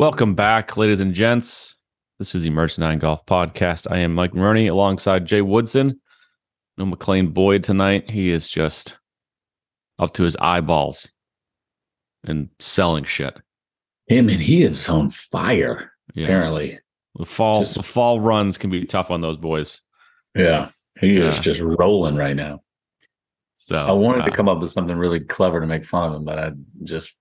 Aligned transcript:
Welcome 0.00 0.34
back, 0.34 0.78
ladies 0.78 1.00
and 1.00 1.12
gents. 1.12 1.76
This 2.18 2.34
is 2.34 2.42
the 2.42 2.48
Merch 2.48 2.78
Nine 2.78 2.98
Golf 2.98 3.26
Podcast. 3.26 3.86
I 3.90 3.98
am 3.98 4.14
Mike 4.14 4.32
Maroney 4.32 4.66
alongside 4.66 5.26
Jay 5.26 5.42
Woodson. 5.42 6.00
No 6.78 6.86
McLean 6.86 7.26
Boyd 7.28 7.62
tonight. 7.64 8.08
He 8.08 8.30
is 8.30 8.48
just 8.48 8.98
up 9.98 10.14
to 10.14 10.22
his 10.22 10.36
eyeballs 10.36 11.12
and 12.24 12.48
selling 12.58 13.04
shit. 13.04 13.42
Him 14.06 14.30
and 14.30 14.40
he 14.40 14.62
is 14.62 14.88
on 14.88 15.10
fire. 15.10 15.92
Yeah. 16.14 16.24
Apparently, 16.24 16.78
The 17.16 17.26
fall 17.26 17.60
Just- 17.60 17.74
the 17.74 17.82
fall 17.82 18.20
runs 18.20 18.56
can 18.56 18.70
be 18.70 18.86
tough 18.86 19.10
on 19.10 19.20
those 19.20 19.36
boys. 19.36 19.82
yeah, 20.34 20.70
he 20.98 21.18
is 21.18 21.38
just 21.40 21.60
rolling 21.60 22.16
right 22.16 22.34
now. 22.36 22.62
So 23.56 23.76
I 23.76 23.92
wanted 23.92 24.24
to 24.24 24.32
uh, 24.32 24.34
come 24.34 24.48
up 24.48 24.60
with 24.60 24.70
something 24.70 24.96
really 24.96 25.20
clever 25.20 25.60
to 25.60 25.66
make 25.66 25.84
fun 25.84 26.08
of 26.08 26.16
him, 26.16 26.24
but 26.24 26.38
I 26.38 26.52
just 26.84 27.14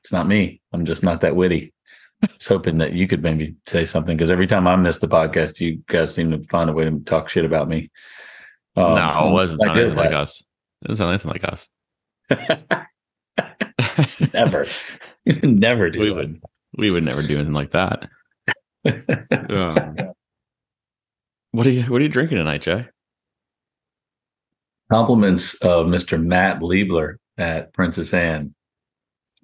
it's 0.00 0.12
not 0.12 0.28
me. 0.28 0.60
I'm 0.74 0.84
just 0.84 1.02
not 1.02 1.22
that 1.22 1.34
witty. 1.34 1.72
I 2.28 2.32
was 2.38 2.46
hoping 2.46 2.78
that 2.78 2.92
you 2.92 3.08
could 3.08 3.22
maybe 3.22 3.56
say 3.66 3.84
something 3.84 4.16
because 4.16 4.30
every 4.30 4.46
time 4.46 4.66
I 4.66 4.76
miss 4.76 4.98
the 4.98 5.08
podcast, 5.08 5.60
you 5.60 5.82
guys 5.88 6.14
seem 6.14 6.30
to 6.30 6.42
find 6.48 6.70
a 6.70 6.72
way 6.72 6.84
to 6.84 6.98
talk 7.00 7.28
shit 7.28 7.44
about 7.44 7.68
me. 7.68 7.90
Um, 8.76 8.94
no, 8.94 9.28
it 9.28 9.32
wasn't 9.32 9.76
anything 9.76 9.96
like 9.96 10.12
us. 10.12 10.42
It 10.82 10.88
doesn't 10.88 10.98
sound 10.98 11.10
anything 11.10 11.32
like 11.32 11.44
us. 11.44 11.68
Never, 14.34 14.66
never 15.42 15.90
do. 15.90 16.00
we 16.00 16.10
it. 16.10 16.14
would 16.14 16.40
we 16.76 16.90
would 16.90 17.04
never 17.04 17.22
do 17.22 17.36
anything 17.36 17.52
like 17.54 17.70
that. 17.72 18.08
Um, 19.50 19.96
what 21.50 21.66
are 21.66 21.70
you 21.70 21.82
what 21.84 22.00
are 22.00 22.04
you 22.04 22.08
drinking 22.08 22.38
tonight, 22.38 22.62
Jay? 22.62 22.86
compliments 24.90 25.54
of 25.62 25.86
Mr. 25.86 26.22
Matt 26.22 26.60
Liebler 26.60 27.16
at 27.38 27.72
Princess 27.72 28.14
Anne 28.14 28.54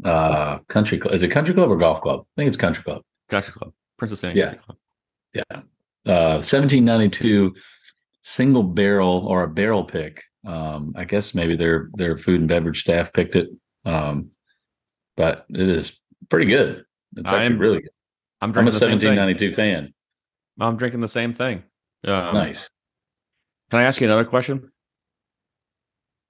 uh 0.05 0.59
country 0.69 0.99
club. 0.99 1.15
Is 1.15 1.23
it 1.23 1.29
country 1.29 1.55
club 1.55 1.71
or 1.71 1.77
golf 1.77 2.01
club? 2.01 2.21
I 2.21 2.41
think 2.41 2.49
it's 2.49 2.57
country 2.57 2.83
club. 2.85 3.03
Country 3.29 3.53
Club. 3.53 3.73
Princess 3.99 4.25
Anne 4.25 4.37
Yeah. 4.37 4.55
Club. 4.55 4.77
Yeah. 5.35 5.43
Uh 6.07 6.39
1792 6.43 7.55
single 8.23 8.63
barrel 8.63 9.27
or 9.27 9.45
a 9.45 9.49
barrel 9.49 9.85
pick. 9.85 10.23
Um 10.47 10.93
I 10.97 11.05
guess 11.05 11.35
maybe 11.35 11.57
their 11.57 11.89
their 11.95 12.17
food 12.19 12.41
and 12.41 12.49
beverage 12.49 12.81
staff 12.81 13.13
picked 13.13 13.37
it. 13.37 13.49
Um 13.85 14.31
but 15.17 15.47
it 15.51 15.69
is 15.69 16.01
pretty 16.29 16.47
good. 16.47 16.85
It's 17.17 17.27
actually 17.27 17.45
I'm 17.47 17.59
really 17.59 17.81
good. 17.83 17.91
I'm 18.41 18.51
I'm 18.51 18.51
a 18.51 18.71
drinking 18.71 18.73
the 18.73 18.81
same 18.81 18.99
thing. 19.01 19.17
1792 19.17 19.53
fan. 19.53 19.95
I'm 20.61 20.77
drinking 20.77 21.01
the 21.01 21.09
same 21.09 21.33
thing. 21.35 21.63
Um, 22.05 22.35
nice. 22.35 22.69
Can 23.71 23.79
I 23.81 23.85
ask 23.85 24.01
you 24.01 24.07
another 24.07 24.25
question? 24.25 24.71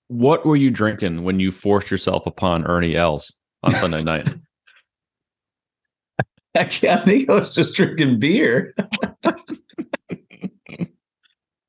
What 0.09 0.45
were 0.45 0.56
you 0.56 0.70
drinking 0.70 1.25
when 1.25 1.41
you 1.41 1.50
forced 1.50 1.91
yourself 1.91 2.27
upon 2.27 2.67
Ernie 2.67 2.95
Els 2.97 3.33
on 3.62 3.72
Sunday 3.72 4.02
night? 4.02 4.28
Actually, 6.55 6.91
I 6.91 7.05
think 7.05 7.30
I 7.30 7.34
was 7.36 7.55
just 7.55 7.74
drinking 7.74 8.19
beer. 8.19 8.74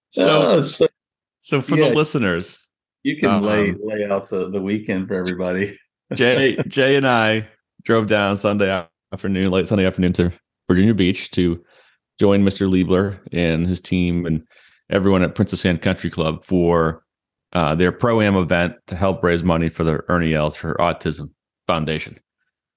So, 0.10 0.42
Oh, 0.42 0.62
so 0.62 0.88
so 1.40 1.62
for 1.62 1.78
yeah. 1.78 1.90
the 1.90 1.96
listeners, 1.96 2.60
you 3.04 3.18
can 3.18 3.42
lay 3.42 3.72
Um, 3.72 3.80
lay 3.84 4.06
out 4.06 4.30
the, 4.30 4.50
the 4.50 4.62
weekend 4.62 5.08
for 5.08 5.16
everybody. 5.16 5.78
Jay, 6.14 6.58
Jay 6.68 6.96
and 6.96 7.08
I 7.08 7.48
drove 7.84 8.08
down 8.08 8.38
Sunday 8.38 8.86
afternoon, 9.12 9.52
late 9.52 9.68
Sunday 9.68 9.86
afternoon 9.86 10.14
to 10.14 10.32
Virginia 10.70 10.94
Beach 10.94 11.32
to 11.32 11.64
join 12.20 12.44
Mr. 12.44 12.70
Liebler 12.70 13.20
and 13.32 13.66
his 13.66 13.82
team 13.82 14.26
and 14.26 14.46
everyone 14.90 15.24
at 15.24 15.36
Princess 15.36 15.66
Anne 15.66 15.80
Country 15.80 16.10
Club 16.10 16.46
for 16.46 17.04
uh, 17.54 17.76
their 17.76 17.92
pro 17.92 18.22
am 18.22 18.36
event 18.36 18.76
to 18.88 18.96
help 18.96 19.24
raise 19.24 19.44
money 19.44 19.70
for 19.70 19.84
the 19.84 20.02
Ernie 20.10 20.34
Els 20.34 20.56
for 20.56 20.76
Autism 20.76 21.32
Foundation, 21.68 22.20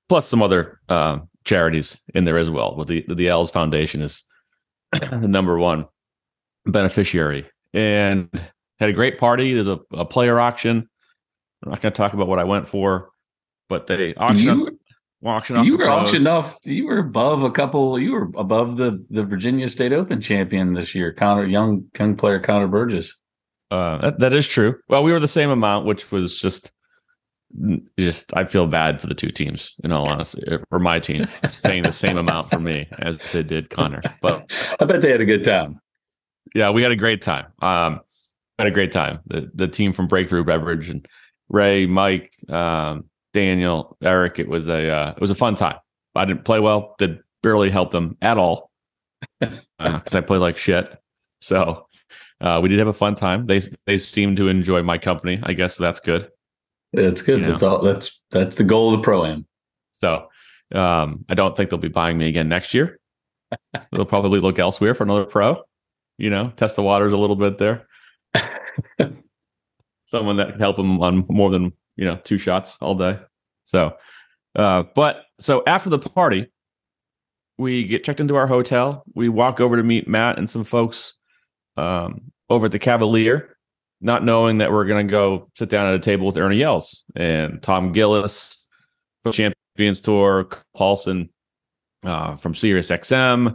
plus 0.08 0.26
some 0.26 0.42
other 0.42 0.80
uh, 0.88 1.18
charities 1.44 2.00
in 2.14 2.24
there 2.24 2.38
as 2.38 2.50
well. 2.50 2.74
But 2.76 2.86
the 2.86 3.04
the 3.08 3.28
Els 3.28 3.50
Foundation 3.50 4.02
is 4.02 4.24
the 4.92 5.28
number 5.28 5.58
one 5.58 5.86
beneficiary, 6.64 7.46
and 7.72 8.28
had 8.78 8.90
a 8.90 8.92
great 8.92 9.18
party. 9.18 9.54
There's 9.54 9.66
a, 9.66 9.80
a 9.92 10.04
player 10.04 10.38
auction. 10.38 10.88
I'm 11.64 11.70
not 11.70 11.80
going 11.80 11.92
to 11.92 11.96
talk 11.96 12.12
about 12.12 12.28
what 12.28 12.38
I 12.38 12.44
went 12.44 12.68
for, 12.68 13.10
but 13.68 13.86
they 13.86 14.14
auctioned 14.14 14.78
auction 15.24 15.56
off. 15.56 15.66
you 15.66 15.76
were 15.76 15.88
auctioned 15.88 16.26
off. 16.26 16.58
You 16.62 16.86
were 16.86 16.98
above 16.98 17.42
a 17.42 17.50
couple. 17.50 17.98
You 17.98 18.12
were 18.12 18.30
above 18.36 18.76
the 18.76 19.04
the 19.10 19.24
Virginia 19.24 19.68
State 19.68 19.92
Open 19.92 20.20
champion 20.20 20.74
this 20.74 20.94
year, 20.94 21.12
Connor 21.12 21.46
young 21.46 21.84
young 21.98 22.16
player 22.16 22.38
Connor 22.38 22.68
Burgess. 22.68 23.18
Uh, 23.70 23.98
that, 23.98 24.18
that 24.20 24.32
is 24.32 24.46
true. 24.46 24.76
Well, 24.88 25.02
we 25.02 25.12
were 25.12 25.18
the 25.18 25.28
same 25.28 25.50
amount, 25.50 25.86
which 25.86 26.10
was 26.12 26.38
just, 26.38 26.72
just 27.98 28.36
I 28.36 28.44
feel 28.44 28.66
bad 28.66 29.00
for 29.00 29.06
the 29.06 29.14
two 29.14 29.30
teams. 29.30 29.74
In 29.84 29.92
all 29.92 30.08
honesty, 30.08 30.42
for 30.68 30.78
my 30.78 30.98
team, 30.98 31.22
it's 31.42 31.60
paying 31.60 31.82
the 31.82 31.92
same 31.92 32.18
amount 32.18 32.50
for 32.50 32.58
me 32.58 32.86
as 32.98 33.34
it 33.34 33.48
did 33.48 33.70
Connor. 33.70 34.02
But 34.20 34.50
I 34.80 34.84
bet 34.84 35.00
they 35.00 35.10
had 35.10 35.20
a 35.20 35.26
good 35.26 35.44
time. 35.44 35.80
yeah, 36.54 36.70
we 36.70 36.82
had 36.82 36.92
a 36.92 36.96
great 36.96 37.22
time. 37.22 37.46
Um, 37.62 38.00
had 38.58 38.68
a 38.68 38.72
great 38.72 38.92
time. 38.92 39.20
The 39.26 39.50
the 39.54 39.68
team 39.68 39.92
from 39.92 40.06
Breakthrough 40.06 40.44
Beverage 40.44 40.88
and 40.88 41.06
Ray, 41.48 41.86
Mike, 41.86 42.32
um, 42.48 43.04
Daniel, 43.32 43.96
Eric. 44.02 44.38
It 44.38 44.48
was 44.48 44.68
a 44.68 44.90
uh, 44.90 45.10
it 45.10 45.20
was 45.20 45.30
a 45.30 45.34
fun 45.34 45.54
time. 45.54 45.78
I 46.14 46.24
didn't 46.24 46.44
play 46.44 46.60
well. 46.60 46.94
Did 46.98 47.20
barely 47.42 47.70
help 47.70 47.90
them 47.90 48.16
at 48.22 48.38
all 48.38 48.70
because 49.40 50.14
I 50.14 50.20
play 50.20 50.38
like 50.38 50.56
shit. 50.56 50.90
So 51.40 51.86
uh, 52.40 52.60
we 52.62 52.68
did 52.68 52.78
have 52.78 52.88
a 52.88 52.92
fun 52.92 53.14
time. 53.14 53.46
They 53.46 53.60
they 53.86 53.98
seemed 53.98 54.36
to 54.38 54.48
enjoy 54.48 54.82
my 54.82 54.98
company. 54.98 55.40
I 55.42 55.52
guess 55.52 55.76
that's 55.76 56.00
good. 56.00 56.30
That's 56.96 57.20
good. 57.20 57.44
That's 57.44 57.62
all. 57.62 57.82
That's 57.82 58.22
that's 58.30 58.56
the 58.56 58.64
goal 58.64 58.92
of 58.92 59.00
the 59.00 59.04
pro 59.04 59.26
am. 59.26 59.46
So 59.92 60.28
um, 60.74 61.24
I 61.28 61.34
don't 61.34 61.56
think 61.56 61.68
they'll 61.68 61.78
be 61.78 61.88
buying 61.88 62.16
me 62.16 62.26
again 62.26 62.48
next 62.48 62.72
year. 62.72 62.98
they'll 63.92 64.06
probably 64.06 64.40
look 64.40 64.58
elsewhere 64.58 64.94
for 64.94 65.04
another 65.04 65.26
pro. 65.26 65.62
You 66.16 66.30
know, 66.30 66.52
test 66.56 66.76
the 66.76 66.82
waters 66.82 67.12
a 67.12 67.18
little 67.18 67.36
bit 67.36 67.58
there. 67.58 67.86
Someone 70.06 70.36
that 70.36 70.52
can 70.52 70.58
help 70.58 70.76
them 70.76 71.02
on 71.02 71.26
more 71.28 71.50
than 71.50 71.72
you 71.96 72.06
know 72.06 72.16
two 72.16 72.38
shots 72.38 72.78
all 72.80 72.94
day. 72.94 73.18
So, 73.64 73.94
uh, 74.54 74.84
but 74.94 75.26
so 75.38 75.62
after 75.66 75.90
the 75.90 75.98
party, 75.98 76.50
we 77.58 77.84
get 77.84 78.04
checked 78.04 78.20
into 78.20 78.36
our 78.36 78.46
hotel. 78.46 79.04
We 79.14 79.28
walk 79.28 79.60
over 79.60 79.76
to 79.76 79.82
meet 79.82 80.08
Matt 80.08 80.38
and 80.38 80.48
some 80.48 80.64
folks 80.64 81.12
um, 81.76 82.32
over 82.48 82.66
at 82.66 82.72
the 82.72 82.78
Cavalier, 82.78 83.55
not 84.00 84.24
knowing 84.24 84.58
that 84.58 84.72
we're 84.72 84.84
going 84.84 85.06
to 85.06 85.10
go 85.10 85.50
sit 85.54 85.68
down 85.68 85.86
at 85.86 85.94
a 85.94 85.98
table 85.98 86.26
with 86.26 86.36
Ernie 86.36 86.62
Els 86.62 87.04
and 87.14 87.62
Tom 87.62 87.92
Gillis 87.92 88.68
Champions 89.32 90.00
Tour, 90.00 90.48
Paulson 90.74 91.30
uh, 92.04 92.36
from 92.36 92.54
Sirius 92.54 92.90
XM, 92.90 93.54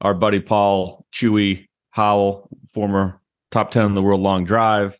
our 0.00 0.14
buddy 0.14 0.40
Paul 0.40 1.06
Chewy 1.12 1.66
Howell, 1.90 2.48
former 2.72 3.20
top 3.50 3.70
10 3.70 3.86
in 3.86 3.94
the 3.94 4.02
world 4.02 4.20
long 4.20 4.44
drive, 4.44 4.98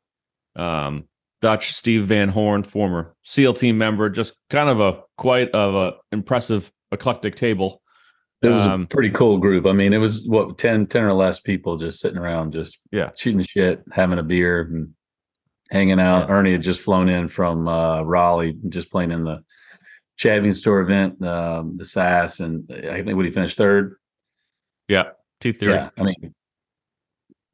um, 0.57 1.07
Dutch 1.41 1.73
Steve 1.73 2.07
Van 2.07 2.29
Horn, 2.29 2.63
former 2.63 3.15
SEAL 3.25 3.55
team 3.55 3.79
member, 3.79 4.11
just 4.11 4.35
kind 4.51 4.69
of 4.69 4.81
a 4.81 5.03
quite 5.17 5.51
of 5.53 5.75
a 5.75 5.97
impressive 6.13 6.71
eclectic 6.93 7.35
table. 7.35 7.81
It 8.43 8.49
was 8.49 8.67
Um, 8.67 8.83
a 8.83 8.87
pretty 8.87 9.11
cool 9.11 9.37
group. 9.39 9.67
I 9.67 9.73
mean, 9.73 9.93
it 9.93 9.99
was 9.99 10.27
what 10.27 10.57
10, 10.57 10.87
10 10.87 11.05
or 11.05 11.13
less 11.13 11.41
people 11.41 11.77
just 11.77 12.01
sitting 12.01 12.17
around, 12.19 12.53
just 12.53 12.81
Yeah. 12.91 13.11
shooting 13.17 13.43
shit, 13.43 13.83
having 13.93 14.19
a 14.19 14.23
beer, 14.23 14.63
and 14.63 14.95
hanging 15.71 16.01
out. 16.01 16.31
Ernie 16.31 16.53
had 16.53 16.63
just 16.63 16.81
flown 16.81 17.09
in 17.11 17.29
from 17.29 17.69
uh, 17.69 18.03
Raleigh, 18.03 18.57
just 18.71 18.91
playing 18.91 19.11
in 19.11 19.25
the 19.25 19.45
Champions 20.17 20.63
Tour 20.63 20.81
event, 20.81 21.23
um, 21.25 21.75
the 21.77 21.85
SAS, 21.85 22.41
and 22.41 22.71
I 22.73 23.03
think 23.03 23.17
what 23.17 23.27
he 23.27 23.31
finished 23.31 23.59
third. 23.59 23.97
Yeah. 24.89 25.11
T 25.41 25.53
theory. 25.53 25.75
Yeah, 25.75 25.91
I 25.99 26.03
mean, 26.03 26.35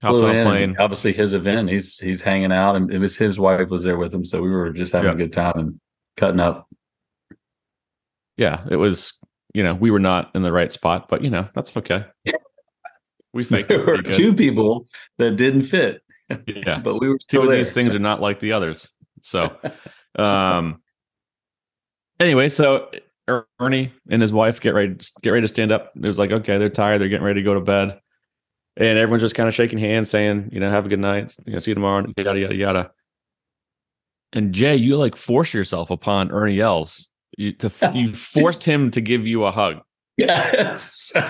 Hops 0.02 0.22
on 0.22 0.37
a 0.37 0.43
plane. 0.44 0.76
obviously 0.78 1.12
his 1.12 1.32
event. 1.34 1.69
He's 1.69 1.99
he's 1.99 2.22
hanging 2.22 2.52
out, 2.52 2.76
and 2.76 2.93
it 2.93 2.99
was 2.99 3.16
his 3.16 3.38
wife 3.40 3.70
was 3.70 3.82
there 3.84 3.96
with 3.99 4.14
him, 4.14 4.25
so 4.25 4.40
we 4.43 4.50
were 4.50 4.70
just 4.70 4.93
having 4.93 5.08
Yeah. 5.08 5.14
a 5.14 5.16
good 5.19 5.32
time 5.32 5.52
and 5.58 5.81
cutting 6.16 6.40
up. 6.40 6.69
Yeah. 8.37 8.64
It 8.70 8.76
was, 8.76 9.14
you 9.56 9.62
know, 9.62 9.75
we 9.75 9.91
were 9.91 9.99
not 9.99 10.31
in 10.35 10.43
the 10.43 10.53
right 10.53 10.70
spot, 10.70 11.08
but, 11.08 11.23
you 11.25 11.31
know, 11.31 11.49
that's 11.55 11.75
okay. 11.76 12.05
We 13.32 13.43
faked 13.50 13.70
There 13.70 13.85
were 13.85 14.03
good. 14.03 14.12
two 14.12 14.35
people 14.35 14.87
that 15.17 15.37
didn't 15.37 15.64
fit, 15.64 16.03
Yeah. 16.47 16.79
but 16.85 17.00
we 17.00 17.08
were 17.08 17.19
two 17.19 17.41
of 17.41 17.49
there. 17.49 17.56
these 17.56 17.73
things 17.73 17.94
are 17.94 17.99
not 17.99 18.20
like 18.20 18.41
the 18.41 18.53
others. 18.53 18.88
So, 19.23 19.56
um, 20.17 20.82
anyway, 22.20 22.50
so 22.50 22.91
Er- 23.29 23.49
Ernie 23.58 23.93
and 24.11 24.20
his 24.23 24.32
wife 24.32 24.61
get 24.61 24.75
ready 24.75 24.94
get 25.23 25.31
ready 25.31 25.43
to 25.43 25.49
stand 25.49 25.73
up. 25.73 25.93
It 25.97 26.06
was 26.06 26.19
like, 26.19 26.31
okay, 26.31 26.59
they're 26.59 26.69
tired, 26.69 27.00
they're 27.00 27.09
getting 27.09 27.26
ready 27.26 27.41
to 27.41 27.44
go 27.44 27.55
to 27.55 27.61
bed, 27.61 27.99
and 28.76 28.99
everyone's 28.99 29.23
just 29.23 29.35
kind 29.35 29.49
of 29.49 29.55
shaking 29.55 29.79
hands, 29.79 30.11
saying, 30.11 30.50
you 30.52 30.61
know, 30.61 30.70
have 30.70 30.87
a 30.87 30.88
good 30.88 31.00
night, 31.00 31.35
you 31.47 31.55
know, 31.55 31.59
see 31.59 31.70
you 31.73 31.75
tomorrow, 31.75 32.06
yada 32.17 32.38
yada 32.38 32.55
yada. 32.55 32.91
And 34.32 34.52
Jay, 34.52 34.76
you 34.76 34.97
like 34.97 35.17
forced 35.17 35.55
yourself 35.55 35.91
upon 35.91 36.31
Ernie 36.31 36.61
Els. 36.61 37.11
You 37.37 37.53
to 37.53 37.93
you 37.94 38.09
forced 38.09 38.65
him 38.65 38.91
to 38.93 39.00
give 39.00 39.27
you 39.27 39.44
a 39.44 39.50
hug. 39.50 39.81
Yes. 40.17 41.12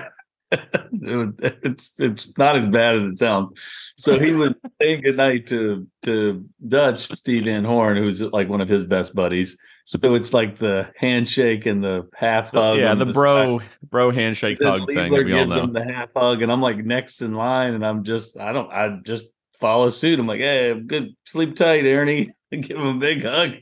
it's 0.53 1.99
it's 1.99 2.39
not 2.39 2.57
as 2.57 2.67
bad 2.67 2.95
as 2.95 3.05
it 3.05 3.19
sounds. 3.19 3.59
So 3.99 4.19
he 4.19 4.33
was 4.33 4.55
saying 4.81 5.03
goodnight 5.03 5.49
to 5.49 5.87
to 6.03 6.47
Dutch 6.67 7.09
Steve 7.09 7.45
Van 7.45 7.65
Horn, 7.65 7.97
who's 7.97 8.21
like 8.21 8.49
one 8.49 8.61
of 8.61 8.69
his 8.69 8.85
best 8.85 9.15
buddies. 9.15 9.59
So 9.85 9.99
it's 10.15 10.33
like 10.33 10.59
the 10.59 10.91
handshake 10.97 11.67
and 11.67 11.83
the 11.83 12.09
half 12.15 12.51
hug. 12.51 12.79
Yeah, 12.79 12.95
the, 12.95 13.07
the 13.07 13.13
bro 13.13 13.59
side. 13.59 13.69
bro 13.89 14.11
handshake 14.11 14.63
hug 14.63 14.83
Liebler 14.83 14.95
thing. 14.95 15.13
we 15.13 15.25
gives 15.25 15.53
him 15.53 15.73
the 15.73 15.85
half 15.85 16.11
hug, 16.15 16.43
and 16.43 16.53
I'm 16.53 16.63
like 16.63 16.79
next 16.79 17.23
in 17.23 17.35
line, 17.35 17.75
and 17.75 17.85
I'm 17.85 18.05
just 18.05 18.39
I 18.39 18.53
don't 18.53 18.71
I 18.73 19.01
just 19.05 19.31
follow 19.59 19.89
suit. 19.89 20.19
I'm 20.19 20.27
like, 20.27 20.41
hey, 20.41 20.79
good 20.79 21.15
sleep 21.25 21.57
tight, 21.57 21.85
Ernie. 21.87 22.33
Give 22.51 22.79
him 22.79 22.87
a 22.87 22.95
big 22.95 23.25
hug. 23.25 23.55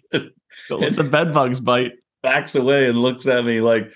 Let 0.70 0.96
the 0.96 1.04
bed 1.04 1.32
bugs 1.32 1.60
bite. 1.60 1.92
Backs 2.24 2.54
away 2.54 2.88
and 2.88 2.98
looks 2.98 3.26
at 3.26 3.44
me 3.44 3.60
like, 3.60 3.92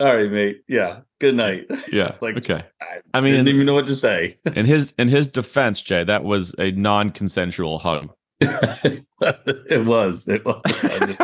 all 0.00 0.14
right, 0.14 0.30
mate. 0.30 0.62
Yeah. 0.68 1.00
Good 1.20 1.36
night. 1.36 1.66
Yeah. 1.90 2.16
like 2.20 2.36
okay. 2.38 2.64
I, 2.80 2.98
I 3.14 3.20
mean, 3.20 3.32
didn't 3.34 3.48
even 3.48 3.66
know 3.66 3.74
what 3.74 3.86
to 3.86 3.94
say. 3.94 4.38
in 4.54 4.66
his 4.66 4.92
in 4.98 5.08
his 5.08 5.28
defense, 5.28 5.80
Jay, 5.80 6.04
that 6.04 6.24
was 6.24 6.54
a 6.58 6.72
non-consensual 6.72 7.78
hug. 7.78 8.10
it 8.40 9.86
was. 9.86 10.28
It 10.28 10.44
was. 10.44 10.60
Just, 10.66 11.20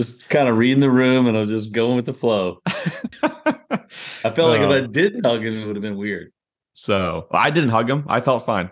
just, 0.00 0.28
kind 0.30 0.48
of 0.48 0.56
reading 0.56 0.80
the 0.80 0.88
room, 0.88 1.26
and 1.26 1.36
I 1.36 1.40
was 1.40 1.50
just 1.50 1.72
going 1.72 1.96
with 1.96 2.06
the 2.06 2.14
flow. 2.14 2.62
I 2.64 4.30
felt 4.30 4.50
like 4.50 4.60
if 4.60 4.70
I 4.70 4.78
um, 4.78 4.92
didn't 4.92 5.26
hug 5.26 5.44
him, 5.44 5.58
it 5.58 5.66
would 5.66 5.76
have 5.76 5.82
been 5.82 5.98
weird. 5.98 6.32
So 6.72 7.26
I 7.30 7.50
didn't 7.50 7.70
hug 7.70 7.90
him. 7.90 8.06
I 8.08 8.22
felt 8.22 8.46
fine. 8.46 8.70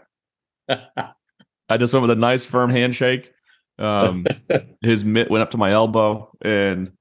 I 0.68 1.76
just 1.76 1.92
went 1.92 2.02
with 2.02 2.10
a 2.10 2.16
nice 2.16 2.46
firm 2.46 2.70
handshake. 2.70 3.32
Um, 3.80 4.26
his 4.82 5.04
mitt 5.04 5.30
went 5.30 5.42
up 5.42 5.50
to 5.52 5.58
my 5.58 5.72
elbow, 5.72 6.30
and 6.42 6.92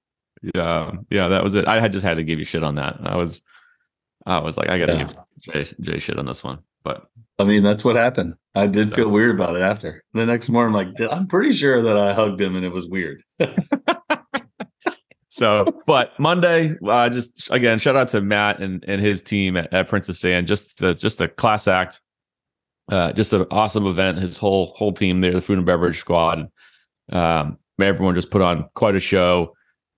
yeah, 0.55 0.91
yeah, 1.09 1.27
that 1.27 1.43
was 1.43 1.55
it. 1.55 1.67
I 1.67 1.79
had 1.79 1.91
just 1.91 2.05
had 2.05 2.17
to 2.17 2.23
give 2.23 2.39
you 2.39 2.45
shit 2.45 2.63
on 2.63 2.75
that. 2.75 2.97
I 3.03 3.17
was, 3.17 3.41
I 4.25 4.39
was 4.39 4.57
like, 4.57 4.69
I 4.69 4.79
gotta 4.79 4.93
yeah. 4.93 5.03
give 5.03 5.17
Jay, 5.39 5.75
Jay 5.81 5.99
shit 5.99 6.17
on 6.17 6.25
this 6.25 6.43
one. 6.43 6.59
But 6.83 7.07
I 7.37 7.43
mean, 7.43 7.63
that's 7.63 7.83
what 7.83 7.95
happened. 7.95 8.35
I 8.55 8.67
did 8.67 8.93
feel 8.93 9.09
weird 9.09 9.35
about 9.35 9.55
it 9.55 9.61
after. 9.61 10.03
The 10.13 10.25
next 10.25 10.49
morning, 10.49 10.75
I'm 10.75 10.87
like, 10.87 11.11
I'm 11.11 11.27
pretty 11.27 11.53
sure 11.53 11.81
that 11.81 11.97
I 11.97 12.13
hugged 12.13 12.41
him 12.41 12.55
and 12.55 12.65
it 12.65 12.71
was 12.71 12.87
weird. 12.87 13.23
so, 15.29 15.65
but 15.85 16.19
Monday, 16.19 16.75
uh, 16.85 17.09
just 17.09 17.49
again, 17.51 17.79
shout 17.79 17.95
out 17.95 18.09
to 18.09 18.21
Matt 18.21 18.59
and, 18.59 18.83
and 18.87 19.01
his 19.01 19.21
team 19.21 19.55
at, 19.55 19.71
at 19.73 19.87
Princess 19.87 20.23
Anne. 20.25 20.45
Just 20.45 20.81
a, 20.81 20.93
just 20.93 21.21
a 21.21 21.27
class 21.27 21.67
act. 21.67 22.01
Uh, 22.91 23.13
just 23.13 23.33
an 23.33 23.45
awesome 23.51 23.85
event. 23.85 24.17
His 24.17 24.37
whole 24.37 24.73
whole 24.75 24.91
team 24.91 25.21
there, 25.21 25.31
the 25.31 25.41
food 25.41 25.57
and 25.57 25.65
beverage 25.65 25.99
squad. 25.99 26.49
Um, 27.11 27.57
everyone 27.79 28.15
just 28.15 28.31
put 28.31 28.41
on 28.41 28.69
quite 28.75 28.95
a 28.95 28.99
show 28.99 29.53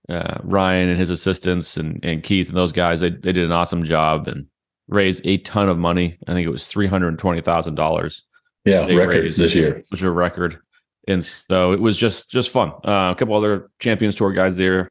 uh, 0.10 0.40
Ryan 0.44 0.90
and 0.90 1.00
his 1.00 1.10
assistants 1.10 1.78
and, 1.78 2.04
and 2.04 2.24
Keith 2.24 2.50
and 2.50 2.58
those 2.58 2.72
guys, 2.72 3.00
they, 3.00 3.10
they 3.10 3.32
did 3.32 3.46
an 3.46 3.52
awesome 3.52 3.84
job 3.84 4.28
and 4.28 4.46
raised 4.88 5.26
a 5.26 5.38
ton 5.38 5.70
of 5.70 5.78
money. 5.78 6.18
I 6.28 6.34
think 6.34 6.46
it 6.46 6.52
was 6.52 6.64
$320,000. 6.64 8.22
Yeah, 8.66 8.86
record 8.86 9.34
this 9.34 9.56
year. 9.56 9.84
Which 9.90 10.02
is 10.02 10.04
a 10.04 10.12
record. 10.12 10.60
And 11.08 11.26
so 11.26 11.72
it 11.72 11.80
was 11.80 11.98
just 11.98 12.30
just 12.30 12.52
fun. 12.52 12.70
Uh, 12.84 13.12
a 13.12 13.16
couple 13.18 13.36
other 13.36 13.72
Champions 13.80 14.14
Tour 14.14 14.34
guys 14.34 14.56
there. 14.56 14.88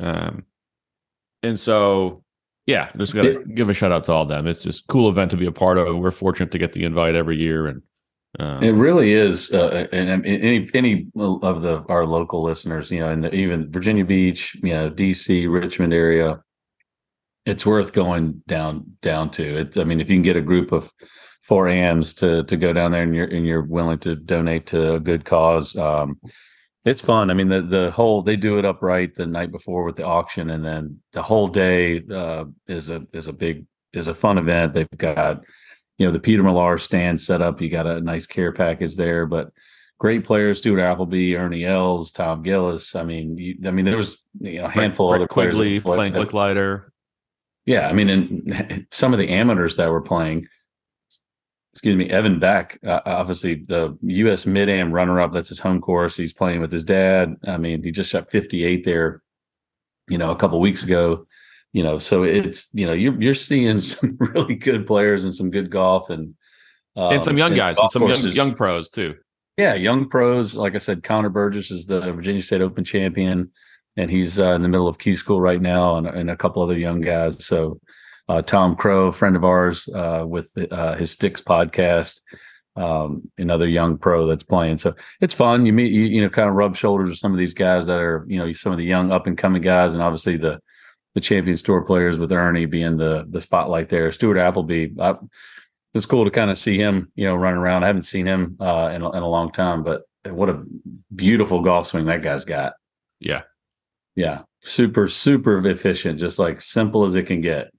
Um, 0.00 0.44
and 1.42 1.58
so, 1.58 2.22
yeah, 2.64 2.90
just 2.96 3.14
got 3.14 3.24
to 3.24 3.44
give 3.44 3.68
a 3.68 3.74
shout 3.74 3.92
out 3.92 4.04
to 4.04 4.12
all 4.12 4.22
of 4.22 4.28
them. 4.28 4.46
It's 4.46 4.62
just 4.62 4.86
cool 4.86 5.10
event 5.10 5.30
to 5.32 5.36
be 5.36 5.44
a 5.44 5.52
part 5.52 5.76
of. 5.76 5.98
We're 5.98 6.10
fortunate 6.12 6.50
to 6.52 6.58
get 6.58 6.72
the 6.72 6.84
invite 6.84 7.14
every 7.14 7.36
year. 7.36 7.66
And 7.66 7.82
um, 8.40 8.62
it 8.62 8.72
really 8.72 9.12
is, 9.12 9.52
uh, 9.52 9.86
and 9.92 10.26
any 10.26 10.68
any 10.74 11.06
of 11.16 11.62
the 11.62 11.84
our 11.88 12.04
local 12.04 12.42
listeners, 12.42 12.90
you 12.90 12.98
know, 12.98 13.08
and 13.08 13.32
even 13.32 13.70
Virginia 13.70 14.04
Beach, 14.04 14.56
you 14.56 14.72
know, 14.72 14.90
DC, 14.90 15.50
Richmond 15.52 15.94
area, 15.94 16.42
it's 17.46 17.64
worth 17.64 17.92
going 17.92 18.42
down 18.48 18.96
down 19.02 19.30
to. 19.30 19.58
It's, 19.58 19.76
I 19.76 19.84
mean, 19.84 20.00
if 20.00 20.10
you 20.10 20.16
can 20.16 20.22
get 20.22 20.36
a 20.36 20.42
group 20.42 20.72
of 20.72 20.90
four 21.42 21.68
AMs 21.68 22.14
to 22.14 22.42
to 22.44 22.56
go 22.56 22.72
down 22.72 22.90
there 22.90 23.04
and 23.04 23.14
you're 23.14 23.26
and 23.26 23.46
you're 23.46 23.62
willing 23.62 23.98
to 24.00 24.16
donate 24.16 24.66
to 24.66 24.94
a 24.94 25.00
good 25.00 25.24
cause, 25.24 25.76
um, 25.76 26.18
it's 26.84 27.00
fun. 27.00 27.30
I 27.30 27.34
mean, 27.34 27.48
the 27.48 27.62
the 27.62 27.90
whole 27.92 28.22
they 28.22 28.36
do 28.36 28.58
it 28.58 28.64
upright 28.64 29.14
the 29.14 29.26
night 29.26 29.52
before 29.52 29.84
with 29.84 29.94
the 29.94 30.06
auction, 30.06 30.50
and 30.50 30.64
then 30.64 31.00
the 31.12 31.22
whole 31.22 31.46
day 31.46 32.02
uh, 32.12 32.46
is 32.66 32.90
a 32.90 33.06
is 33.12 33.28
a 33.28 33.32
big 33.32 33.64
is 33.92 34.08
a 34.08 34.14
fun 34.14 34.38
event. 34.38 34.72
They've 34.72 34.88
got 34.96 35.44
you 35.98 36.06
know 36.06 36.12
the 36.12 36.20
Peter 36.20 36.42
Millar 36.42 36.78
stand 36.78 37.20
set 37.20 37.40
up. 37.40 37.60
You 37.60 37.68
got 37.68 37.86
a 37.86 38.00
nice 38.00 38.26
care 38.26 38.52
package 38.52 38.96
there, 38.96 39.26
but 39.26 39.50
great 39.98 40.24
players: 40.24 40.58
Stuart 40.58 40.80
Appleby, 40.80 41.36
Ernie 41.36 41.64
Els, 41.64 42.10
Tom 42.10 42.42
Gillis. 42.42 42.94
I 42.94 43.04
mean, 43.04 43.36
you, 43.36 43.56
I 43.64 43.70
mean, 43.70 43.84
there 43.84 43.96
was 43.96 44.24
you 44.40 44.58
know 44.58 44.66
a 44.66 44.70
handful 44.70 45.10
of 45.10 45.16
other 45.16 45.28
Quigley, 45.28 45.80
players. 45.80 45.96
Frank 45.96 46.14
Lickliter. 46.14 46.86
Yeah, 47.66 47.88
I 47.88 47.92
mean, 47.92 48.10
and 48.10 48.86
some 48.90 49.12
of 49.12 49.18
the 49.18 49.28
amateurs 49.28 49.76
that 49.76 49.90
were 49.90 50.02
playing. 50.02 50.46
Excuse 51.72 51.96
me, 51.96 52.08
Evan 52.08 52.38
Beck, 52.38 52.78
uh, 52.86 53.00
obviously 53.04 53.56
the 53.56 53.98
U.S. 54.00 54.46
Mid 54.46 54.68
Am 54.68 54.92
runner 54.92 55.20
up. 55.20 55.32
That's 55.32 55.48
his 55.48 55.58
home 55.58 55.80
course. 55.80 56.16
He's 56.16 56.32
playing 56.32 56.60
with 56.60 56.70
his 56.70 56.84
dad. 56.84 57.34
I 57.48 57.56
mean, 57.56 57.82
he 57.82 57.90
just 57.90 58.10
shot 58.10 58.30
58 58.30 58.84
there, 58.84 59.24
you 60.08 60.16
know, 60.16 60.30
a 60.30 60.36
couple 60.36 60.60
weeks 60.60 60.84
ago 60.84 61.26
you 61.74 61.82
know, 61.82 61.98
so 61.98 62.22
it's 62.22 62.70
you 62.72 62.86
know 62.86 62.92
you're 62.92 63.20
you're 63.20 63.34
seeing 63.34 63.80
some 63.80 64.16
really 64.18 64.54
good 64.54 64.86
players 64.86 65.24
and 65.24 65.34
some 65.34 65.50
good 65.50 65.70
golf 65.70 66.08
and 66.08 66.34
um, 66.96 67.12
and 67.12 67.22
some 67.22 67.36
young 67.36 67.48
and 67.48 67.56
guys 67.56 67.76
and 67.76 67.90
some 67.90 68.08
young, 68.08 68.20
young 68.28 68.54
pros 68.54 68.88
too. 68.88 69.16
Yeah, 69.58 69.74
young 69.74 70.08
pros. 70.08 70.54
Like 70.54 70.76
I 70.76 70.78
said, 70.78 71.02
Connor 71.02 71.30
Burgess 71.30 71.70
is 71.70 71.86
the 71.86 72.00
Virginia 72.12 72.42
State 72.42 72.60
Open 72.60 72.84
champion, 72.84 73.50
and 73.96 74.08
he's 74.08 74.38
uh, 74.38 74.52
in 74.52 74.62
the 74.62 74.68
middle 74.68 74.86
of 74.86 74.98
Q 74.98 75.16
school 75.16 75.40
right 75.40 75.60
now, 75.60 75.96
and, 75.96 76.06
and 76.06 76.30
a 76.30 76.36
couple 76.36 76.62
other 76.62 76.78
young 76.78 77.00
guys. 77.00 77.44
So 77.44 77.80
uh, 78.28 78.42
Tom 78.42 78.76
Crow, 78.76 79.10
friend 79.10 79.34
of 79.34 79.44
ours, 79.44 79.88
uh, 79.88 80.24
with 80.26 80.52
uh, 80.70 80.94
his 80.94 81.10
Sticks 81.10 81.42
podcast, 81.42 82.20
um, 82.76 83.30
another 83.36 83.68
young 83.68 83.98
pro 83.98 84.28
that's 84.28 84.44
playing. 84.44 84.78
So 84.78 84.94
it's 85.20 85.34
fun. 85.34 85.66
You 85.66 85.72
meet, 85.72 85.92
you, 85.92 86.02
you 86.02 86.22
know, 86.22 86.28
kind 86.28 86.48
of 86.48 86.54
rub 86.54 86.76
shoulders 86.76 87.08
with 87.08 87.18
some 87.18 87.32
of 87.32 87.38
these 87.38 87.54
guys 87.54 87.86
that 87.86 87.98
are, 87.98 88.24
you 88.28 88.38
know, 88.38 88.50
some 88.52 88.70
of 88.70 88.78
the 88.78 88.84
young 88.84 89.10
up 89.10 89.26
and 89.26 89.36
coming 89.36 89.62
guys, 89.62 89.94
and 89.94 90.02
obviously 90.02 90.36
the 90.36 90.60
the 91.14 91.20
Champions 91.20 91.62
Tour 91.62 91.82
players 91.82 92.18
with 92.18 92.32
Ernie 92.32 92.66
being 92.66 92.96
the 92.96 93.26
the 93.28 93.40
spotlight 93.40 93.88
there. 93.88 94.10
Stuart 94.12 94.38
Appleby, 94.38 94.88
I, 95.00 95.14
it's 95.94 96.06
cool 96.06 96.24
to 96.24 96.30
kind 96.30 96.50
of 96.50 96.58
see 96.58 96.76
him, 96.76 97.10
you 97.14 97.26
know, 97.26 97.36
running 97.36 97.60
around. 97.60 97.84
I 97.84 97.86
haven't 97.86 98.02
seen 98.02 98.26
him 98.26 98.56
uh, 98.60 98.90
in, 98.92 99.02
in 99.02 99.22
a 99.22 99.28
long 99.28 99.52
time, 99.52 99.84
but 99.84 100.02
what 100.26 100.50
a 100.50 100.64
beautiful 101.14 101.62
golf 101.62 101.86
swing 101.86 102.06
that 102.06 102.22
guy's 102.22 102.44
got. 102.44 102.74
Yeah, 103.20 103.42
yeah, 104.16 104.42
super 104.62 105.08
super 105.08 105.64
efficient, 105.66 106.18
just 106.18 106.38
like 106.38 106.60
simple 106.60 107.04
as 107.04 107.14
it 107.14 107.24
can 107.24 107.40
get. 107.40 107.70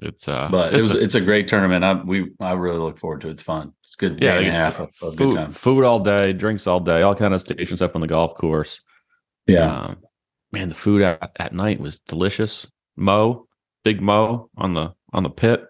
It's 0.00 0.28
uh, 0.28 0.48
but 0.50 0.74
it's, 0.74 0.84
it 0.84 0.88
was, 0.88 0.96
a, 0.96 1.04
it's 1.04 1.14
a 1.14 1.20
great 1.20 1.48
tournament. 1.48 1.84
I 1.84 1.94
we 1.94 2.30
I 2.40 2.52
really 2.52 2.78
look 2.78 2.98
forward 2.98 3.20
to 3.22 3.28
it. 3.28 3.32
It's 3.32 3.42
fun. 3.42 3.74
It's 3.84 3.96
good. 3.96 4.22
Yeah, 4.22 4.38
and 4.38 4.48
a 4.48 4.50
half 4.50 4.80
of, 4.80 4.90
of 5.02 5.16
food, 5.16 5.54
food 5.54 5.84
all 5.84 6.00
day, 6.00 6.32
drinks 6.32 6.66
all 6.66 6.80
day, 6.80 7.02
all 7.02 7.14
kind 7.14 7.32
of 7.32 7.40
stations 7.40 7.80
up 7.80 7.94
on 7.94 8.00
the 8.00 8.06
golf 8.08 8.34
course. 8.34 8.82
Yeah. 9.46 9.72
Um, 9.72 9.98
man, 10.52 10.68
the 10.68 10.74
food 10.74 11.02
at, 11.02 11.32
at 11.36 11.52
night 11.52 11.80
was 11.80 11.98
delicious. 12.00 12.66
Mo, 12.96 13.46
Big 13.84 14.00
Mo 14.00 14.50
on 14.56 14.74
the 14.74 14.92
on 15.12 15.22
the 15.22 15.30
pit, 15.30 15.64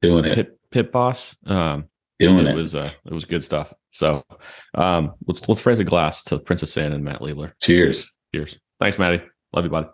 doing 0.00 0.24
it. 0.24 0.34
Pit, 0.34 0.58
pit 0.70 0.92
boss. 0.92 1.36
Um, 1.46 1.88
doing 2.18 2.46
it, 2.46 2.50
it 2.50 2.56
was 2.56 2.74
uh, 2.74 2.90
it 3.04 3.12
was 3.12 3.24
good 3.24 3.42
stuff. 3.42 3.72
So, 3.90 4.24
um, 4.74 5.14
let's 5.26 5.48
let's 5.48 5.64
raise 5.66 5.78
a 5.78 5.84
glass 5.84 6.24
to 6.24 6.38
Princess 6.38 6.76
Anne 6.76 6.92
and 6.92 7.04
Matt 7.04 7.20
Liebler. 7.20 7.52
Cheers. 7.60 8.14
Cheers. 8.34 8.58
Thanks, 8.80 8.98
Matty. 8.98 9.22
Love 9.52 9.64
you, 9.64 9.70
buddy. 9.70 9.88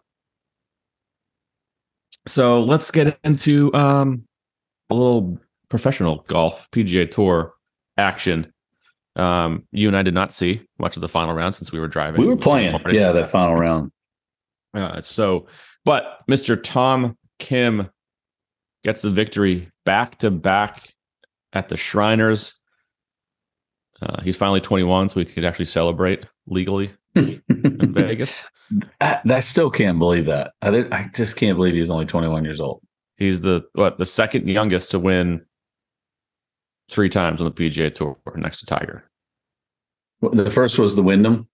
So 2.27 2.63
let's 2.63 2.91
get 2.91 3.19
into 3.25 3.73
um 3.75 4.25
a 4.91 4.95
little 4.95 5.39
professional 5.69 6.25
golf 6.29 6.69
PGA 6.71 7.11
Tour 7.11 7.55
action. 7.97 8.53
Um, 9.19 9.67
you 9.73 9.89
and 9.89 9.97
I 9.97 10.03
did 10.03 10.15
not 10.15 10.33
see 10.33 10.63
much 10.79 10.97
of 10.97 11.01
the 11.01 11.09
final 11.09 11.35
round 11.35 11.55
since 11.55 11.73
we 11.73 11.81
were 11.81 11.89
driving. 11.89 12.21
We 12.21 12.29
were 12.29 12.37
playing, 12.37 12.79
yeah, 12.91 13.13
that 13.13 13.29
final 13.29 13.57
round. 13.57 13.91
Uh, 14.75 15.01
so, 15.01 15.49
but 15.85 16.21
Mr. 16.31 16.61
Tom 16.63 17.17
Kim 17.39 17.91
gets 18.85 19.03
the 19.03 19.11
victory 19.11 19.71
back 19.85 20.19
to 20.19 20.31
back 20.31 20.95
at 21.53 21.69
the 21.69 21.77
Shriners. 21.77 22.55
Uh, 24.01 24.23
he's 24.23 24.37
finally 24.37 24.61
21, 24.61 25.09
so 25.09 25.21
we 25.21 25.25
could 25.25 25.45
actually 25.45 25.65
celebrate 25.65 26.25
legally 26.47 26.93
in 27.15 27.43
Vegas. 27.49 28.45
I, 29.01 29.21
I, 29.29 29.41
still 29.41 29.71
can't 29.71 29.99
believe 29.99 30.27
that. 30.27 30.53
I, 30.63 30.71
did, 30.71 30.93
I 30.93 31.11
just 31.15 31.37
can't 31.37 31.57
believe 31.57 31.75
he's 31.75 31.91
only 31.91 32.07
21 32.07 32.45
years 32.45 32.61
old. 32.61 32.83
He's 33.17 33.41
the 33.41 33.67
what 33.73 33.99
the 33.99 34.07
second 34.07 34.49
youngest 34.49 34.93
to 34.93 35.01
win 35.01 35.45
three 36.89 37.09
times 37.09 37.41
on 37.41 37.47
the 37.47 37.51
PGA 37.53 37.93
Tour 37.93 38.17
next 38.37 38.61
to 38.61 38.67
Tiger. 38.67 39.08
The 40.21 40.51
first 40.51 40.79
was 40.79 40.97
the 40.97 41.03
Wyndham. 41.03 41.49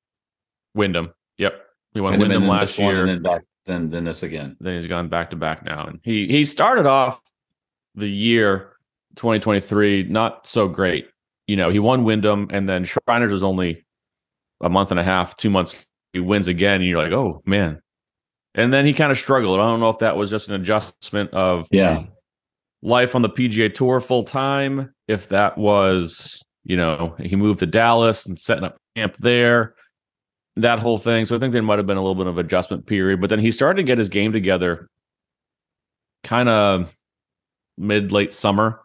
Wyndham. 0.75 1.13
Yep. 1.39 1.55
He 1.93 2.01
won 2.01 2.13
Wyndham, 2.19 2.43
Wyndham 2.43 2.49
last 2.49 2.79
year. 2.79 3.01
And 3.01 3.09
then 3.09 3.23
back 3.23 3.43
then 3.67 3.91
then 3.91 4.05
this 4.05 4.23
again. 4.23 4.57
Then 4.61 4.75
he's 4.75 4.87
gone 4.87 5.09
back 5.09 5.31
to 5.31 5.37
back 5.37 5.65
now. 5.65 5.87
And 5.87 6.01
he 6.03 6.27
he 6.29 6.45
started 6.45 6.87
off 6.87 7.21
the 7.95 8.11
year 8.11 8.73
2023 9.17 10.05
not 10.05 10.47
so 10.47 10.69
great. 10.69 11.09
You 11.47 11.57
know, 11.57 11.71
he 11.71 11.79
won 11.79 12.05
Wyndham 12.05 12.49
and 12.51 12.69
then 12.69 12.85
Shriners 12.85 13.33
was 13.33 13.43
only 13.43 13.85
a 14.61 14.69
month 14.69 14.91
and 14.91 14.99
a 15.01 15.05
half, 15.05 15.37
two 15.37 15.51
months. 15.51 15.87
He 16.13 16.21
wins 16.21 16.47
again, 16.49 16.77
and 16.81 16.85
you're 16.85 16.99
like, 17.03 17.13
oh 17.13 17.43
man, 17.45 17.83
and 18.55 18.73
then 18.73 18.87
he 18.87 18.93
kind 18.93 19.11
of 19.11 19.19
struggled. 19.19 19.59
I 19.59 19.65
don't 19.65 19.81
know 19.81 19.91
if 19.91 19.99
that 19.99 20.17
was 20.17 20.31
just 20.31 20.49
an 20.49 20.55
adjustment 20.55 21.31
of 21.33 21.67
Yeah. 21.73 22.05
life 22.83 23.17
on 23.17 23.23
the 23.23 23.29
PGA 23.29 23.75
Tour 23.75 24.01
full 24.01 24.23
time. 24.23 24.95
If 25.09 25.29
that 25.31 25.59
was, 25.59 26.41
you 26.65 26.77
know, 26.77 27.15
he 27.19 27.37
moved 27.37 27.61
to 27.61 27.67
Dallas 27.67 28.27
and 28.27 28.39
setting 28.39 28.65
up 28.65 28.77
camp 28.97 29.17
there, 29.19 29.75
that 30.57 30.79
whole 30.79 30.99
thing. 30.99 31.27
So 31.27 31.37
I 31.37 31.39
think 31.39 31.53
there 31.53 31.63
might 31.63 31.79
have 31.79 31.87
been 31.87 31.97
a 31.97 32.03
little 32.03 32.15
bit 32.15 32.27
of 32.27 32.39
adjustment 32.39 32.87
period. 32.87 33.21
But 33.21 33.31
then 33.31 33.39
he 33.39 33.51
started 33.51 33.77
to 33.77 33.83
get 33.83 33.99
his 33.99 34.09
game 34.09 34.33
together, 34.33 34.89
kind 36.23 36.49
of 36.49 36.95
mid 37.77 38.13
late 38.13 38.33
summer, 38.33 38.81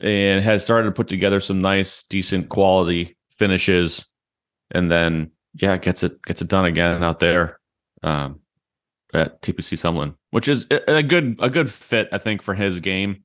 and 0.00 0.42
has 0.44 0.62
started 0.64 0.86
to 0.86 0.92
put 0.92 1.08
together 1.08 1.40
some 1.40 1.60
nice, 1.60 2.04
decent 2.04 2.48
quality 2.48 3.16
finishes, 3.36 4.06
and 4.70 4.90
then 4.90 5.30
yeah, 5.54 5.76
gets 5.76 6.02
it 6.02 6.20
gets 6.22 6.42
it 6.42 6.48
done 6.48 6.64
again 6.64 7.02
out 7.02 7.20
there. 7.20 7.58
Um, 8.02 8.40
at 9.14 9.40
TPC 9.42 9.76
Summerlin, 9.78 10.14
which 10.30 10.48
is 10.48 10.66
a 10.70 11.02
good 11.02 11.36
a 11.38 11.50
good 11.50 11.70
fit, 11.70 12.08
I 12.12 12.18
think, 12.18 12.42
for 12.42 12.54
his 12.54 12.80
game. 12.80 13.24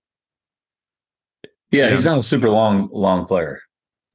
Yeah, 1.74 1.90
he's 1.90 2.06
not 2.06 2.20
a 2.20 2.24
super 2.24 2.50
long 2.50 2.88
long 2.92 3.26
player. 3.26 3.60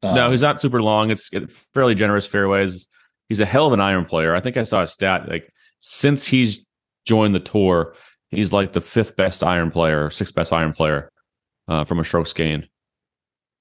no, 0.02 0.26
Um, 0.26 0.30
he's 0.30 0.42
not 0.42 0.60
super 0.60 0.80
long. 0.80 1.10
It's 1.10 1.28
fairly 1.74 1.94
generous 1.94 2.26
fairways. 2.26 2.88
He's 3.28 3.40
a 3.40 3.44
hell 3.46 3.66
of 3.66 3.72
an 3.72 3.80
iron 3.80 4.04
player. 4.04 4.34
I 4.34 4.40
think 4.40 4.56
I 4.56 4.62
saw 4.62 4.82
a 4.82 4.86
stat 4.86 5.28
like 5.28 5.52
since 5.80 6.26
he's 6.26 6.64
joined 7.04 7.34
the 7.34 7.40
tour, 7.40 7.94
he's 8.30 8.52
like 8.52 8.72
the 8.72 8.80
fifth 8.80 9.16
best 9.16 9.42
iron 9.42 9.70
player, 9.70 10.08
sixth 10.08 10.34
best 10.34 10.52
iron 10.52 10.72
player 10.72 11.10
uh, 11.66 11.84
from 11.84 11.98
a 11.98 12.04
strokes 12.04 12.32
gained. 12.32 12.68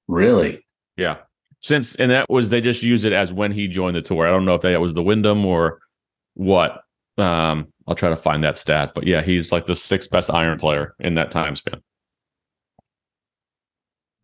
really. 0.08 0.63
Yeah, 0.96 1.18
since 1.60 1.96
and 1.96 2.12
that 2.12 2.30
was 2.30 2.50
they 2.50 2.62
just 2.62 2.84
use 2.84 3.04
it 3.04 3.13
as 3.13 3.34
when 3.34 3.51
he 3.51 3.68
joined 3.68 3.96
the 3.96 4.01
tour. 4.01 4.27
I 4.27 4.32
don't 4.32 4.46
know 4.46 4.56
if 4.56 4.62
that 4.62 4.80
was 4.82 4.94
the 4.94 5.04
Wyndham 5.04 5.46
or 5.46 5.80
what. 6.36 6.82
Um, 7.18 7.74
I'll 7.88 7.96
try 7.96 8.10
to 8.10 8.16
find 8.16 8.44
that 8.44 8.58
stat, 8.58 8.92
but 8.94 9.08
yeah, 9.08 9.22
he's 9.24 9.51
like 9.51 9.66
the 9.66 9.75
sixth 9.75 10.10
best 10.12 10.32
iron 10.32 10.60
player 10.60 10.94
in 11.00 11.16
that 11.16 11.32
time 11.32 11.56
span. 11.56 11.82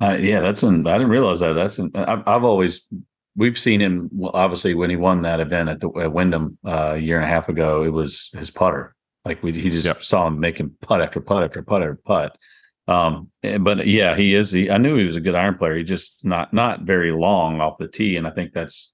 Uh, 0.03 0.17
yeah, 0.19 0.41
that's 0.41 0.63
an, 0.63 0.85
I 0.85 0.97
didn't 0.97 1.11
realize 1.11 1.39
that. 1.39 1.53
That's 1.53 1.79
an, 1.79 1.91
I've, 1.95 2.27
I've 2.27 2.43
always 2.43 2.89
we've 3.35 3.57
seen 3.57 3.79
him 3.79 4.09
well, 4.11 4.31
obviously 4.33 4.73
when 4.73 4.89
he 4.89 4.95
won 4.97 5.21
that 5.21 5.39
event 5.39 5.69
at 5.69 5.79
the 5.79 5.89
at 5.91 6.11
Wyndham 6.11 6.57
uh, 6.65 6.93
a 6.95 6.97
year 6.97 7.15
and 7.15 7.25
a 7.25 7.27
half 7.27 7.47
ago. 7.47 7.83
It 7.83 7.89
was 7.89 8.29
his 8.37 8.51
putter. 8.51 8.95
Like 9.23 9.41
we, 9.41 9.53
he 9.53 9.69
just 9.69 9.85
Yep. 9.85 10.03
saw 10.03 10.27
him 10.27 10.39
making 10.39 10.71
putt 10.81 11.01
after 11.01 11.21
putt 11.21 11.43
after 11.43 11.61
putt 11.63 11.81
after 11.81 11.95
putt. 11.95 12.37
Um, 12.85 13.29
but 13.61 13.87
yeah, 13.87 14.13
he 14.15 14.33
is. 14.33 14.51
He, 14.51 14.69
I 14.69 14.77
knew 14.77 14.97
he 14.97 15.05
was 15.05 15.15
a 15.15 15.21
good 15.21 15.35
iron 15.35 15.55
player. 15.55 15.77
He 15.77 15.83
just 15.83 16.25
not 16.25 16.53
not 16.53 16.81
very 16.81 17.11
long 17.13 17.61
off 17.61 17.77
the 17.77 17.87
tee, 17.87 18.17
and 18.17 18.27
I 18.27 18.31
think 18.31 18.51
that's 18.51 18.91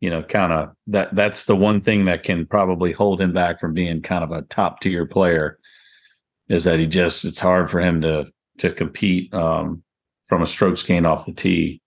you 0.00 0.10
know 0.10 0.24
kind 0.24 0.52
of 0.52 0.70
that 0.88 1.14
that's 1.14 1.44
the 1.44 1.54
one 1.54 1.80
thing 1.80 2.06
that 2.06 2.24
can 2.24 2.44
probably 2.46 2.90
hold 2.90 3.20
him 3.20 3.32
back 3.32 3.60
from 3.60 3.72
being 3.72 4.02
kind 4.02 4.24
of 4.24 4.32
a 4.32 4.42
top 4.42 4.80
tier 4.80 5.06
player 5.06 5.60
is 6.48 6.64
that 6.64 6.80
he 6.80 6.88
just 6.88 7.24
it's 7.24 7.38
hard 7.38 7.70
for 7.70 7.80
him 7.80 8.00
to 8.00 8.26
to 8.58 8.72
compete 8.72 9.32
um, 9.32 9.84
from 10.30 10.40
a 10.40 10.46
strokes 10.46 10.82
gain 10.82 11.04
off 11.04 11.26
the 11.26 11.34
tee. 11.34 11.82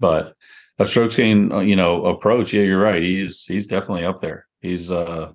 But 0.00 0.34
a 0.80 0.86
strokes 0.88 1.14
gain, 1.16 1.52
uh, 1.52 1.60
you 1.60 1.76
know, 1.76 2.06
approach. 2.06 2.52
Yeah, 2.52 2.62
you're 2.62 2.80
right. 2.80 3.00
He's 3.02 3.44
he's 3.44 3.68
definitely 3.68 4.04
up 4.04 4.20
there. 4.20 4.46
He's 4.60 4.90
uh 4.90 5.32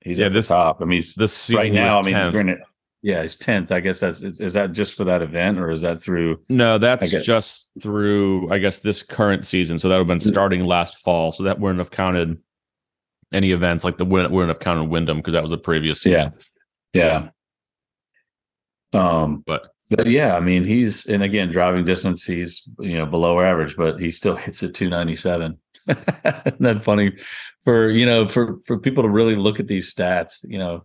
he's 0.00 0.18
Yeah, 0.18 0.26
at 0.26 0.32
this- 0.32 0.48
the 0.48 0.54
top. 0.54 0.80
I 0.80 0.86
mean, 0.86 1.02
This 1.16 1.34
season 1.36 1.56
right 1.58 1.72
now. 1.72 1.98
I 2.00 2.02
mean, 2.04 2.14
10th. 2.14 2.32
granted, 2.32 2.58
yeah, 3.02 3.20
he's 3.22 3.34
tenth. 3.36 3.72
I 3.72 3.80
guess 3.80 3.98
that's 4.00 4.22
is, 4.22 4.40
is 4.40 4.52
that 4.54 4.72
just 4.72 4.94
for 4.96 5.04
that 5.04 5.22
event 5.22 5.58
or 5.58 5.70
is 5.70 5.82
that 5.82 6.00
through? 6.00 6.40
No, 6.48 6.78
that's 6.78 7.10
just 7.10 7.72
through, 7.82 8.50
I 8.52 8.58
guess, 8.58 8.78
this 8.78 9.02
current 9.02 9.44
season. 9.44 9.78
So 9.78 9.88
that 9.88 9.96
would 9.96 10.08
have 10.08 10.18
been 10.20 10.20
starting 10.20 10.64
last 10.64 10.98
fall. 10.98 11.32
So 11.32 11.42
that 11.42 11.58
wouldn't 11.58 11.78
have 11.80 11.90
counted 11.90 12.38
any 13.32 13.50
events 13.50 13.82
like 13.82 13.96
the 13.96 14.04
wouldn't, 14.04 14.30
wouldn't 14.32 14.50
have 14.50 14.60
counted 14.60 14.84
Wyndham 14.84 15.16
because 15.16 15.32
that 15.32 15.42
was 15.42 15.50
the 15.50 15.58
previous 15.58 16.02
season. 16.02 16.32
Yeah, 16.92 17.28
yeah. 18.92 19.00
Um, 19.00 19.42
But 19.46 19.71
but 19.96 20.06
yeah, 20.06 20.36
I 20.36 20.40
mean, 20.40 20.64
he's 20.64 21.06
and 21.06 21.22
again, 21.22 21.50
driving 21.50 21.84
distance, 21.84 22.24
he's 22.24 22.70
you 22.78 22.98
know 22.98 23.06
below 23.06 23.40
average, 23.40 23.76
but 23.76 24.00
he 24.00 24.10
still 24.10 24.36
hits 24.36 24.62
at 24.62 24.74
two 24.74 24.90
ninety 24.90 25.16
seven. 25.16 25.58
Isn't 25.88 26.60
that 26.60 26.84
funny? 26.84 27.16
For 27.64 27.90
you 27.90 28.06
know, 28.06 28.28
for 28.28 28.58
for 28.66 28.78
people 28.78 29.02
to 29.02 29.08
really 29.08 29.36
look 29.36 29.60
at 29.60 29.68
these 29.68 29.92
stats, 29.94 30.44
you 30.44 30.58
know, 30.58 30.84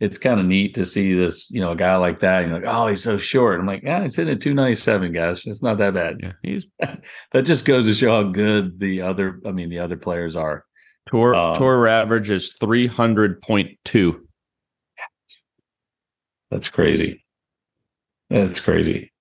it's 0.00 0.18
kind 0.18 0.40
of 0.40 0.46
neat 0.46 0.74
to 0.74 0.84
see 0.84 1.14
this, 1.14 1.50
you 1.50 1.60
know, 1.60 1.70
a 1.70 1.76
guy 1.76 1.96
like 1.96 2.20
that. 2.20 2.42
And 2.42 2.52
you're 2.52 2.60
like, 2.60 2.74
oh, 2.74 2.88
he's 2.88 3.02
so 3.02 3.16
short. 3.16 3.60
I'm 3.60 3.66
like, 3.66 3.82
yeah, 3.82 4.02
he's 4.02 4.16
hitting 4.16 4.34
at 4.34 4.40
297, 4.40 5.12
guys. 5.12 5.46
It's 5.46 5.62
not 5.62 5.78
that 5.78 5.94
bad. 5.94 6.20
yeah, 6.22 6.32
he's 6.42 6.66
That 7.32 7.42
just 7.42 7.64
goes 7.64 7.86
to 7.86 7.94
show 7.94 8.22
how 8.22 8.30
good 8.30 8.78
the 8.80 9.02
other, 9.02 9.40
I 9.46 9.52
mean, 9.52 9.70
the 9.70 9.78
other 9.78 9.96
players 9.96 10.36
are. 10.36 10.64
tour 11.08 11.34
Um, 11.34 11.56
tour 11.56 11.86
average 11.86 12.30
is 12.30 12.54
three 12.54 12.86
hundred 12.86 13.40
point 13.40 13.78
two. 13.84 14.26
That's 16.50 16.68
crazy. 16.68 17.23
That's 18.34 18.58
crazy. 18.58 19.12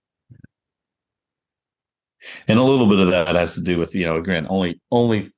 And 2.47 2.57
a 2.57 2.63
little 2.63 2.87
bit 2.87 2.99
of 2.99 3.11
that 3.11 3.35
has 3.35 3.53
to 3.55 3.61
do 3.61 3.77
with, 3.77 3.93
you 3.93 4.05
know, 4.05 4.17
again, 4.17 4.47
only 4.49 4.81
only 4.91 5.29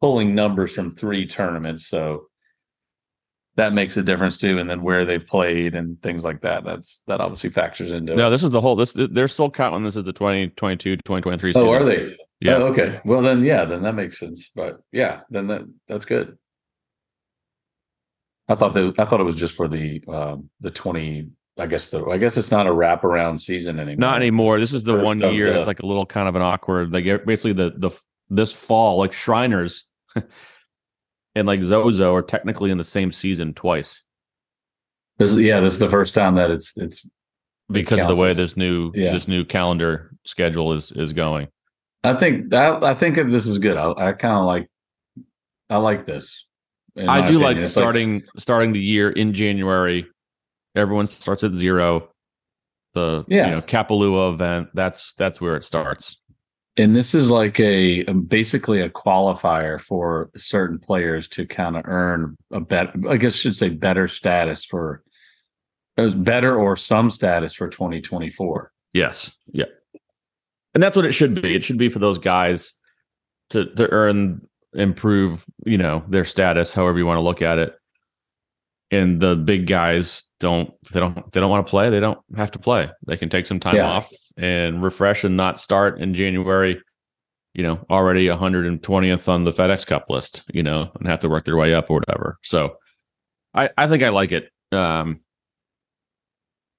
pulling 0.00 0.34
numbers 0.34 0.74
from 0.74 0.90
three 0.92 1.26
tournaments. 1.26 1.86
So 1.88 2.26
that 3.56 3.72
makes 3.72 3.96
a 3.96 4.02
difference 4.04 4.36
too. 4.36 4.58
And 4.58 4.68
then 4.70 4.82
where 4.82 5.04
they've 5.04 5.26
played 5.26 5.74
and 5.74 6.00
things 6.02 6.22
like 6.22 6.42
that. 6.42 6.64
That's 6.64 7.02
that 7.08 7.20
obviously 7.20 7.50
factors 7.50 7.90
into 7.90 8.14
No, 8.14 8.28
it. 8.28 8.30
this 8.30 8.44
is 8.44 8.50
the 8.50 8.60
whole. 8.60 8.76
This 8.76 8.92
they're 8.92 9.26
still 9.26 9.50
counting 9.50 9.82
this 9.82 9.96
as 9.96 10.04
the 10.04 10.12
2022 10.12 10.96
2023 10.98 11.50
Oh, 11.50 11.52
season. 11.52 11.68
are 11.68 11.84
they? 11.84 12.16
Yeah. 12.40 12.56
Oh, 12.58 12.66
okay. 12.66 13.00
Well 13.04 13.22
then 13.22 13.42
yeah, 13.42 13.64
then 13.64 13.82
that 13.82 13.94
makes 13.96 14.18
sense. 14.20 14.50
But 14.54 14.80
yeah, 14.92 15.22
then 15.30 15.48
that 15.48 15.62
that's 15.88 16.04
good. 16.04 16.36
I 18.48 18.54
thought 18.54 18.74
that 18.74 18.94
I 19.00 19.06
thought 19.06 19.20
it 19.20 19.24
was 19.24 19.34
just 19.34 19.56
for 19.56 19.66
the 19.66 20.04
um 20.06 20.50
the 20.60 20.70
20 20.70 21.30
I 21.58 21.66
guess 21.66 21.88
the 21.90 22.04
I 22.04 22.18
guess 22.18 22.36
it's 22.36 22.50
not 22.50 22.66
a 22.66 22.70
wraparound 22.70 23.40
season 23.40 23.80
anymore. 23.80 23.96
Not 23.98 24.16
anymore. 24.16 24.60
This 24.60 24.72
is 24.72 24.84
the 24.84 24.94
First 24.94 25.04
one 25.04 25.20
year 25.20 25.52
that's 25.52 25.66
like 25.66 25.80
a 25.80 25.86
little 25.86 26.06
kind 26.06 26.28
of 26.28 26.36
an 26.36 26.42
awkward. 26.42 26.92
Like 26.92 27.04
basically 27.24 27.54
the 27.54 27.72
the 27.76 27.90
this 28.28 28.52
fall, 28.52 28.98
like 28.98 29.12
Shriners 29.12 29.84
and 31.34 31.46
like 31.46 31.62
Zozo 31.62 32.14
are 32.14 32.22
technically 32.22 32.70
in 32.70 32.78
the 32.78 32.84
same 32.84 33.12
season 33.12 33.54
twice 33.54 34.04
This 35.18 35.32
is, 35.32 35.40
yeah, 35.40 35.60
this 35.60 35.74
is 35.74 35.78
the 35.78 35.88
first 35.88 36.14
time 36.14 36.34
that 36.34 36.50
it's 36.50 36.76
it's 36.76 37.08
because 37.70 38.00
of 38.00 38.08
the 38.08 38.20
way 38.20 38.34
this 38.34 38.56
new 38.56 38.92
yeah. 38.94 39.12
this 39.12 39.26
new 39.26 39.44
calendar 39.44 40.12
schedule 40.24 40.72
is 40.72 40.92
is 40.92 41.12
going. 41.12 41.48
I 42.04 42.14
think 42.14 42.50
that 42.50 42.84
I 42.84 42.94
think 42.94 43.16
this 43.16 43.46
is 43.46 43.58
good. 43.58 43.76
I, 43.76 43.92
I 43.92 44.12
kind 44.12 44.36
of 44.36 44.44
like 44.44 44.68
I 45.70 45.78
like 45.78 46.06
this. 46.06 46.46
I 46.96 47.20
do 47.20 47.24
opinion. 47.24 47.40
like 47.42 47.56
It's 47.58 47.70
starting 47.70 48.22
starting 48.38 48.72
the 48.72 48.80
year 48.80 49.10
in 49.10 49.32
January. 49.32 50.06
Everyone 50.76 51.06
starts 51.06 51.42
at 51.42 51.54
zero. 51.54 52.08
The 52.94 53.24
Yeah. 53.28 53.46
you 53.46 53.50
know 53.52 53.62
Kapalua 53.62 54.32
event 54.34 54.68
that's 54.74 55.12
that's 55.14 55.40
where 55.40 55.56
it 55.56 55.64
starts. 55.64 56.22
and 56.78 56.94
this 56.94 57.14
is 57.14 57.30
like 57.30 57.58
a, 57.58 58.04
basically 58.04 58.80
a 58.82 58.90
qualifier 58.90 59.80
for 59.80 60.30
certain 60.36 60.78
players 60.78 61.26
to 61.28 61.46
kind 61.46 61.76
of 61.76 61.82
earn 61.86 62.36
a 62.52 62.60
bet. 62.60 62.92
I 63.08 63.16
guess 63.16 63.34
I 63.34 63.38
should 63.38 63.56
say 63.56 63.70
better 63.70 64.08
status 64.08 64.64
for 64.64 65.02
better 65.96 66.54
or 66.56 66.76
some 66.76 67.08
status 67.10 67.54
for 67.54 67.68
2024. 67.68 68.70
Yes. 68.92 69.38
Yeah. 69.52 69.64
And 70.74 70.82
that's 70.82 70.96
what 70.96 71.06
it 71.06 71.12
should 71.12 71.40
be. 71.40 71.54
It 71.54 71.64
should 71.64 71.78
be 71.78 71.88
for 71.88 71.98
those 71.98 72.18
guys 72.18 72.74
to 73.50 73.66
to 73.76 73.90
earn 73.90 74.46
improve, 74.74 75.46
you 75.64 75.78
know, 75.78 76.04
their 76.08 76.24
status, 76.24 76.74
however 76.74 76.98
you 76.98 77.06
want 77.06 77.16
to 77.16 77.22
look 77.22 77.40
at 77.40 77.58
it. 77.58 77.74
And 78.92 79.20
the 79.20 79.34
big 79.34 79.66
guys 79.66 80.24
don't 80.38 80.72
they 80.92 81.00
don't 81.00 81.32
they 81.32 81.40
don't 81.40 81.50
want 81.50 81.66
to 81.66 81.70
play, 81.70 81.90
they 81.90 81.98
don't 82.00 82.20
have 82.36 82.52
to 82.52 82.58
play. 82.58 82.88
They 83.06 83.16
can 83.16 83.28
take 83.28 83.46
some 83.46 83.58
time 83.58 83.74
Yeah. 83.76 83.88
off 83.88 84.10
and 84.36 84.80
refresh 84.82 85.24
and 85.24 85.36
not 85.36 85.58
start 85.58 85.98
in 86.00 86.14
January, 86.14 86.80
you 87.54 87.64
know, 87.64 87.84
already 87.90 88.26
120th 88.28 89.28
on 89.28 89.42
the 89.44 89.50
FedEx 89.50 89.84
Cup 89.86 90.06
list, 90.08 90.44
you 90.52 90.62
know, 90.62 90.92
and 91.00 91.08
have 91.08 91.18
to 91.20 91.28
work 91.28 91.44
their 91.44 91.56
way 91.56 91.74
up 91.74 91.90
or 91.90 91.94
whatever. 91.94 92.38
So 92.44 92.76
I 93.54 93.70
I 93.76 93.88
think 93.88 94.04
I 94.04 94.10
like 94.10 94.30
it. 94.30 94.50
Um 94.72 95.20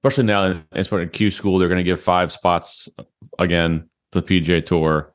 especially 0.03 0.25
now 0.25 0.63
it's 0.71 0.89
in 0.91 1.09
Q 1.09 1.29
school, 1.31 1.57
they're 1.59 1.67
going 1.67 1.77
to 1.79 1.83
give 1.83 1.99
five 1.99 2.31
spots 2.31 2.87
again 3.39 3.89
to 4.13 4.21
the 4.21 4.41
PGA 4.41 4.63
Tour, 4.65 5.13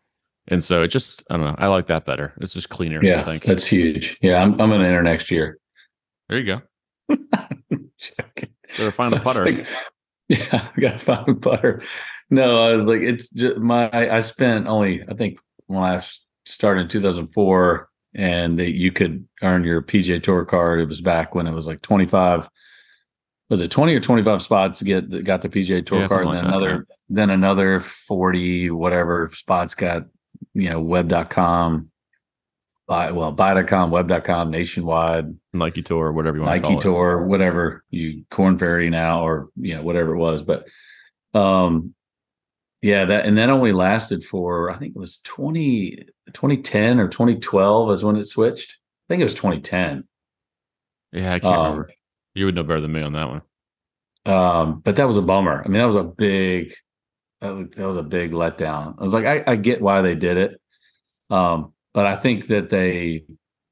and 0.49 0.63
so 0.63 0.83
it 0.83 0.89
just 0.89 1.25
I 1.31 1.37
don't 1.39 1.47
know. 1.47 1.55
I 1.57 1.69
like 1.69 1.87
that 1.87 2.05
better. 2.05 2.35
It's 2.43 2.53
just 2.53 2.69
cleaner. 2.69 2.99
I 3.03 3.07
Yeah, 3.07 3.23
think. 3.23 3.45
that's 3.45 3.67
huge. 3.67 4.19
Yeah, 4.21 4.43
I'm 4.43 4.61
I'm 4.61 4.69
going 4.69 4.83
to 4.83 4.87
enter 4.87 5.03
next 5.03 5.31
year. 5.31 5.59
There 6.29 6.39
you 6.39 6.45
go. 6.45 6.63
Better 7.09 8.91
find 8.93 9.13
a 9.13 9.17
was 9.17 9.25
putter. 9.25 9.45
thinking- 9.45 9.67
yeah, 10.29 10.69
I 10.77 10.81
got 10.81 10.93
to 10.93 10.99
find 10.99 11.29
a 11.29 11.35
putter. 11.35 11.83
No, 12.31 12.63
I 12.63 12.75
was 12.75 12.87
like, 12.87 13.03
it's 13.03 13.29
just 13.31 13.59
my. 13.59 13.91
I, 13.93 14.21
spent 14.21 14.67
only, 14.67 15.03
I 15.07 15.15
think, 15.15 15.39
when 15.67 15.83
I 15.83 16.01
started 16.47 16.83
in 16.83 16.89
2004, 16.89 17.89
and 18.15 18.59
that 18.59 18.73
you 18.73 18.93
could 18.93 19.27
earn 19.43 19.65
your 19.65 19.83
PGA 19.83 20.23
Tour 20.23 20.45
card. 20.45 20.81
It 20.81 20.89
was 20.89 21.01
back 21.01 21.35
when 21.35 21.47
it 21.47 21.53
was 21.53 21.67
like 21.67 21.81
25. 21.83 22.49
Was 23.51 23.61
it 23.61 23.71
20 23.71 23.95
or 23.95 24.01
25 24.01 24.43
spots 24.43 24.79
to 24.79 24.85
get 24.87 25.11
that 25.11 25.25
got 25.25 25.43
the 25.43 25.49
PGA 25.51 25.85
Tour 25.85 26.01
Yeah, 26.01 26.09
card, 26.09 26.27
and 26.27 26.35
then 26.37 26.45
like 26.45 26.53
that, 26.53 26.57
another, 26.57 26.87
then 27.11 27.31
another 27.31 27.81
40 27.81 28.71
whatever 28.71 29.29
spots 29.35 29.75
got, 29.75 30.05
you 30.55 30.71
know, 30.71 30.81
web.com. 30.81 31.91
buy 32.93 33.11
well 33.11 33.33
buy.com, 33.33 33.91
web.com, 33.91 34.51
nationwide, 34.51 35.35
Nike 35.55 35.83
Tour, 35.83 36.13
whatever 36.13 36.37
you 36.37 36.43
want 36.43 36.63
Nike 36.63 36.77
Tour, 36.77 37.25
whatever 37.25 37.85
you 37.89 38.25
Korn 38.31 38.59
Ferry 38.59 38.91
now 38.91 39.23
or 39.23 39.49
you 39.57 39.75
know 39.75 39.83
whatever 39.83 40.15
it 40.15 40.19
was, 40.19 40.43
but 40.43 40.67
um 41.33 41.95
yeah, 42.83 43.07
that 43.07 43.25
and 43.25 43.39
that 43.39 43.49
only 43.49 43.73
lasted 43.73 44.25
for 44.25 44.71
I 44.71 44.77
think 44.77 44.95
it 44.95 44.99
was 44.99 45.21
20 45.21 46.07
2010 46.35 47.01
or 47.01 47.09
2012 47.09 47.93
is 47.93 48.05
when 48.05 48.17
it 48.17 48.25
switched. 48.25 48.79
I 49.09 49.15
think 49.15 49.21
it 49.21 49.25
was 49.25 49.35
2010. 49.35 50.07
Yeah, 51.13 51.33
I 51.33 51.39
can't 51.39 51.55
um, 51.55 51.63
remember. 51.63 51.91
You 52.35 52.45
would 52.45 52.55
know 52.55 52.63
better 52.63 52.81
than 52.83 52.93
me 52.93 53.03
on 53.03 53.15
that 53.15 53.29
one. 53.29 53.43
Um, 54.27 54.81
but 54.81 54.97
that 54.97 55.07
was 55.07 55.17
a 55.17 55.23
bummer. 55.23 55.63
I 55.65 55.69
mean, 55.69 55.79
that 55.79 55.87
was 55.87 55.97
a 55.97 56.05
big 56.05 56.75
that 57.41 57.73
was 57.79 57.97
a 57.97 58.03
big 58.03 58.33
letdown. 58.33 58.97
I 58.99 59.03
was 59.03 59.15
like, 59.15 59.25
I, 59.25 59.43
I 59.47 59.57
get 59.57 59.81
why 59.81 60.03
they 60.03 60.15
did 60.15 60.37
it. 60.37 60.61
Um, 61.31 61.73
but 61.95 62.07
I 62.07 62.17
think 62.17 62.47
that 62.49 62.71
they 62.71 63.25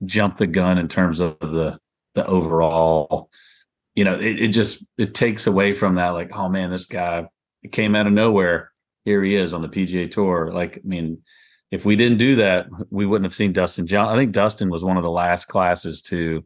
jumped 0.05 0.39
the 0.39 0.47
gun 0.47 0.79
in 0.79 0.89
terms 0.89 1.21
of 1.21 1.39
the 1.41 1.79
the 2.15 2.27
overall, 2.27 3.31
you 3.95 4.05
know, 4.05 4.15
it, 4.15 4.41
it 4.41 4.49
just 4.49 4.87
it 4.99 5.15
takes 5.15 5.47
away 5.47 5.75
from 5.75 5.95
that, 5.97 6.11
like, 6.11 6.37
oh 6.37 6.49
man, 6.49 6.71
this 6.71 6.87
guy 6.87 7.27
came 7.71 7.95
out 7.95 8.07
of 8.07 8.13
nowhere. 8.13 8.73
Here 9.05 9.23
he 9.23 9.35
is 9.37 9.55
on 9.55 9.63
the 9.63 9.69
PGA 9.69 10.11
tour. 10.11 10.51
Like, 10.53 10.79
I 10.79 10.81
mean, 10.87 11.23
if 11.71 11.85
we 11.85 11.97
didn't 11.97 12.19
do 12.19 12.37
that, 12.37 12.67
we 12.91 13.07
wouldn't 13.07 13.25
have 13.25 13.35
seen 13.35 13.53
Dustin 13.53 13.87
John. 13.87 14.09
I 14.09 14.17
think 14.17 14.33
Dustin 14.33 14.71
was 14.71 14.85
one 14.85 14.97
of 14.97 15.03
the 15.03 15.11
last 15.11 15.47
classes 15.47 16.03
to 16.03 16.45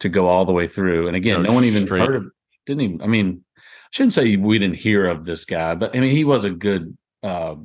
to 0.00 0.08
go 0.08 0.28
all 0.28 0.44
the 0.44 0.52
way 0.52 0.66
through. 0.66 1.08
And 1.08 1.16
again, 1.16 1.42
no, 1.42 1.50
no 1.50 1.52
one 1.54 1.64
even 1.64 1.82
straight. 1.82 2.00
heard 2.00 2.16
of 2.16 2.30
didn't 2.66 2.82
even 2.82 3.02
I 3.02 3.06
mean, 3.06 3.44
I 3.56 3.60
shouldn't 3.90 4.12
say 4.12 4.36
we 4.36 4.58
didn't 4.58 4.76
hear 4.76 5.06
of 5.06 5.24
this 5.24 5.44
guy, 5.44 5.74
but 5.74 5.96
I 5.96 6.00
mean 6.00 6.12
he 6.12 6.24
was 6.24 6.44
a 6.44 6.50
good 6.50 6.96
uh, 7.22 7.56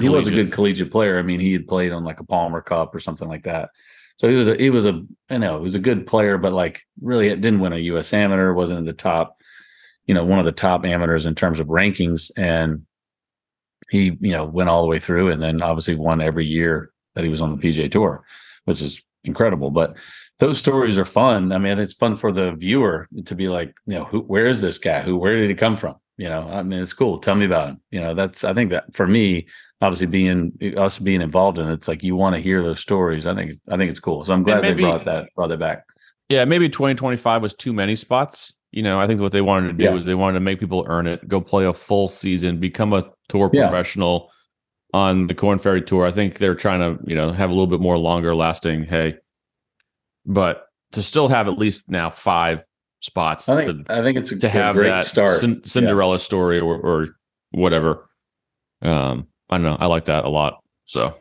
he 0.00 0.08
was 0.08 0.28
a 0.28 0.32
good 0.32 0.52
collegiate 0.52 0.90
player. 0.90 1.18
I 1.18 1.22
mean, 1.22 1.40
he 1.40 1.52
had 1.52 1.68
played 1.68 1.92
on 1.92 2.04
like 2.04 2.20
a 2.20 2.24
Palmer 2.24 2.60
Cup 2.60 2.94
or 2.94 3.00
something 3.00 3.28
like 3.28 3.44
that. 3.44 3.70
So 4.16 4.28
he 4.28 4.36
was 4.36 4.48
a 4.48 4.56
he 4.56 4.70
was 4.70 4.86
a 4.86 5.02
I 5.30 5.38
know 5.38 5.58
he 5.58 5.62
was 5.62 5.74
a 5.74 5.80
good 5.80 6.06
player, 6.06 6.36
but 6.36 6.52
like 6.52 6.82
really 7.00 7.28
it 7.28 7.40
didn't 7.40 7.60
win 7.60 7.72
a 7.72 7.78
US 7.78 8.12
amateur, 8.12 8.52
wasn't 8.52 8.80
in 8.80 8.84
the 8.84 8.92
top, 8.92 9.38
you 10.06 10.14
know, 10.14 10.24
one 10.24 10.38
of 10.38 10.44
the 10.44 10.52
top 10.52 10.84
amateurs 10.84 11.24
in 11.24 11.34
terms 11.34 11.58
of 11.58 11.68
rankings. 11.68 12.30
And 12.36 12.84
he, 13.90 14.18
you 14.20 14.32
know, 14.32 14.44
went 14.44 14.68
all 14.68 14.82
the 14.82 14.88
way 14.88 14.98
through 14.98 15.30
and 15.30 15.42
then 15.42 15.62
obviously 15.62 15.94
won 15.94 16.20
every 16.20 16.46
year 16.46 16.92
that 17.14 17.24
he 17.24 17.30
was 17.30 17.40
on 17.40 17.50
the 17.50 17.56
PGA 17.56 17.90
tour, 17.90 18.24
which 18.66 18.82
is 18.82 19.02
incredible. 19.24 19.70
But 19.70 19.96
those 20.38 20.58
stories 20.58 20.98
are 20.98 21.04
fun. 21.04 21.52
I 21.52 21.58
mean, 21.58 21.78
it's 21.78 21.94
fun 21.94 22.16
for 22.16 22.30
the 22.30 22.52
viewer 22.52 23.08
to 23.24 23.34
be 23.34 23.48
like, 23.48 23.74
you 23.86 23.94
know, 23.94 24.04
who, 24.04 24.20
where 24.20 24.46
is 24.46 24.60
this 24.60 24.78
guy? 24.78 25.02
Who, 25.02 25.16
where 25.16 25.36
did 25.36 25.50
he 25.50 25.56
come 25.56 25.76
from? 25.76 25.96
You 26.16 26.28
know, 26.28 26.46
I 26.46 26.62
mean, 26.62 26.80
it's 26.80 26.92
cool. 26.92 27.18
Tell 27.18 27.34
me 27.34 27.46
about 27.46 27.70
him. 27.70 27.80
You 27.90 28.00
know, 28.00 28.14
that's, 28.14 28.44
I 28.44 28.52
think 28.52 28.70
that 28.70 28.94
for 28.94 29.06
me, 29.06 29.48
obviously 29.80 30.06
being 30.06 30.52
us 30.76 30.98
being 30.98 31.20
involved 31.20 31.58
in 31.58 31.68
it, 31.68 31.72
it's 31.72 31.88
like 31.88 32.02
you 32.02 32.16
want 32.16 32.36
to 32.36 32.42
hear 32.42 32.62
those 32.62 32.80
stories. 32.80 33.26
I 33.26 33.34
think, 33.34 33.52
I 33.68 33.76
think 33.76 33.90
it's 33.90 34.00
cool. 34.00 34.24
So 34.24 34.32
I'm 34.32 34.42
glad 34.42 34.62
maybe, 34.62 34.82
they 34.82 34.88
brought 34.88 35.04
that, 35.06 35.28
brought 35.34 35.48
that 35.48 35.58
back. 35.58 35.84
Yeah. 36.28 36.44
Maybe 36.44 36.68
2025 36.68 37.42
was 37.42 37.54
too 37.54 37.72
many 37.72 37.94
spots. 37.94 38.54
You 38.72 38.82
know, 38.82 39.00
I 39.00 39.06
think 39.06 39.20
what 39.20 39.32
they 39.32 39.40
wanted 39.40 39.68
to 39.68 39.72
do 39.72 39.84
yeah. 39.84 39.90
was 39.90 40.04
they 40.04 40.14
wanted 40.14 40.34
to 40.34 40.40
make 40.40 40.60
people 40.60 40.84
earn 40.88 41.06
it, 41.06 41.26
go 41.26 41.40
play 41.40 41.64
a 41.64 41.72
full 41.72 42.06
season, 42.06 42.60
become 42.60 42.92
a 42.92 43.10
tour 43.28 43.50
yeah. 43.52 43.68
professional 43.68 44.30
on 44.92 45.26
the 45.26 45.34
Korn 45.34 45.58
Ferry 45.58 45.82
Tour. 45.82 46.06
I 46.06 46.12
think 46.12 46.38
they're 46.38 46.54
trying 46.54 46.80
to, 46.80 47.02
you 47.04 47.16
know, 47.16 47.32
have 47.32 47.50
a 47.50 47.52
little 47.52 47.66
bit 47.66 47.80
more 47.80 47.98
longer 47.98 48.34
lasting. 48.34 48.84
Hey, 48.84 49.16
but 50.24 50.66
to 50.92 51.02
still 51.02 51.28
have 51.28 51.48
at 51.48 51.58
least 51.58 51.88
now 51.88 52.10
five 52.10 52.62
spots. 53.00 53.48
I 53.48 53.64
think, 53.64 53.86
to, 53.86 53.92
I 53.92 54.02
think 54.02 54.18
it's 54.18 54.32
a, 54.32 54.38
to 54.38 54.48
have 54.48 54.76
that 54.76 55.04
start. 55.04 55.40
Cinderella 55.64 56.14
yeah. 56.14 56.18
story 56.18 56.60
or, 56.60 56.76
or 56.76 57.08
whatever. 57.50 58.08
Um, 58.82 59.26
I 59.50 59.56
don't 59.56 59.64
know. 59.64 59.76
I 59.78 59.86
like 59.86 60.06
that 60.06 60.24
a 60.24 60.28
lot. 60.28 60.62
So. 60.84 61.14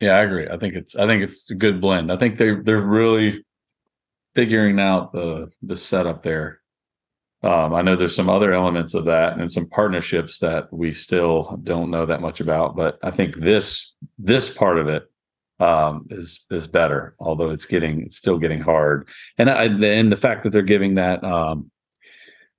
Yeah, 0.00 0.16
I 0.16 0.22
agree. 0.22 0.48
I 0.48 0.56
think 0.56 0.74
it's 0.74 0.96
I 0.96 1.06
think 1.06 1.22
it's 1.22 1.50
a 1.50 1.54
good 1.54 1.80
blend. 1.80 2.10
I 2.10 2.16
think 2.16 2.38
they 2.38 2.54
they're 2.54 2.80
really 2.80 3.44
figuring 4.34 4.80
out 4.80 5.12
the 5.12 5.50
the 5.62 5.76
setup 5.76 6.22
there. 6.22 6.60
Um, 7.42 7.74
I 7.74 7.82
know 7.82 7.96
there's 7.96 8.14
some 8.14 8.28
other 8.28 8.52
elements 8.52 8.94
of 8.94 9.06
that 9.06 9.38
and 9.38 9.50
some 9.50 9.66
partnerships 9.66 10.38
that 10.40 10.72
we 10.72 10.92
still 10.92 11.58
don't 11.62 11.90
know 11.90 12.04
that 12.06 12.20
much 12.20 12.40
about, 12.40 12.76
but 12.76 12.98
I 13.02 13.10
think 13.10 13.36
this 13.36 13.94
this 14.18 14.56
part 14.56 14.78
of 14.78 14.88
it 14.88 15.04
um, 15.58 16.06
is 16.10 16.46
is 16.50 16.66
better. 16.66 17.14
Although 17.18 17.50
it's 17.50 17.66
getting 17.66 18.02
it's 18.02 18.16
still 18.16 18.38
getting 18.38 18.60
hard, 18.60 19.08
and 19.36 19.50
I, 19.50 19.64
and 19.64 20.10
the 20.10 20.16
fact 20.16 20.44
that 20.44 20.50
they're 20.50 20.62
giving 20.62 20.94
that 20.94 21.22
um, 21.24 21.70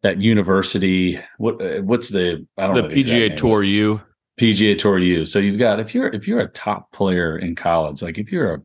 that 0.04 0.20
university 0.20 1.20
what 1.38 1.84
what's 1.84 2.10
the 2.10 2.46
I 2.58 2.68
don't 2.68 2.76
the 2.76 2.82
know 2.84 2.88
the 2.88 3.04
PGA 3.04 3.36
Tour 3.36 3.64
U 3.64 4.02
PGA 4.40 4.78
Tour 4.78 4.98
U. 4.98 5.26
So 5.26 5.40
you've 5.40 5.60
got 5.60 5.80
if 5.80 5.94
you're 5.94 6.08
if 6.08 6.28
you're 6.28 6.40
a 6.40 6.48
top 6.50 6.92
player 6.92 7.38
in 7.38 7.56
college, 7.56 8.02
like 8.02 8.18
if 8.18 8.32
you're 8.32 8.56
a 8.56 8.62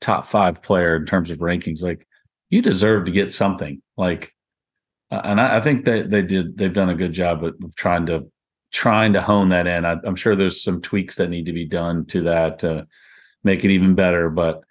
top 0.00 0.26
five 0.26 0.62
player 0.62 0.96
in 0.96 1.06
terms 1.06 1.30
of 1.30 1.38
rankings, 1.38 1.82
like 1.82 2.06
you 2.50 2.60
deserve 2.60 3.06
to 3.06 3.12
get 3.12 3.32
something. 3.32 3.80
Like, 3.96 4.34
uh, 5.10 5.22
and 5.24 5.40
I, 5.40 5.58
I 5.58 5.60
think 5.60 5.84
that 5.84 6.10
they 6.10 6.22
did 6.22 6.58
they've 6.58 6.72
done 6.72 6.90
a 6.90 6.96
good 6.96 7.12
job 7.12 7.44
of, 7.44 7.54
of 7.62 7.76
trying 7.76 8.06
to 8.06 8.26
trying 8.72 9.12
to 9.12 9.22
hone 9.22 9.50
that 9.50 9.66
in. 9.66 9.84
I, 9.84 9.96
am 10.04 10.16
sure 10.16 10.34
there's 10.34 10.62
some 10.62 10.80
tweaks 10.80 11.16
that 11.16 11.30
need 11.30 11.46
to 11.46 11.52
be 11.52 11.66
done 11.66 12.04
to 12.06 12.22
that. 12.22 12.64
Uh, 12.64 12.84
make 13.44 13.64
it 13.64 13.70
even 13.70 13.94
better. 13.94 14.28
But 14.28 14.62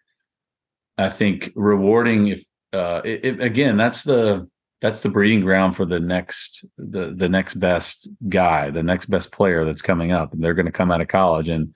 I 0.97 1.10
think 1.10 1.52
rewarding 1.56 2.28
if 2.28 2.43
uh, 2.74 3.02
it, 3.06 3.26
it, 3.26 3.41
again, 3.41 3.78
that's 3.78 4.04
the 4.04 4.50
that's 4.82 5.02
the 5.02 5.10
breeding 5.10 5.41
ground 5.41 5.76
for 5.76 5.86
the 5.86 6.00
next 6.00 6.65
the 6.78 7.13
the 7.15 7.30
next 7.30 7.56
best 7.56 8.10
guy, 8.28 8.72
the 8.72 8.84
next 8.84 9.06
best 9.06 9.32
player 9.32 9.63
that's 9.63 9.82
coming 9.82 10.12
up, 10.12 10.34
and 10.34 10.44
they're 10.44 10.56
going 10.56 10.65
to 10.65 10.72
come 10.72 10.91
out 10.91 11.02
of 11.02 11.08
college 11.08 11.48
and 11.48 11.74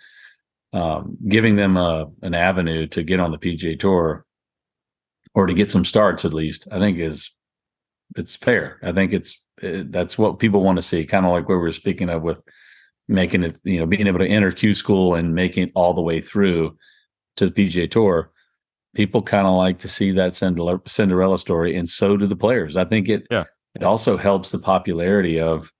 um, 0.74 1.18
giving 1.28 1.56
them 1.56 1.78
a 1.78 2.08
an 2.24 2.34
avenue 2.34 2.88
to 2.88 3.04
get 3.04 3.20
on 3.20 3.32
the 3.32 3.38
PGA 3.38 3.80
Tour 3.80 4.26
or 5.34 5.46
to 5.46 5.54
get 5.54 5.72
some 5.72 5.86
starts 5.86 6.26
at 6.26 6.34
least. 6.34 6.68
I 6.72 6.80
think 6.80 6.98
is 6.98 7.36
it's 8.16 8.36
fair. 8.36 8.80
I 8.84 8.92
think 8.92 9.14
it's 9.14 9.44
it, 9.62 9.92
that's 9.92 10.18
what 10.18 10.40
people 10.40 10.62
want 10.62 10.78
to 10.78 10.82
see. 10.82 11.06
Kind 11.06 11.26
of 11.26 11.32
like 11.32 11.48
what 11.48 11.56
we 11.56 11.62
were 11.62 11.72
speaking 11.72 12.10
of 12.10 12.24
with 12.24 12.44
making 13.08 13.44
it, 13.44 13.60
you 13.64 13.80
know, 13.80 13.86
being 13.86 14.08
able 14.08 14.20
to 14.20 14.28
enter 14.28 14.52
Q 14.52 14.74
school 14.74 15.14
and 15.14 15.36
making 15.36 15.66
it 15.66 15.72
all 15.76 15.94
the 15.94 16.02
way 16.02 16.22
through 16.22 16.76
to 17.36 17.50
the 17.50 17.52
PGA 17.52 17.90
Tour, 17.90 18.32
people 18.96 19.22
kind 19.22 19.46
of 19.46 19.54
like 19.56 19.80
to 19.80 19.88
see 19.88 20.12
that 20.14 20.34
Cinderella 20.34 21.38
story, 21.38 21.76
and 21.76 21.88
so 21.88 22.18
do 22.18 22.26
the 22.26 22.36
players. 22.36 22.76
I 22.78 22.86
think 22.86 23.10
it 23.10 23.28
yeah. 23.30 23.44
it 23.76 23.84
also 23.84 24.18
helps 24.18 24.52
the 24.52 24.60
popularity 24.60 25.40
of 25.40 25.72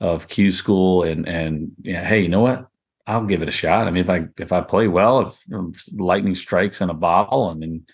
of 0.00 0.28
Q 0.28 0.52
school 0.52 1.02
and 1.02 1.28
and 1.28 1.72
yeah, 1.82 2.04
hey, 2.04 2.22
you 2.22 2.28
know 2.28 2.40
what? 2.40 2.66
I'll 3.06 3.26
give 3.26 3.42
it 3.42 3.48
a 3.48 3.52
shot. 3.52 3.86
I 3.86 3.90
mean, 3.90 4.02
if 4.02 4.10
I 4.10 4.28
if 4.38 4.52
I 4.52 4.62
play 4.62 4.88
well, 4.88 5.20
if, 5.20 5.42
if 5.50 6.00
lightning 6.00 6.34
strikes 6.34 6.80
in 6.80 6.88
a 6.88 6.94
bottle, 6.94 7.50
I 7.50 7.54
mean, 7.54 7.84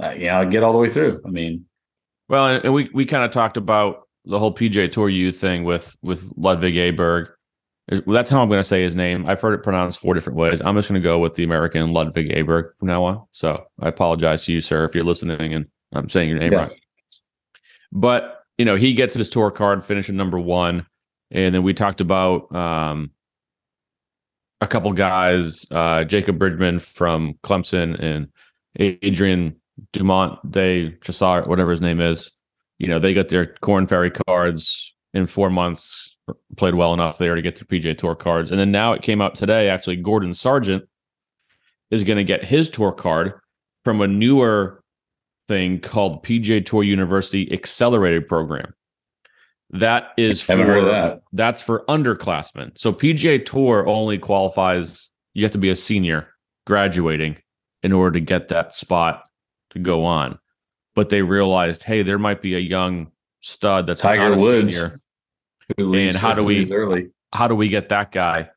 uh, 0.00 0.14
yeah, 0.16 0.38
I 0.38 0.44
get 0.44 0.62
all 0.62 0.72
the 0.72 0.78
way 0.78 0.90
through. 0.90 1.20
I 1.26 1.30
mean, 1.30 1.66
well, 2.28 2.46
and 2.46 2.72
we 2.72 2.90
we 2.92 3.06
kind 3.06 3.24
of 3.24 3.30
talked 3.30 3.56
about 3.56 4.08
the 4.24 4.38
whole 4.38 4.54
PGA 4.54 4.90
Tour 4.90 5.08
U 5.08 5.32
thing 5.32 5.64
with 5.64 5.96
with 6.02 6.32
Ludvig 6.36 6.74
Aberg 6.74 7.28
that's 8.06 8.30
how 8.30 8.42
I'm 8.42 8.48
going 8.48 8.60
to 8.60 8.64
say 8.64 8.82
his 8.82 8.96
name. 8.96 9.26
I've 9.26 9.40
heard 9.40 9.54
it 9.54 9.62
pronounced 9.62 10.00
four 10.00 10.14
different 10.14 10.38
ways. 10.38 10.62
I'm 10.62 10.74
just 10.76 10.88
going 10.88 11.00
to 11.00 11.04
go 11.04 11.18
with 11.18 11.34
the 11.34 11.44
American 11.44 11.92
Ludwig 11.92 12.30
Aberg 12.30 12.70
from 12.78 12.88
now 12.88 13.04
on. 13.04 13.26
So 13.32 13.64
I 13.80 13.88
apologize 13.88 14.44
to 14.46 14.52
you, 14.52 14.60
sir, 14.60 14.84
if 14.84 14.94
you're 14.94 15.04
listening 15.04 15.52
and 15.52 15.66
I'm 15.92 16.08
saying 16.08 16.28
your 16.28 16.38
name 16.38 16.52
yeah. 16.52 16.58
right. 16.68 16.80
But 17.92 18.44
you 18.58 18.64
know, 18.64 18.76
he 18.76 18.94
gets 18.94 19.14
his 19.14 19.28
tour 19.28 19.50
card, 19.50 19.84
finishing 19.84 20.16
number 20.16 20.38
one, 20.38 20.86
and 21.30 21.54
then 21.54 21.62
we 21.62 21.74
talked 21.74 22.00
about 22.00 22.54
um, 22.54 23.10
a 24.60 24.66
couple 24.66 24.92
guys, 24.92 25.66
uh, 25.70 26.04
Jacob 26.04 26.38
Bridgeman 26.38 26.78
from 26.78 27.34
Clemson 27.42 28.00
and 28.00 28.28
Adrian 28.78 29.56
Dumont 29.92 30.38
de 30.50 30.92
Chassart, 31.00 31.48
whatever 31.48 31.70
his 31.70 31.80
name 31.80 32.00
is. 32.00 32.30
You 32.78 32.88
know, 32.88 32.98
they 32.98 33.14
got 33.14 33.28
their 33.28 33.54
Korn 33.60 33.86
Ferry 33.86 34.10
cards 34.10 34.94
in 35.14 35.26
four 35.26 35.50
months 35.50 36.16
played 36.56 36.74
well 36.74 36.94
enough 36.94 37.18
there 37.18 37.34
to 37.34 37.42
get 37.42 37.56
their 37.56 37.64
PGA 37.64 37.96
Tour 37.96 38.14
cards. 38.14 38.50
And 38.50 38.58
then 38.58 38.70
now 38.70 38.92
it 38.92 39.02
came 39.02 39.20
out 39.20 39.34
today. 39.34 39.68
Actually, 39.68 39.96
Gordon 39.96 40.34
Sargent 40.34 40.84
is 41.90 42.04
going 42.04 42.16
to 42.16 42.24
get 42.24 42.44
his 42.44 42.70
tour 42.70 42.92
card 42.92 43.34
from 43.84 44.00
a 44.00 44.06
newer 44.06 44.82
thing 45.48 45.80
called 45.80 46.24
PGA 46.24 46.64
Tour 46.64 46.82
University 46.82 47.52
Accelerated 47.52 48.26
Program. 48.26 48.72
That 49.70 50.10
is 50.16 50.40
for 50.42 50.84
that. 50.84 51.22
that's 51.32 51.62
for 51.62 51.84
underclassmen. 51.86 52.76
So 52.78 52.92
PGA 52.92 53.44
Tour 53.44 53.86
only 53.86 54.18
qualifies. 54.18 55.10
You 55.34 55.44
have 55.44 55.52
to 55.52 55.58
be 55.58 55.70
a 55.70 55.76
senior 55.76 56.28
graduating 56.66 57.38
in 57.82 57.92
order 57.92 58.18
to 58.18 58.24
get 58.24 58.48
that 58.48 58.74
spot 58.74 59.24
to 59.70 59.78
go 59.78 60.04
on. 60.04 60.38
But 60.94 61.08
they 61.08 61.22
realized, 61.22 61.84
hey, 61.84 62.02
there 62.02 62.18
might 62.18 62.42
be 62.42 62.54
a 62.54 62.58
young 62.58 63.12
stud 63.40 63.86
that's 63.86 64.02
Tiger 64.02 64.36
Woods. 64.36 64.74
Senior 64.74 64.92
and 65.78 66.16
how 66.16 66.34
do 66.34 66.44
we 66.44 66.70
early. 66.72 67.10
how 67.32 67.48
do 67.48 67.54
we 67.54 67.68
get 67.68 67.88
that 67.88 68.12
guy? 68.12 68.50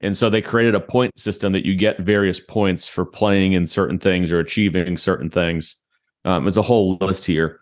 And 0.00 0.16
so 0.16 0.28
they 0.28 0.42
created 0.42 0.74
a 0.74 0.80
point 0.80 1.18
system 1.18 1.52
that 1.52 1.64
you 1.64 1.74
get 1.74 2.00
various 2.00 2.38
points 2.38 2.86
for 2.86 3.04
playing 3.04 3.52
in 3.52 3.66
certain 3.66 3.98
things 3.98 4.30
or 4.30 4.38
achieving 4.38 4.98
certain 4.98 5.30
things. 5.30 5.76
Um, 6.24 6.44
there's 6.44 6.56
a 6.56 6.62
whole 6.62 6.96
list 7.00 7.24
here 7.24 7.60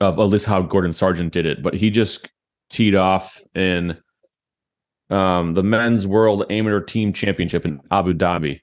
of 0.00 0.18
at 0.18 0.22
least 0.22 0.46
how 0.46 0.62
Gordon 0.62 0.92
Sargent 0.92 1.32
did 1.32 1.46
it, 1.46 1.62
but 1.62 1.74
he 1.74 1.90
just 1.90 2.28
teed 2.70 2.94
off 2.94 3.42
in 3.54 3.98
um, 5.10 5.52
the 5.52 5.62
men's 5.62 6.06
world 6.06 6.44
amateur 6.50 6.80
team 6.80 7.12
championship 7.12 7.64
in 7.64 7.80
Abu 7.90 8.12
Dhabi. 8.12 8.60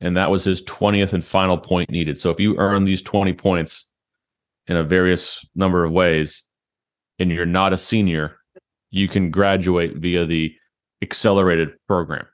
and 0.00 0.16
that 0.16 0.30
was 0.30 0.44
his 0.44 0.62
20th 0.62 1.12
and 1.12 1.24
final 1.24 1.58
point 1.58 1.90
needed. 1.90 2.18
So 2.18 2.30
if 2.30 2.40
you 2.40 2.56
earn 2.58 2.84
these 2.84 3.02
20 3.02 3.32
points 3.34 3.90
in 4.66 4.76
a 4.76 4.84
various 4.84 5.44
number 5.54 5.84
of 5.84 5.92
ways 5.92 6.46
and 7.18 7.30
you're 7.30 7.44
not 7.46 7.72
a 7.72 7.76
senior, 7.76 8.39
you 8.90 9.08
can 9.08 9.30
graduate 9.30 9.96
via 9.96 10.24
the 10.26 10.54
accelerated 11.02 11.70
program. 11.86 12.26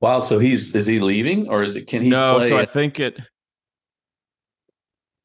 Wow, 0.00 0.20
so 0.20 0.38
he's 0.38 0.74
is 0.74 0.86
he 0.86 1.00
leaving 1.00 1.48
or 1.48 1.62
is 1.62 1.76
it 1.76 1.86
can 1.86 2.02
he 2.02 2.08
No, 2.08 2.40
so 2.40 2.58
I 2.58 2.64
think 2.64 3.00
it 3.00 3.18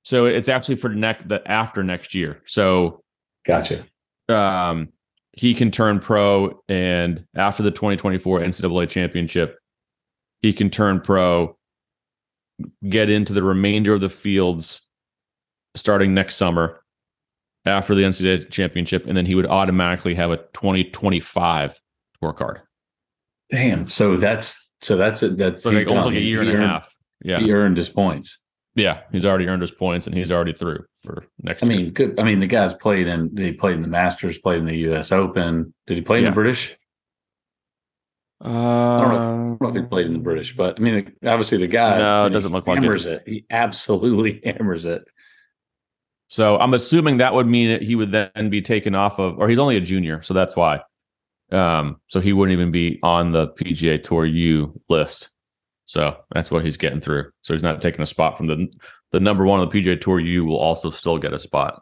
so 0.03 0.25
it's 0.25 0.49
actually 0.49 0.75
for 0.75 0.89
next 0.89 1.27
the 1.27 1.45
after 1.49 1.83
next 1.83 2.15
year. 2.15 2.41
So 2.45 3.03
Gotcha. 3.45 3.83
um, 4.27 4.89
he 5.33 5.53
can 5.53 5.71
turn 5.71 5.99
pro, 5.99 6.61
and 6.67 7.25
after 7.35 7.63
the 7.63 7.71
2024 7.71 8.39
NCAA 8.39 8.89
championship, 8.89 9.57
he 10.41 10.53
can 10.53 10.69
turn 10.69 11.01
pro, 11.01 11.57
get 12.87 13.09
into 13.09 13.33
the 13.33 13.43
remainder 13.43 13.93
of 13.93 14.01
the 14.01 14.09
fields 14.09 14.87
starting 15.75 16.13
next 16.13 16.35
summer 16.35 16.81
after 17.69 17.95
the 17.95 18.03
NCAA 18.03 18.49
championship, 18.49 19.05
and 19.07 19.15
then 19.17 19.25
he 19.25 19.35
would 19.35 19.45
automatically 19.47 20.15
have 20.15 20.31
a 20.31 20.37
2025 20.53 21.79
tour 22.21 22.33
card. 22.33 22.61
Damn. 23.49 23.87
So 23.87 24.17
that's 24.17 24.73
so 24.81 24.97
that's 24.97 25.23
it. 25.23 25.37
That's 25.37 25.63
So 25.63 25.69
like 25.71 25.87
almost 25.87 26.07
like 26.07 26.15
a 26.15 26.21
year 26.21 26.41
and 26.41 26.49
He 26.49 26.55
a 26.55 26.59
half. 26.59 26.95
Yeah, 27.23 27.39
He 27.39 27.51
earned 27.51 27.75
his 27.77 27.89
points. 27.89 28.41
yeah, 28.75 29.01
he's 29.11 29.25
already 29.25 29.47
earned 29.47 29.61
his 29.61 29.71
points, 29.71 30.07
and 30.07 30.15
he's 30.15 30.31
already 30.31 30.53
through 30.53 30.85
for 31.03 31.25
next 31.41 31.63
I 31.63 31.67
year. 31.67 31.77
mean, 31.77 31.91
good. 31.91 32.19
I 32.19 32.23
mean, 32.23 32.39
the 32.39 32.47
guy's 32.47 32.73
played 32.75 33.07
in. 33.07 33.35
He 33.35 33.51
played 33.51 33.75
in 33.75 33.81
the 33.81 33.87
Masters. 33.89 34.37
Played 34.39 34.59
in 34.59 34.65
the 34.65 34.77
U.S. 34.89 35.11
Open. 35.11 35.73
Did 35.87 35.97
he 35.97 36.01
play 36.01 36.19
in 36.19 36.23
Yeah. 36.25 36.29
the 36.29 36.35
British? 36.35 36.75
uh, 38.43 38.47
I 38.47 39.01
don't 39.01 39.59
know 39.61 39.67
if 39.67 39.75
he 39.75 39.81
played 39.81 40.05
in 40.05 40.13
the 40.13 40.19
British, 40.19 40.55
but 40.55 40.79
I 40.79 40.81
mean, 40.83 41.13
obviously 41.25 41.57
the 41.57 41.67
guy. 41.67 41.97
No, 41.97 42.25
it 42.25 42.29
doesn't 42.29 42.53
look 42.53 42.67
like 42.67 42.81
it. 42.81 43.23
He 43.25 43.45
absolutely 43.49 44.41
hammers 44.45 44.85
it. 44.85 45.03
So 46.29 46.57
I'm 46.59 46.73
assuming 46.73 47.17
that 47.17 47.33
would 47.33 47.47
mean 47.47 47.69
that 47.69 47.81
he 47.81 47.95
would 47.95 48.11
then 48.11 48.49
be 48.49 48.61
taken 48.61 48.95
off 48.95 49.19
of, 49.19 49.37
or 49.39 49.49
he's 49.49 49.59
only 49.59 49.77
a 49.77 49.81
junior, 49.81 50.21
so 50.21 50.33
that's 50.33 50.55
why. 50.55 50.81
Um, 51.51 51.99
so 52.07 52.21
he 52.21 52.33
wouldn't 52.33 52.53
even 52.53 52.71
be 52.71 52.99
on 53.01 53.31
the 53.31 53.49
PGA 53.49 54.01
Tour 54.01 54.25
U 54.25 54.79
list. 54.89 55.33
So 55.85 56.15
that's 56.31 56.51
what 56.51 56.63
he's 56.63 56.77
getting 56.77 57.01
through. 57.01 57.31
So 57.41 57.53
he's 57.53 57.63
not 57.63 57.81
taking 57.81 58.01
a 58.01 58.05
spot 58.05 58.37
from 58.37 58.45
the 58.45 58.71
the 59.11 59.19
number 59.19 59.43
one 59.43 59.59
on 59.59 59.67
the 59.67 59.81
PGA 59.81 59.99
Tour 59.99 60.19
U 60.19 60.45
will 60.45 60.59
also 60.59 60.91
still 60.91 61.17
get 61.17 61.33
a 61.33 61.39
spot. 61.39 61.81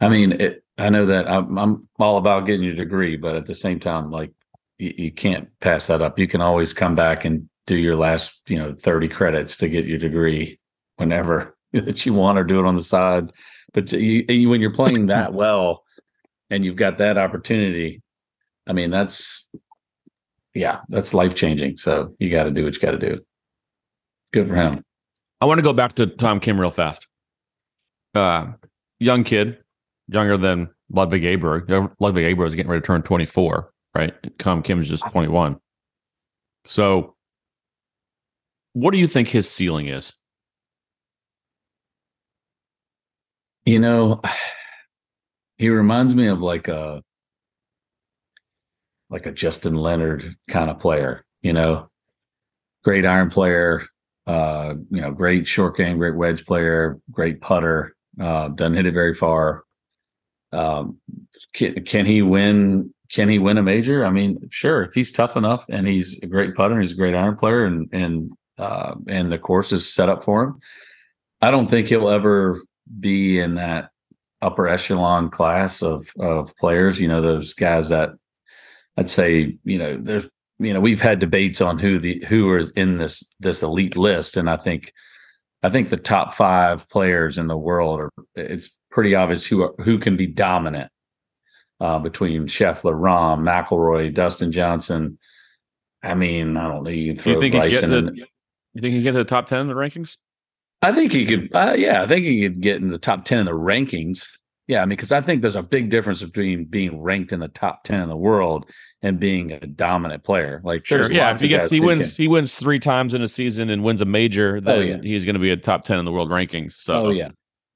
I 0.00 0.08
mean, 0.08 0.32
it, 0.32 0.64
I 0.76 0.90
know 0.90 1.06
that 1.06 1.30
I'm, 1.30 1.56
I'm 1.56 1.88
all 2.00 2.16
about 2.16 2.46
getting 2.46 2.64
your 2.64 2.74
degree, 2.74 3.16
but 3.16 3.36
at 3.36 3.46
the 3.46 3.54
same 3.54 3.78
time, 3.78 4.10
like 4.10 4.32
you, 4.78 4.92
you 4.96 5.12
can't 5.12 5.48
pass 5.60 5.86
that 5.86 6.02
up. 6.02 6.18
You 6.18 6.26
can 6.26 6.40
always 6.40 6.72
come 6.72 6.96
back 6.96 7.24
and 7.24 7.48
do 7.66 7.76
your 7.76 7.94
last, 7.94 8.42
you 8.50 8.58
know, 8.58 8.74
30 8.74 9.08
credits 9.08 9.56
to 9.58 9.68
get 9.68 9.86
your 9.86 9.98
degree 9.98 10.58
whenever 10.96 11.56
that 11.72 12.04
you 12.04 12.14
want 12.14 12.38
or 12.38 12.44
do 12.44 12.58
it 12.58 12.66
on 12.66 12.74
the 12.74 12.82
side. 12.82 13.30
But 13.74 13.92
you, 13.92 14.24
you 14.28 14.48
when 14.48 14.60
you're 14.60 14.72
playing 14.72 15.06
that 15.06 15.32
well 15.34 15.84
and 16.50 16.64
you've 16.64 16.76
got 16.76 16.98
that 16.98 17.18
opportunity, 17.18 18.02
I 18.66 18.72
mean, 18.72 18.90
that's, 18.90 19.48
yeah, 20.54 20.80
that's 20.88 21.14
life 21.14 21.34
changing. 21.34 21.78
So 21.78 22.14
you 22.18 22.30
got 22.30 22.44
to 22.44 22.50
do 22.50 22.64
what 22.64 22.74
you 22.74 22.80
got 22.80 22.92
to 22.92 22.98
do. 22.98 23.20
Good 24.32 24.48
for 24.48 24.54
him. 24.54 24.84
I 25.40 25.46
want 25.46 25.58
to 25.58 25.62
go 25.62 25.72
back 25.72 25.94
to 25.94 26.06
Tom 26.06 26.40
Kim 26.40 26.60
real 26.60 26.70
fast. 26.70 27.06
Uh, 28.14 28.52
young 29.00 29.24
kid, 29.24 29.58
younger 30.08 30.36
than 30.36 30.68
Ludwig 30.90 31.22
Aberg. 31.22 31.68
Ludwig 31.98 32.24
Aberg 32.24 32.46
is 32.46 32.54
getting 32.54 32.70
ready 32.70 32.80
to 32.80 32.86
turn 32.86 33.02
24, 33.02 33.72
right? 33.94 34.14
Tom 34.38 34.62
Kim 34.62 34.80
is 34.80 34.88
just 34.88 35.08
21. 35.10 35.58
So, 36.66 37.16
what 38.74 38.92
do 38.92 38.98
you 38.98 39.08
think 39.08 39.28
his 39.28 39.50
ceiling 39.50 39.88
is? 39.88 40.12
You 43.64 43.78
know, 43.78 44.20
he 45.58 45.68
reminds 45.68 46.14
me 46.14 46.26
of 46.26 46.40
like 46.40 46.68
a 46.68 47.02
like 49.10 49.26
a 49.26 49.32
Justin 49.32 49.74
Leonard 49.74 50.36
kind 50.48 50.70
of 50.70 50.78
player, 50.78 51.24
you 51.42 51.52
know. 51.52 51.88
Great 52.82 53.06
iron 53.06 53.30
player, 53.30 53.82
uh, 54.26 54.74
you 54.90 55.00
know, 55.00 55.12
great 55.12 55.46
short 55.46 55.76
game, 55.76 55.98
great 55.98 56.16
wedge 56.16 56.44
player, 56.44 56.98
great 57.12 57.40
putter, 57.40 57.94
uh, 58.20 58.48
doesn't 58.48 58.74
hit 58.74 58.86
it 58.86 58.94
very 58.94 59.14
far. 59.14 59.62
Um, 60.52 60.98
can, 61.54 61.84
can 61.84 62.06
he 62.06 62.22
win? 62.22 62.92
Can 63.10 63.28
he 63.28 63.38
win 63.38 63.58
a 63.58 63.62
major? 63.62 64.04
I 64.04 64.10
mean, 64.10 64.48
sure, 64.50 64.82
if 64.82 64.94
he's 64.94 65.12
tough 65.12 65.36
enough 65.36 65.66
and 65.68 65.86
he's 65.86 66.20
a 66.22 66.26
great 66.26 66.54
putter, 66.54 66.80
he's 66.80 66.92
a 66.92 66.96
great 66.96 67.14
iron 67.14 67.36
player, 67.36 67.64
and 67.64 67.88
and 67.92 68.32
uh, 68.58 68.94
and 69.06 69.30
the 69.30 69.38
course 69.38 69.72
is 69.72 69.92
set 69.92 70.08
up 70.08 70.24
for 70.24 70.44
him. 70.44 70.60
I 71.40 71.50
don't 71.50 71.68
think 71.68 71.88
he'll 71.88 72.08
ever 72.08 72.60
be 73.00 73.38
in 73.38 73.54
that 73.56 73.90
upper 74.40 74.68
echelon 74.68 75.30
class 75.30 75.82
of 75.82 76.10
of 76.18 76.56
players. 76.56 77.00
You 77.00 77.08
know, 77.08 77.20
those 77.20 77.54
guys 77.54 77.88
that 77.90 78.10
I'd 78.96 79.10
say, 79.10 79.58
you 79.64 79.78
know, 79.78 79.96
there's 79.96 80.28
you 80.58 80.72
know, 80.72 80.80
we've 80.80 81.02
had 81.02 81.18
debates 81.18 81.60
on 81.60 81.78
who 81.78 81.98
the 81.98 82.24
who 82.28 82.56
is 82.56 82.70
in 82.70 82.98
this 82.98 83.34
this 83.40 83.62
elite 83.62 83.96
list, 83.96 84.36
and 84.36 84.48
I 84.48 84.56
think 84.56 84.92
I 85.62 85.70
think 85.70 85.88
the 85.88 85.96
top 85.96 86.34
five 86.34 86.88
players 86.88 87.38
in 87.38 87.46
the 87.46 87.56
world 87.56 88.00
are 88.00 88.10
it's 88.34 88.76
pretty 88.90 89.14
obvious 89.14 89.46
who 89.46 89.62
are, 89.62 89.74
who 89.82 89.98
can 89.98 90.16
be 90.16 90.26
dominant 90.26 90.90
uh, 91.80 91.98
between 91.98 92.46
Scheffler, 92.46 92.94
Rahm, 92.94 93.40
McIlroy, 93.40 94.14
Dustin 94.14 94.52
Johnson. 94.52 95.18
I 96.02 96.14
mean, 96.14 96.56
I 96.56 96.68
don't 96.68 96.84
know. 96.84 96.90
You 96.90 97.14
can 97.14 97.16
Do 97.16 97.22
throw 97.22 97.32
you 97.32 97.40
think 97.40 97.54
he 97.54 97.70
get 97.70 97.88
Bryson 97.88 98.06
to, 98.06 98.26
you 98.74 98.80
think 98.80 98.94
he 98.94 99.02
get 99.02 99.12
to 99.12 99.18
the 99.18 99.24
top 99.24 99.46
10 99.46 99.60
in 99.60 99.66
the 99.68 99.74
rankings? 99.74 100.16
I 100.82 100.92
think 100.92 101.12
he 101.12 101.24
could. 101.24 101.50
Uh, 101.54 101.74
yeah, 101.76 102.02
I 102.02 102.06
think 102.06 102.24
he 102.24 102.42
could 102.42 102.60
get 102.60 102.76
in 102.82 102.90
the 102.90 102.98
top 102.98 103.24
ten 103.24 103.38
in 103.38 103.46
the 103.46 103.52
rankings. 103.52 104.26
Yeah, 104.68 104.82
I 104.82 104.84
mean, 104.84 104.90
because 104.90 105.12
I 105.12 105.20
think 105.20 105.42
there's 105.42 105.56
a 105.56 105.62
big 105.62 105.90
difference 105.90 106.22
between 106.22 106.64
being 106.64 107.00
ranked 107.00 107.32
in 107.32 107.40
the 107.40 107.48
top 107.48 107.84
ten 107.84 108.00
in 108.00 108.08
the 108.08 108.16
world 108.16 108.70
and 109.00 109.18
being 109.18 109.52
a 109.52 109.60
dominant 109.60 110.22
player. 110.24 110.60
Like, 110.64 110.84
sure, 110.84 111.10
Yeah. 111.10 111.34
If 111.34 111.40
he 111.40 111.48
gets, 111.48 111.70
he 111.70 111.80
wins, 111.80 112.12
can- 112.14 112.22
he 112.22 112.28
wins 112.28 112.54
three 112.54 112.78
times 112.78 113.14
in 113.14 113.22
a 113.22 113.28
season 113.28 113.70
and 113.70 113.82
wins 113.82 114.00
a 114.00 114.04
major, 114.04 114.60
then 114.60 114.86
yeah. 114.86 114.98
he's 115.02 115.24
going 115.24 115.34
to 115.34 115.40
be 115.40 115.50
a 115.50 115.56
top 115.56 115.84
10 115.84 115.98
in 115.98 116.04
the 116.04 116.12
world 116.12 116.30
rankings. 116.30 116.74
So, 116.74 117.06
Oh 117.06 117.10
yeah, 117.10 117.30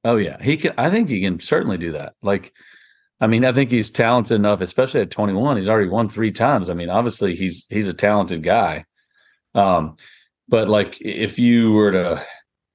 oh 0.05 0.17
yeah. 0.17 0.41
He 0.43 0.57
can. 0.57 0.75
I 0.79 0.91
think 0.91 1.09
he 1.09 1.21
can 1.21 1.41
certainly 1.41 1.77
do 1.77 1.93
that. 1.93 2.15
Like, 2.23 2.53
I 3.21 3.27
mean, 3.27 3.45
I 3.45 3.53
think 3.53 3.71
he's 3.71 3.91
talented 3.91 4.37
enough, 4.37 4.61
especially 4.61 5.01
at 5.01 5.11
21. 5.11 5.57
He's 5.57 5.69
already 5.69 5.89
won 5.89 6.09
three 6.09 6.33
times. 6.33 6.71
I 6.71 6.75
mean, 6.75 6.89
obviously 6.89 7.35
he's 7.35 7.67
he's 7.69 7.89
a 7.89 7.95
talented 7.95 8.43
guy. 8.43 8.85
Um, 9.55 9.97
but 10.49 10.69
like, 10.69 11.01
if 11.01 11.39
you 11.39 11.73
were 11.73 11.93
to 11.93 12.23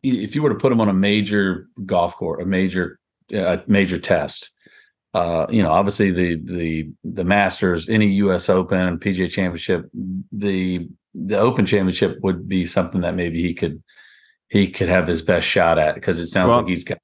if 0.04 0.36
you 0.36 0.42
were 0.44 0.50
to 0.50 0.56
put 0.56 0.72
him 0.72 0.82
on 0.82 0.90
a 0.90 0.94
major 0.94 1.68
golf 1.86 2.16
course, 2.16 2.42
a 2.42 2.46
major 2.46 3.00
a 3.34 3.62
major 3.68 3.98
test, 3.98 4.52
uh, 5.14 5.46
you 5.50 5.62
know, 5.62 5.70
obviously 5.72 6.12
the 6.12 6.36
the 6.44 6.90
the 7.04 7.24
Masters, 7.24 7.90
any 7.90 8.08
U.S. 8.16 8.50
Open, 8.50 8.80
and 8.80 9.00
PGA 9.00 9.30
Championship, 9.30 9.90
the 10.32 10.88
the 11.14 11.38
Open 11.38 11.66
Championship 11.66 12.18
would 12.24 12.48
be 12.48 12.66
something 12.66 13.02
that 13.02 13.16
maybe 13.16 13.42
he 13.42 13.54
could 13.54 13.84
he 14.50 14.68
could 14.70 14.90
have 14.90 15.08
his 15.08 15.22
best 15.22 15.48
shot 15.48 15.78
at 15.78 15.96
because 15.96 16.20
it 16.20 16.28
sounds 16.28 16.50
Well- 16.50 16.58
like 16.60 16.68
he's 16.68 16.84
got 16.84 17.00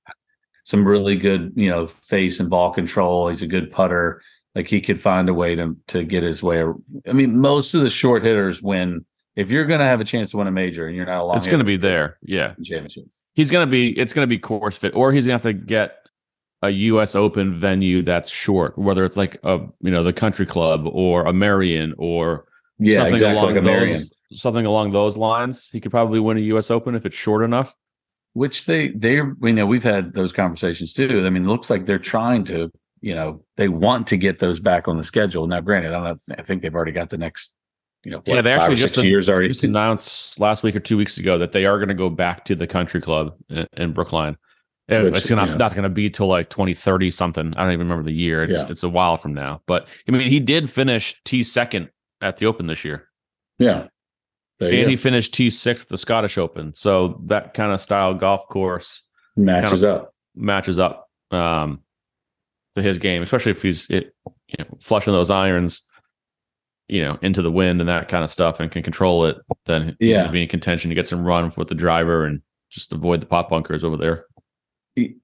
some 0.64 0.86
really 0.86 1.16
good, 1.16 1.54
you 1.56 1.70
know, 1.70 1.88
face 1.88 2.42
and 2.42 2.50
ball 2.50 2.74
control. 2.74 3.30
He's 3.30 3.42
a 3.42 3.48
good 3.48 3.72
putter. 3.72 4.22
Like 4.54 4.68
he 4.68 4.82
could 4.82 5.00
find 5.00 5.30
a 5.30 5.34
way 5.34 5.56
to 5.56 5.78
to 5.88 6.04
get 6.04 6.24
his 6.24 6.42
way. 6.42 6.64
I 7.08 7.14
mean, 7.14 7.40
most 7.40 7.74
of 7.74 7.82
the 7.82 7.90
short 7.90 8.24
hitters 8.24 8.62
win. 8.62 9.06
If 9.38 9.50
you're 9.52 9.66
going 9.66 9.80
to 9.80 9.86
have 9.86 10.02
a 10.02 10.04
chance 10.04 10.32
to 10.32 10.38
win 10.38 10.48
a 10.48 10.52
major 10.52 10.88
and 10.88 10.96
you're 10.98 11.06
not 11.06 11.22
a 11.22 11.24
long, 11.24 11.38
it's 11.38 11.48
going 11.48 11.60
to 11.60 11.64
be 11.66 11.78
there. 11.78 12.18
Yeah. 12.22 12.56
championship. 12.64 13.06
He's 13.36 13.52
going 13.52 13.66
to 13.66 13.72
be, 13.72 13.98
it's 13.98 14.12
going 14.12 14.28
to 14.28 14.30
be 14.30 14.40
course 14.40 14.76
fit, 14.76 14.94
or 14.96 15.14
he's 15.14 15.28
going 15.28 15.40
to 15.40 15.48
have 15.50 15.56
to 15.56 15.66
get 15.66 15.98
a 16.64 16.70
U.S. 16.72 17.16
Open 17.16 17.54
venue 17.56 18.02
that's 18.02 18.30
short, 18.30 18.78
whether 18.78 19.06
it's 19.06 19.16
like 19.16 19.38
a, 19.44 19.60
you 19.82 19.92
know, 19.92 20.04
the 20.04 20.12
country 20.12 20.46
club 20.48 20.88
or 20.92 21.26
a 21.28 21.32
Merion 21.32 21.94
or 22.00 22.46
Yeah, 22.80 22.98
something 22.98 23.14
exactly. 23.14 23.38
along 23.40 23.56
Like 23.56 23.64
those, 23.64 24.12
something 24.34 24.66
along 24.66 24.92
those 24.92 25.18
lines. 25.18 25.70
He 25.72 25.80
could 25.80 25.92
probably 25.92 26.20
win 26.20 26.38
a 26.38 26.42
U.S. 26.42 26.72
Open 26.72 26.96
if 26.96 27.06
it's 27.06 27.16
short 27.16 27.44
enough. 27.44 27.76
which 28.34 28.66
they 28.66 28.90
they 28.90 29.14
you 29.16 29.54
know 29.54 29.66
we've 29.68 29.84
had 29.84 30.14
those 30.14 30.32
conversations 30.34 30.94
too. 30.94 31.24
I 31.26 31.30
mean, 31.30 31.46
it 31.46 31.48
looks 31.48 31.70
like 31.70 31.86
they're 31.86 32.00
trying 32.00 32.44
to 32.46 32.72
you 33.02 33.14
know 33.14 33.44
they 33.56 33.70
want 33.70 34.08
to 34.08 34.18
get 34.18 34.40
those 34.40 34.60
back 34.60 34.88
on 34.88 34.98
the 34.98 35.04
schedule. 35.04 35.46
Now, 35.48 35.62
granted, 35.62 35.94
I 35.94 36.04
don't 36.04 36.22
know, 36.28 36.36
I 36.40 36.42
think 36.42 36.64
they've 36.64 36.74
already 36.76 36.92
got 36.92 37.12
the 37.12 37.18
next 37.20 37.54
you 38.04 38.12
know 38.12 38.22
Yeah, 38.26 38.42
they 38.42 38.54
actually 38.54 38.76
just 38.76 38.98
years 38.98 39.30
already. 39.30 39.48
just 39.50 39.64
announced 39.64 40.40
last 40.40 40.64
week 40.64 40.76
or 40.76 40.80
two 40.80 40.98
weeks 40.98 41.18
ago 41.18 41.38
that 41.38 41.52
they 41.52 41.66
are 41.66 41.78
going 41.78 41.90
to 41.90 41.94
go 41.96 42.10
back 42.10 42.46
to 42.46 42.56
the 42.56 42.68
country 42.68 43.02
club 43.02 43.36
in, 43.50 43.68
in 43.74 43.94
Brookline. 43.94 44.38
Which, 44.90 45.18
it's 45.18 45.30
gonna 45.30 45.52
yeah. 45.52 45.58
that's 45.58 45.74
gonna 45.74 45.90
be 45.90 46.10
till 46.10 46.28
like 46.28 46.50
2030 46.50 47.12
something. 47.12 47.54
I 47.58 47.64
don't 47.64 47.74
even 47.74 47.88
remember 47.88 48.04
the 48.10 48.16
year. 48.16 48.44
It's 48.44 48.54
Yeah. 48.62 48.68
it's 48.70 48.84
a 48.84 48.90
while 48.90 49.18
from 49.18 49.34
now. 49.34 49.62
But 49.68 49.88
I 50.08 50.12
mean, 50.12 50.30
he 50.30 50.40
did 50.40 50.70
finish 50.70 51.22
T 51.26 51.44
second 51.44 51.90
at 52.22 52.38
the 52.38 52.46
Open 52.46 52.68
this 52.68 52.86
year, 52.86 53.10
Yeah, 53.60 53.88
there 54.60 54.72
and 54.72 54.90
he 54.90 54.96
finished 54.96 55.34
T 55.34 55.50
sixth 55.50 55.88
at 55.88 55.90
the 55.90 55.98
Scottish 55.98 56.38
Open. 56.38 56.74
So 56.74 57.22
that 57.26 57.54
kind 57.54 57.74
of 57.74 57.82
style 57.82 58.14
golf 58.14 58.48
course 58.48 59.06
matches 59.36 59.84
up. 59.84 60.14
matches 60.36 60.80
up 60.80 61.10
um, 61.32 61.82
to 62.76 62.82
his 62.82 62.98
game, 62.98 63.24
especially 63.24 63.52
if 63.52 63.62
he's 63.62 63.90
it, 63.90 64.16
you 64.48 64.56
know, 64.60 64.78
flushing 64.80 65.12
those 65.12 65.30
irons. 65.30 65.82
You 66.88 67.02
know, 67.02 67.18
into 67.22 67.42
the 67.42 67.52
wind 67.52 67.80
and 67.80 67.90
that 67.90 68.08
kind 68.08 68.24
of 68.24 68.30
stuff 68.30 68.60
and 68.60 68.72
can 68.72 68.84
control 68.84 69.26
it, 69.26 69.38
then 69.66 69.96
Yeah. 70.00 70.28
be 70.30 70.44
in 70.44 70.48
contention 70.48 70.90
to 70.90 70.96
get 70.96 71.08
some 71.08 71.24
run 71.24 71.52
with 71.58 71.68
the 71.68 71.76
driver 71.76 72.26
and 72.26 72.42
just 72.70 72.94
avoid 72.94 73.22
the 73.22 73.26
pop 73.28 73.50
bunkers 73.50 73.84
over 73.84 73.98
there. 73.98 74.26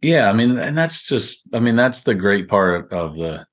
Yeah, 0.02 0.30
I 0.30 0.34
mean, 0.34 0.58
and 0.60 0.78
that's 0.78 1.04
just, 1.04 1.48
I 1.54 1.60
mean, 1.60 1.76
that's 1.76 2.04
the 2.04 2.14
great 2.14 2.48
part 2.48 2.92
of 2.94 3.16
the, 3.16 3.46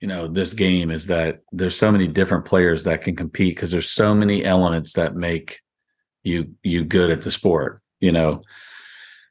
you 0.00 0.06
know, 0.06 0.28
this 0.28 0.52
game 0.52 0.90
is 0.90 1.06
that 1.06 1.40
there's 1.50 1.76
so 1.76 1.90
many 1.90 2.06
different 2.06 2.44
players 2.44 2.84
that 2.84 3.02
can 3.02 3.16
compete 3.16 3.56
because 3.56 3.70
there's 3.70 3.90
so 3.90 4.14
many 4.14 4.44
elements 4.44 4.92
that 4.92 5.16
make 5.16 5.60
you 6.22 6.54
you 6.62 6.84
good 6.84 7.10
at 7.10 7.22
the 7.22 7.30
sport. 7.30 7.80
You 8.00 8.12
know, 8.12 8.42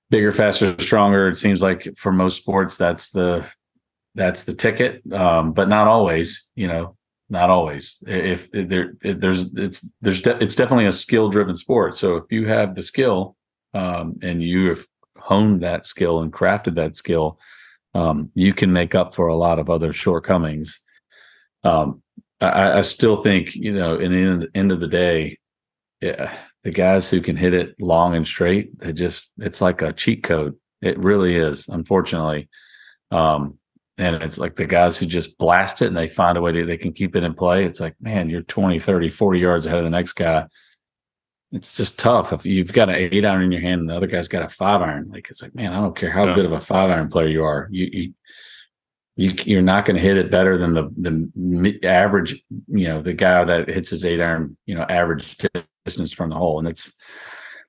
bigger, 0.10 0.32
faster, 0.32 0.76
stronger. 0.82 1.28
It 1.28 1.38
seems 1.38 1.62
like 1.62 1.88
for 1.98 2.12
most 2.12 2.38
sports, 2.38 2.78
that's 2.78 3.12
the 3.12 3.46
that's 4.16 4.46
the 4.46 4.56
ticket, 4.56 5.04
um, 5.14 5.54
but 5.54 5.70
not 5.70 5.88
always. 5.88 6.50
You 6.56 6.68
know, 6.68 6.95
not 7.30 7.50
always. 7.50 7.98
If, 8.06 8.50
if 8.54 8.70
there, 8.70 8.94
if 9.04 9.20
there's 9.20 9.54
it's 9.56 9.90
there's 10.02 10.22
de- 10.22 10.44
it's 10.44 10.56
definitely 10.56 10.86
a 10.86 10.92
skill 10.92 11.30
driven 11.30 11.56
sport. 11.56 11.96
So 11.96 12.18
if 12.18 12.26
you 12.32 12.48
have 12.48 12.76
the 12.76 12.82
skill 12.82 13.36
um, 13.74 14.20
and 14.22 14.44
you 14.44 14.70
have 14.70 14.86
honed 15.18 15.62
that 15.62 15.86
skill 15.86 16.22
and 16.22 16.32
crafted 16.32 16.76
that 16.76 16.96
skill, 16.96 17.40
um, 17.94 18.32
you 18.36 18.54
can 18.54 18.72
make 18.72 18.94
up 18.94 19.16
for 19.16 19.28
a 19.28 19.36
lot 19.36 19.60
of 19.60 19.70
other 19.70 19.94
shortcomings. 19.94 20.84
Um, 21.64 22.04
I, 22.42 22.80
I 22.80 22.82
still 22.82 23.16
think, 23.18 23.56
you 23.56 23.74
know, 23.74 23.98
in 23.98 24.14
the 24.14 24.22
end, 24.22 24.48
end 24.54 24.72
of 24.72 24.80
the 24.80 24.88
day, 24.88 25.40
yeah, 26.02 26.32
the 26.64 26.72
guys 26.72 27.10
who 27.10 27.22
can 27.22 27.38
hit 27.38 27.54
it 27.54 27.76
long 27.80 28.16
and 28.16 28.28
straight, 28.28 28.78
they 28.80 28.94
just, 28.94 29.32
it's 29.40 29.62
like 29.62 29.82
a 29.82 29.94
cheat 29.94 30.24
code. 30.24 30.56
It 30.82 31.00
really 31.00 31.36
is, 31.36 31.68
unfortunately. 31.68 32.50
Um, 33.10 33.58
and 33.98 34.16
it's 34.22 34.38
like 34.38 34.56
the 34.56 34.66
guys 34.66 35.00
who 35.00 35.06
just 35.06 35.38
blast 35.38 35.82
it 35.82 35.88
and 35.88 35.96
they 35.96 36.10
find 36.10 36.38
a 36.38 36.42
way 36.42 36.52
to, 36.52 36.66
they 36.66 36.78
can 36.78 36.92
keep 36.94 37.16
it 37.16 37.24
in 37.24 37.34
play. 37.34 37.64
It's 37.64 37.80
like, 37.80 37.96
man, 38.02 38.30
you're 38.30 38.42
20, 38.42 38.80
30, 38.80 39.10
40 39.10 39.40
yards 39.40 39.66
ahead 39.66 39.78
of 39.80 39.84
the 39.86 39.90
next 39.90 40.14
guy 40.14 40.48
it's 41.52 41.78
just 41.78 42.00
tough 42.00 42.34
if 42.34 42.46
you've 42.46 42.74
got 42.74 42.90
an 42.90 42.96
eight 42.96 43.24
iron 43.26 43.44
in 43.44 43.52
your 43.52 43.62
hand 43.62 43.82
and 43.82 43.90
the 43.90 43.96
other 43.96 44.08
guy's 44.08 44.28
got 44.28 44.44
a 44.44 44.50
five 44.50 44.82
iron. 44.82 45.10
Like 45.10 45.28
it's 45.30 45.42
like, 45.42 45.56
man, 45.56 45.72
I 45.72 45.78
don't 45.78 45.96
care 45.96 46.12
how 46.12 46.26
Yeah. 46.26 46.36
good 46.36 46.46
of 46.46 46.52
a 46.52 46.60
five 46.60 46.90
iron 46.90 47.08
player 47.10 47.28
you 47.28 47.44
are, 47.44 47.70
you 47.72 47.90
you, 47.94 48.14
you 49.16 49.34
you're 49.46 49.62
not 49.62 49.86
going 49.86 49.96
to 49.96 50.02
hit 50.02 50.18
it 50.18 50.30
better 50.30 50.58
than 50.58 50.74
the 50.74 50.90
the 50.98 51.80
average. 51.88 52.44
You 52.68 52.88
know, 52.90 53.02
the 53.02 53.14
guy 53.14 53.46
that 53.46 53.70
hits 53.70 53.92
his 53.92 54.04
eight 54.04 54.20
iron, 54.20 54.58
you 54.66 54.76
know, 54.76 54.82
average 54.84 55.38
distance 55.86 56.12
from 56.12 56.30
the 56.30 56.36
hole, 56.36 56.60
and 56.60 56.68
it's 56.68 56.94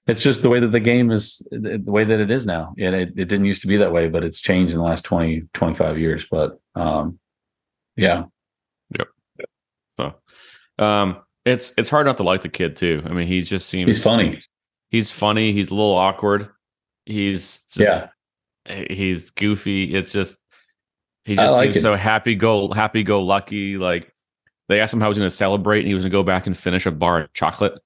it's 0.07 0.23
just 0.23 0.43
the 0.43 0.49
way 0.49 0.61
that 0.61 0.69
the 0.69 0.81
game 0.81 1.11
is 1.11 1.47
the 1.51 1.83
way 1.85 2.05
that 2.05 2.21
it 2.21 2.31
is 2.31 2.47
now. 2.47 2.75
It, 2.77 2.95
it 2.95 3.09
it 3.17 3.29
didn't 3.29 3.47
used 3.47 3.63
to 3.63 3.69
be 3.69 3.77
that 3.79 3.93
way, 3.93 4.09
but 4.09 4.23
it's 4.25 4.41
changed 4.41 4.73
in 4.73 4.79
the 4.79 4.85
last 4.85 5.05
20, 5.05 5.43
25 5.53 5.99
years. 5.99 6.27
But 6.31 6.61
um, 6.75 7.19
yeah, 7.97 8.25
Um, 10.79 11.23
it's 11.45 11.73
it's 11.77 11.89
hard 11.89 12.07
not 12.07 12.17
to 12.19 12.23
like 12.23 12.43
the 12.43 12.49
kid 12.49 12.77
too. 12.77 13.03
I 13.07 13.11
mean, 13.11 13.27
he 13.27 13.43
just 13.43 13.69
seems 13.69 13.89
he's 13.89 14.03
funny. 14.03 14.43
He's 14.91 15.11
funny. 15.11 15.53
He's 15.53 15.71
a 15.71 15.75
little 15.75 15.95
awkward. 15.95 16.51
He's 17.05 17.61
just, 17.61 17.79
Yeah. 17.79 18.09
He's 18.91 19.31
goofy. 19.31 19.95
It's 19.95 20.13
just 20.13 20.37
he 21.25 21.35
just 21.35 21.55
like 21.55 21.67
seems 21.67 21.77
it. 21.77 21.81
so 21.83 21.97
happy 21.97 22.35
go 22.35 22.71
happy 22.73 23.03
go 23.03 23.23
lucky. 23.23 23.79
Like 23.79 24.13
they 24.69 24.81
asked 24.81 24.93
him 24.93 25.01
how 25.01 25.07
he 25.07 25.11
was 25.11 25.19
going 25.19 25.31
to 25.31 25.35
celebrate, 25.37 25.81
and 25.81 25.89
he 25.89 25.95
was 25.95 26.03
going 26.03 26.11
to 26.11 26.17
go 26.17 26.23
back 26.23 26.47
and 26.47 26.57
finish 26.57 26.85
a 26.87 26.91
bar 26.91 27.23
of 27.23 27.33
chocolate. 27.33 27.81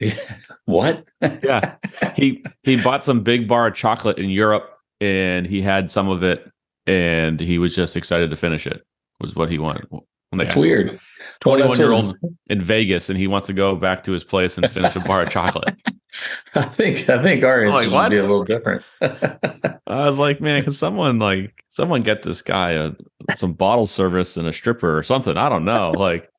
what? 0.64 1.04
Yeah. 1.42 1.76
he 2.14 2.44
he 2.62 2.82
bought 2.82 3.04
some 3.04 3.22
big 3.22 3.48
bar 3.48 3.68
of 3.68 3.74
chocolate 3.74 4.18
in 4.18 4.30
Europe, 4.30 4.70
and 5.00 5.46
he 5.46 5.62
had 5.62 5.90
some 5.90 6.08
of 6.08 6.22
it, 6.22 6.50
and 6.86 7.40
he 7.40 7.58
was 7.58 7.74
just 7.74 7.96
excited 7.96 8.30
to 8.30 8.36
finish 8.36 8.66
it. 8.66 8.84
Was 9.20 9.34
what 9.34 9.50
he 9.50 9.58
wanted. 9.58 9.86
That's 10.32 10.56
weird. 10.56 11.00
Twenty 11.40 11.66
one 11.66 11.78
year 11.78 11.90
Well, 11.90 12.06
old 12.06 12.16
in 12.48 12.60
Vegas, 12.60 13.08
and 13.08 13.18
he 13.18 13.26
wants 13.26 13.46
to 13.46 13.52
go 13.52 13.76
back 13.76 14.04
to 14.04 14.12
his 14.12 14.24
place 14.24 14.58
and 14.58 14.70
finish 14.70 14.94
a 14.96 15.00
bar 15.00 15.22
of 15.22 15.30
chocolate. 15.30 15.74
I 16.54 16.66
think 16.66 17.08
I 17.08 17.22
think 17.22 17.44
our 17.44 17.68
Like, 17.68 17.90
would 17.90 18.10
be 18.10 18.18
a 18.18 18.22
little 18.22 18.44
different. 18.44 18.82
I 19.00 19.78
was 20.06 20.18
like, 20.18 20.40
man, 20.40 20.62
can 20.62 20.72
someone 20.72 21.18
like 21.18 21.64
someone 21.68 22.02
get 22.02 22.22
this 22.22 22.42
guy 22.42 22.72
a 22.72 22.92
some 23.36 23.52
bottle 23.52 23.86
service 23.86 24.36
and 24.36 24.46
a 24.46 24.52
stripper 24.52 24.96
or 24.96 25.02
something? 25.02 25.36
I 25.36 25.48
don't 25.48 25.64
know. 25.64 25.92
Like, 25.92 26.30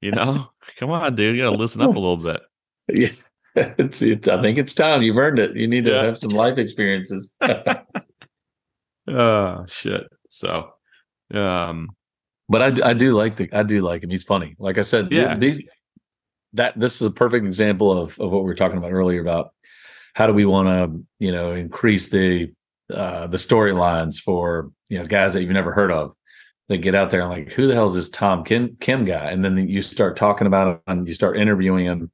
you 0.00 0.12
know, 0.12 0.48
come 0.76 0.90
on, 0.90 1.14
dude, 1.14 1.36
you 1.36 1.42
gotta 1.42 1.56
loosen 1.56 1.82
up 1.82 1.90
a 1.94 1.98
little 1.98 2.16
bit. 2.16 2.40
Yeah, 2.94 3.08
it's, 3.78 4.02
it, 4.02 4.28
I 4.28 4.40
think 4.42 4.58
it's 4.58 4.74
time. 4.74 5.02
You've 5.02 5.16
earned 5.16 5.38
it. 5.38 5.56
You 5.56 5.66
need 5.68 5.84
to 5.84 5.90
Yeah. 5.90 6.04
have 6.04 6.18
some 6.18 6.30
life 6.30 6.58
experiences. 6.58 7.36
Oh 9.08 9.64
shit. 9.66 10.06
So, 10.28 10.70
um, 11.34 11.88
but 12.48 12.62
I, 12.84 12.90
I 12.90 12.92
do 12.92 13.14
like 13.14 13.36
the 13.36 13.48
I 13.52 13.62
do 13.62 13.80
like 13.82 14.02
him. 14.04 14.10
He's 14.10 14.22
funny. 14.24 14.54
Like 14.58 14.78
I 14.78 14.82
said, 14.82 15.08
Yeah. 15.10 15.36
these 15.36 15.64
that 16.52 16.78
this 16.78 17.00
is 17.00 17.06
a 17.08 17.10
perfect 17.12 17.46
example 17.46 17.90
of 17.92 18.18
of 18.20 18.30
what 18.30 18.42
we 18.42 18.46
were 18.48 18.54
talking 18.54 18.78
about 18.78 18.92
earlier 18.92 19.20
about 19.20 19.52
how 20.14 20.26
do 20.26 20.32
we 20.32 20.44
want 20.44 20.68
to 20.68 21.04
you 21.24 21.32
know 21.32 21.52
increase 21.52 22.10
the 22.10 22.52
uh 22.92 23.26
the 23.28 23.36
storylines 23.36 24.18
for 24.20 24.70
you 24.88 24.98
know 24.98 25.06
guys 25.06 25.32
that 25.32 25.42
you've 25.42 25.50
never 25.50 25.72
heard 25.72 25.90
of. 25.92 26.14
that 26.68 26.78
get 26.78 26.94
out 26.94 27.10
there 27.10 27.20
and 27.22 27.30
like, 27.30 27.52
who 27.52 27.66
the 27.66 27.74
hell 27.74 27.86
is 27.86 27.94
this 27.94 28.10
Tom 28.10 28.44
Kim 28.44 28.76
Kim 28.80 29.04
guy? 29.04 29.30
And 29.30 29.44
then 29.44 29.56
you 29.68 29.80
start 29.80 30.16
talking 30.16 30.46
about 30.46 30.68
him 30.68 30.80
and 30.86 31.08
you 31.08 31.14
start 31.14 31.36
interviewing 31.36 31.86
him. 31.86 32.10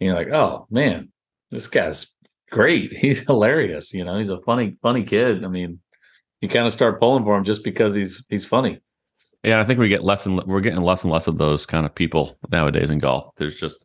You're 0.00 0.14
like, 0.14 0.28
oh 0.32 0.66
man, 0.70 1.12
this 1.50 1.66
guy's 1.68 2.10
great. 2.50 2.92
He's 2.96 3.20
hilarious. 3.24 3.92
You 3.94 4.04
know, 4.04 4.16
he's 4.18 4.30
a 4.30 4.40
funny 4.40 4.76
funny 4.82 5.04
kid. 5.04 5.44
I 5.44 5.48
mean, 5.48 5.80
you 6.40 6.48
kind 6.48 6.66
of 6.66 6.72
start 6.72 6.98
pulling 7.00 7.24
for 7.24 7.36
him 7.36 7.44
just 7.44 7.62
because 7.62 7.94
he's 7.94 8.24
he's 8.28 8.44
funny. 8.46 8.80
yeah, 9.44 9.60
I 9.60 9.64
think 9.64 9.78
we 9.78 9.88
get 9.88 10.02
less 10.04 10.24
and 10.26 10.42
we're 10.44 10.60
getting 10.60 10.80
less 10.82 11.04
and 11.04 11.12
less 11.12 11.26
of 11.26 11.36
those 11.38 11.66
kind 11.66 11.84
of 11.86 11.94
people 11.94 12.38
nowadays 12.50 12.90
in 12.90 12.98
golf. 12.98 13.34
There's 13.36 13.60
just 13.60 13.84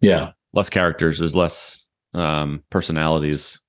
Yeah. 0.00 0.32
less 0.54 0.70
characters. 0.70 1.18
There's 1.18 1.36
less 1.36 1.84
um 2.14 2.62
personalities. 2.70 3.60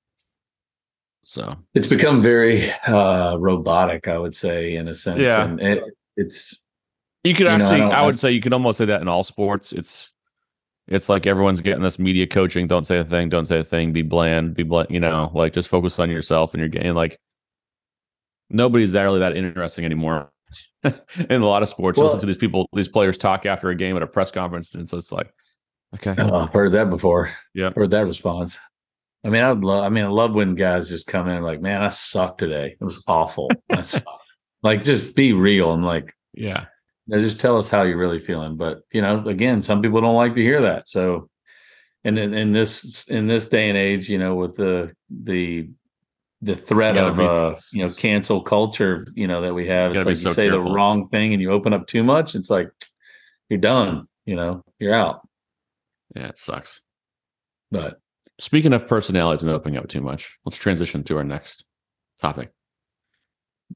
So 1.25 1.55
it's 1.75 1.87
become 1.87 2.21
very 2.23 2.71
uh 2.87 3.35
robotic 3.37 4.07
i 4.07 4.17
would 4.17 4.33
say 4.35 4.75
in 4.75 4.87
a 4.87 4.95
sense 4.95 5.19
Yeah. 5.19 5.43
and 5.43 5.59
it, 5.59 5.83
it's 6.17 6.63
You 7.23 7.33
could 7.35 7.45
You 7.47 7.57
know, 7.57 7.65
I 7.65 7.67
actually, 7.67 7.81
I, 7.81 8.01
I- 8.01 8.05
would 8.05 8.17
say, 8.17 8.31
you 8.31 8.41
could 8.41 8.53
almost 8.53 8.77
say 8.77 8.85
that 8.85 9.01
in 9.01 9.07
all 9.07 9.23
sports. 9.23 9.71
It's, 9.73 10.11
it's 10.89 11.07
like 11.07 11.25
everyone's 11.27 11.61
getting 11.61 11.83
this 11.83 11.99
media 11.99 12.27
coaching. 12.27 12.67
Don't 12.67 12.85
say 12.85 12.97
a 12.97 13.03
thing. 13.05 13.29
Don't 13.29 13.45
say 13.45 13.59
a 13.59 13.63
thing. 13.63 13.93
Be 13.93 14.01
bland. 14.01 14.55
Be 14.55 14.63
bland. 14.63 14.89
You 14.89 14.99
know, 14.99 15.31
like 15.33 15.53
just 15.53 15.69
focus 15.69 15.99
on 15.99 16.09
yourself 16.09 16.53
and 16.53 16.59
your 16.59 16.69
game. 16.69 16.95
Like 16.95 17.17
nobody's 18.49 18.91
that 18.93 19.03
really 19.03 19.19
that 19.19 19.37
interesting 19.37 19.85
anymore. 19.85 20.31
in 20.83 21.41
a 21.41 21.45
lot 21.45 21.61
of 21.61 21.69
sports, 21.69 21.97
Well- 21.97 22.05
listen 22.07 22.19
to 22.21 22.25
these 22.25 22.37
people, 22.37 22.67
these 22.73 22.89
players 22.89 23.17
talk 23.17 23.45
after 23.45 23.69
a 23.69 23.75
game 23.75 23.95
at 23.95 24.03
a 24.03 24.07
press 24.07 24.31
conference, 24.31 24.73
and 24.75 24.89
so 24.89 24.97
it's 24.97 25.11
like, 25.11 25.31
okay, 25.95 26.15
oh, 26.17 26.39
i've 26.41 26.53
heard 26.53 26.71
that 26.73 26.89
before 26.89 27.31
Yeah. 27.53 27.71
heard 27.75 27.89
that 27.91 28.05
response 28.05 28.59
i 29.25 29.29
mean 29.29 29.43
i 29.43 29.49
love 29.49 29.83
i 29.83 29.89
mean 29.89 30.03
i 30.05 30.07
love 30.07 30.35
when 30.35 30.53
guys 30.53 30.87
just 30.87 31.07
come 31.07 31.27
in 31.27 31.37
and 31.37 31.43
like 31.43 31.61
man 31.61 31.81
i 31.81 31.89
sucked 31.89 32.37
today 32.37 32.77
it 32.79 32.83
was 32.83 33.03
awful 33.07 33.49
like 34.63 34.83
just 34.83 35.15
be 35.15 35.33
real 35.33 35.73
and 35.73 35.83
like 35.83 36.13
yeah, 36.35 36.65
you 37.09 37.17
know, 37.17 37.23
just 37.23 37.41
tell 37.41 37.57
us 37.57 37.69
how 37.71 37.81
you're 37.81 37.97
really 37.97 38.19
feeling 38.19 38.55
but 38.55 38.81
you 38.91 39.01
know 39.01 39.25
again 39.27 39.61
some 39.61 39.81
people 39.81 39.99
don't 40.01 40.15
like 40.15 40.35
to 40.35 40.41
hear 40.41 40.61
that 40.61 40.87
so 40.87 41.29
and 42.03 42.17
in, 42.19 42.33
in 42.33 42.53
this 42.53 43.07
in 43.09 43.27
this 43.27 43.49
day 43.49 43.67
and 43.69 43.77
age 43.77 44.09
you 44.09 44.17
know 44.17 44.35
with 44.35 44.55
the 44.55 44.93
the 45.09 45.69
the 46.41 46.55
threat 46.55 46.97
of 46.97 47.17
be- 47.17 47.25
uh 47.25 47.55
you 47.73 47.83
know 47.85 47.91
cancel 47.93 48.41
culture 48.41 49.07
you 49.15 49.27
know 49.27 49.41
that 49.41 49.53
we 49.53 49.65
have 49.67 49.95
It's 49.95 50.05
like 50.05 50.11
you 50.23 50.33
say 50.33 50.47
careful. 50.49 50.63
the 50.65 50.71
wrong 50.71 51.07
thing 51.09 51.33
and 51.33 51.41
you 51.41 51.51
open 51.51 51.73
up 51.73 51.87
too 51.87 52.03
much 52.03 52.35
it's 52.35 52.49
like 52.49 52.69
you're 53.49 53.59
done 53.59 54.07
you 54.25 54.35
know 54.35 54.63
you're 54.79 54.93
out 54.93 55.21
yeah, 56.15 56.27
it 56.27 56.37
sucks. 56.37 56.81
but 57.71 57.99
Speaking 58.39 58.73
of 58.73 58.87
personalities 58.87 59.43
and 59.43 59.51
opening 59.51 59.77
up 59.77 59.89
too 59.89 60.01
much, 60.01 60.39
let's 60.45 60.57
transition 60.57 61.03
to 61.03 61.17
our 61.17 61.23
next 61.25 61.65
topic. 62.21 62.51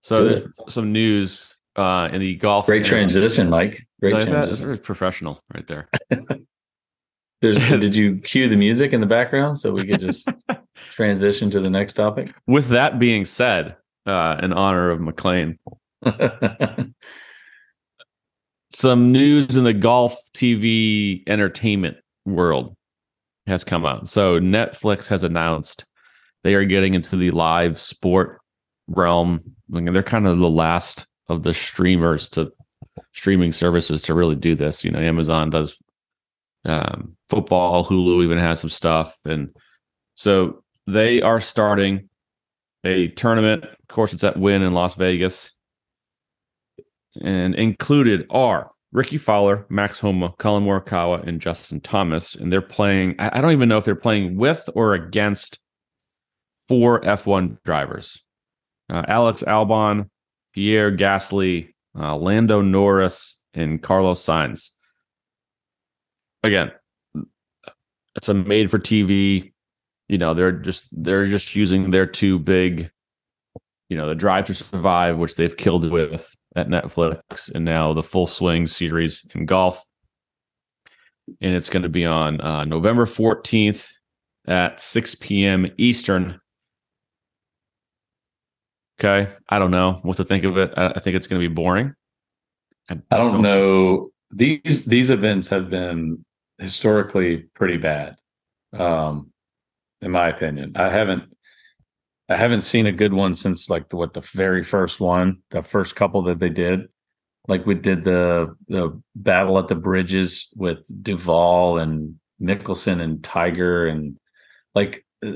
So 0.02 0.17
Good. 0.30 0.38
there's 0.58 0.74
some 0.74 0.91
news 0.93 1.52
uh, 1.75 2.09
in 2.12 2.19
the 2.21 2.36
golf. 2.36 2.65
great 2.65 2.86
transition 2.86 3.49
mike 3.49 3.86
great 3.99 4.15
Is 4.17 4.25
that- 4.25 4.31
transition 4.31 4.65
very 4.65 4.77
professional 4.77 5.41
right 5.53 5.65
there. 5.67 5.89
there's 7.41 7.57
did 7.69 7.95
you 7.95 8.17
cue 8.17 8.47
the 8.47 8.55
music 8.55 8.93
in 8.93 9.01
the 9.01 9.07
background 9.07 9.59
so 9.59 9.71
we 9.73 9.86
could 9.86 9.99
just 9.99 10.29
transition 10.95 11.49
to 11.51 11.59
the 11.59 11.69
next 11.69 11.93
topic 11.93 12.33
With 12.47 12.69
that 12.69 12.99
being 12.99 13.25
said, 13.25 13.75
uh, 14.05 14.38
in 14.41 14.53
honor 14.53 14.89
of 14.91 14.99
McLean, 15.01 15.57
some 18.71 19.12
news 19.12 19.55
in 19.55 19.63
the 19.63 19.73
golf 19.73 20.17
TV 20.36 21.23
entertainment 21.27 21.97
world 22.25 22.75
has 23.47 23.63
come 23.63 23.86
out. 23.86 24.07
So 24.07 24.39
Netflix 24.39 25.07
has 25.07 25.23
announced 25.23 25.86
they 26.43 26.55
are 26.55 26.65
getting 26.65 26.93
into 26.93 27.15
the 27.15 27.31
live 27.31 27.77
sport 27.77 28.39
realm. 28.88 29.41
I 29.73 29.79
mean, 29.79 29.93
they're 29.93 30.03
kind 30.03 30.27
of 30.27 30.39
the 30.39 30.49
last 30.49 31.07
of 31.29 31.43
the 31.43 31.53
streamers 31.53 32.29
to 32.31 32.51
streaming 33.13 33.51
services 33.53 34.01
to 34.03 34.13
really 34.13 34.36
do 34.36 34.55
this. 34.55 34.83
You 34.83 34.91
know, 34.91 34.99
Amazon 34.99 35.49
does 35.49 35.77
um, 36.65 37.15
football, 37.29 37.86
Hulu 37.86 38.23
even 38.23 38.38
has 38.38 38.59
some 38.59 38.69
stuff, 38.69 39.17
and 39.25 39.49
so 40.15 40.63
they 40.88 41.21
are 41.21 41.41
starting 41.41 42.09
a 42.83 43.09
tournament. 43.09 43.65
Of 43.65 43.88
course, 43.88 44.13
it's 44.13 44.23
at 44.23 44.38
Wynn 44.38 44.62
in 44.62 44.73
Las 44.73 44.95
Vegas, 44.95 45.51
and 47.21 47.55
included 47.55 48.25
are 48.29 48.71
Rickie 48.91 49.17
Fowler, 49.17 49.65
Max 49.69 49.99
Homa, 49.99 50.33
Collin 50.38 50.63
Morikawa, 50.63 51.25
and 51.27 51.41
Justin 51.41 51.81
Thomas, 51.81 52.36
and 52.36 52.51
they're 52.51 52.62
playing. 52.62 53.15
I 53.19 53.41
don't 53.41 53.51
even 53.51 53.69
know 53.69 53.77
if 53.77 53.86
they're 53.86 53.95
playing 53.95 54.38
with 54.38 54.69
or 54.75 54.93
against 54.93 55.59
four 56.67 57.01
F1 57.01 57.57
drivers: 57.63 58.23
uh, 58.89 59.03
Alex 59.07 59.43
Albon, 59.43 60.09
Pierre 60.53 60.95
Gasly, 60.95 61.73
uh, 61.97 62.15
Lando 62.15 62.61
Norris, 62.61 63.39
and 63.53 63.81
Carlos 63.81 64.23
Sainz. 64.23 64.69
Again, 66.43 66.71
it's 68.15 68.29
a 68.29 68.33
made 68.33 68.69
for 68.69 68.79
TV. 68.79 69.53
You 70.09 70.17
know, 70.17 70.33
they're 70.33 70.51
just 70.51 70.89
they're 70.91 71.25
just 71.25 71.55
using 71.55 71.91
their 71.91 72.05
two 72.05 72.37
big, 72.39 72.91
you 73.89 73.97
know, 73.97 74.07
the 74.07 74.15
Drive 74.15 74.45
to 74.47 74.53
Survive, 74.53 75.17
which 75.17 75.35
they've 75.35 75.55
killed 75.55 75.89
with 75.89 76.35
at 76.55 76.67
Netflix, 76.67 77.53
and 77.53 77.65
now 77.65 77.93
the 77.93 78.03
Full 78.03 78.27
Swing 78.27 78.67
series 78.67 79.25
in 79.33 79.45
golf. 79.45 79.83
And 81.41 81.55
it's 81.55 81.69
going 81.69 81.83
to 81.83 81.89
be 81.89 82.05
on 82.05 82.41
uh, 82.41 82.65
November 82.65 83.05
14th 83.05 83.89
at 84.45 84.79
6 84.79 85.15
p.m. 85.15 85.71
Eastern. 85.77 86.39
Okay. 88.99 89.32
I 89.49 89.60
don't 89.60 89.71
know 89.71 89.99
what 90.03 90.17
to 90.17 90.23
think 90.23 90.43
of 90.43 90.58
it. 90.58 90.73
I, 90.77 90.89
I 90.89 90.99
think 90.99 91.15
it's 91.15 91.27
going 91.27 91.41
to 91.41 91.47
be 91.47 91.53
boring. 91.53 91.93
I, 92.89 92.99
I 93.12 93.17
don't 93.17 93.41
know. 93.41 94.10
These 94.32 94.86
these 94.86 95.10
events 95.10 95.49
have 95.49 95.69
been 95.69 96.25
historically 96.58 97.38
pretty 97.53 97.77
bad, 97.77 98.15
um, 98.73 99.32
in 100.01 100.12
my 100.12 100.27
opinion. 100.27 100.73
I 100.75 100.89
haven't 100.89 101.36
I 102.29 102.36
haven't 102.36 102.62
seen 102.62 102.88
a 102.88 102.91
good 102.91 103.13
one 103.13 103.36
since 103.36 103.69
like 103.69 103.89
the, 103.89 103.97
what 103.97 104.13
the 104.13 104.21
very 104.21 104.63
first 104.63 104.99
one, 104.99 105.43
the 105.51 105.62
first 105.62 105.95
couple 105.95 106.21
that 106.23 106.39
they 106.39 106.49
did. 106.49 106.88
Like 107.47 107.65
we 107.65 107.75
did 107.75 108.03
the 108.03 108.56
the 108.67 109.01
battle 109.15 109.60
at 109.60 109.67
the 109.67 109.75
bridges 109.75 110.51
with 110.56 110.79
Duval 111.03 111.77
and 111.77 112.15
Mickelson 112.41 113.01
and 113.01 113.23
Tiger 113.23 113.88
and 113.88 114.17
like 114.73 115.06
uh, 115.25 115.34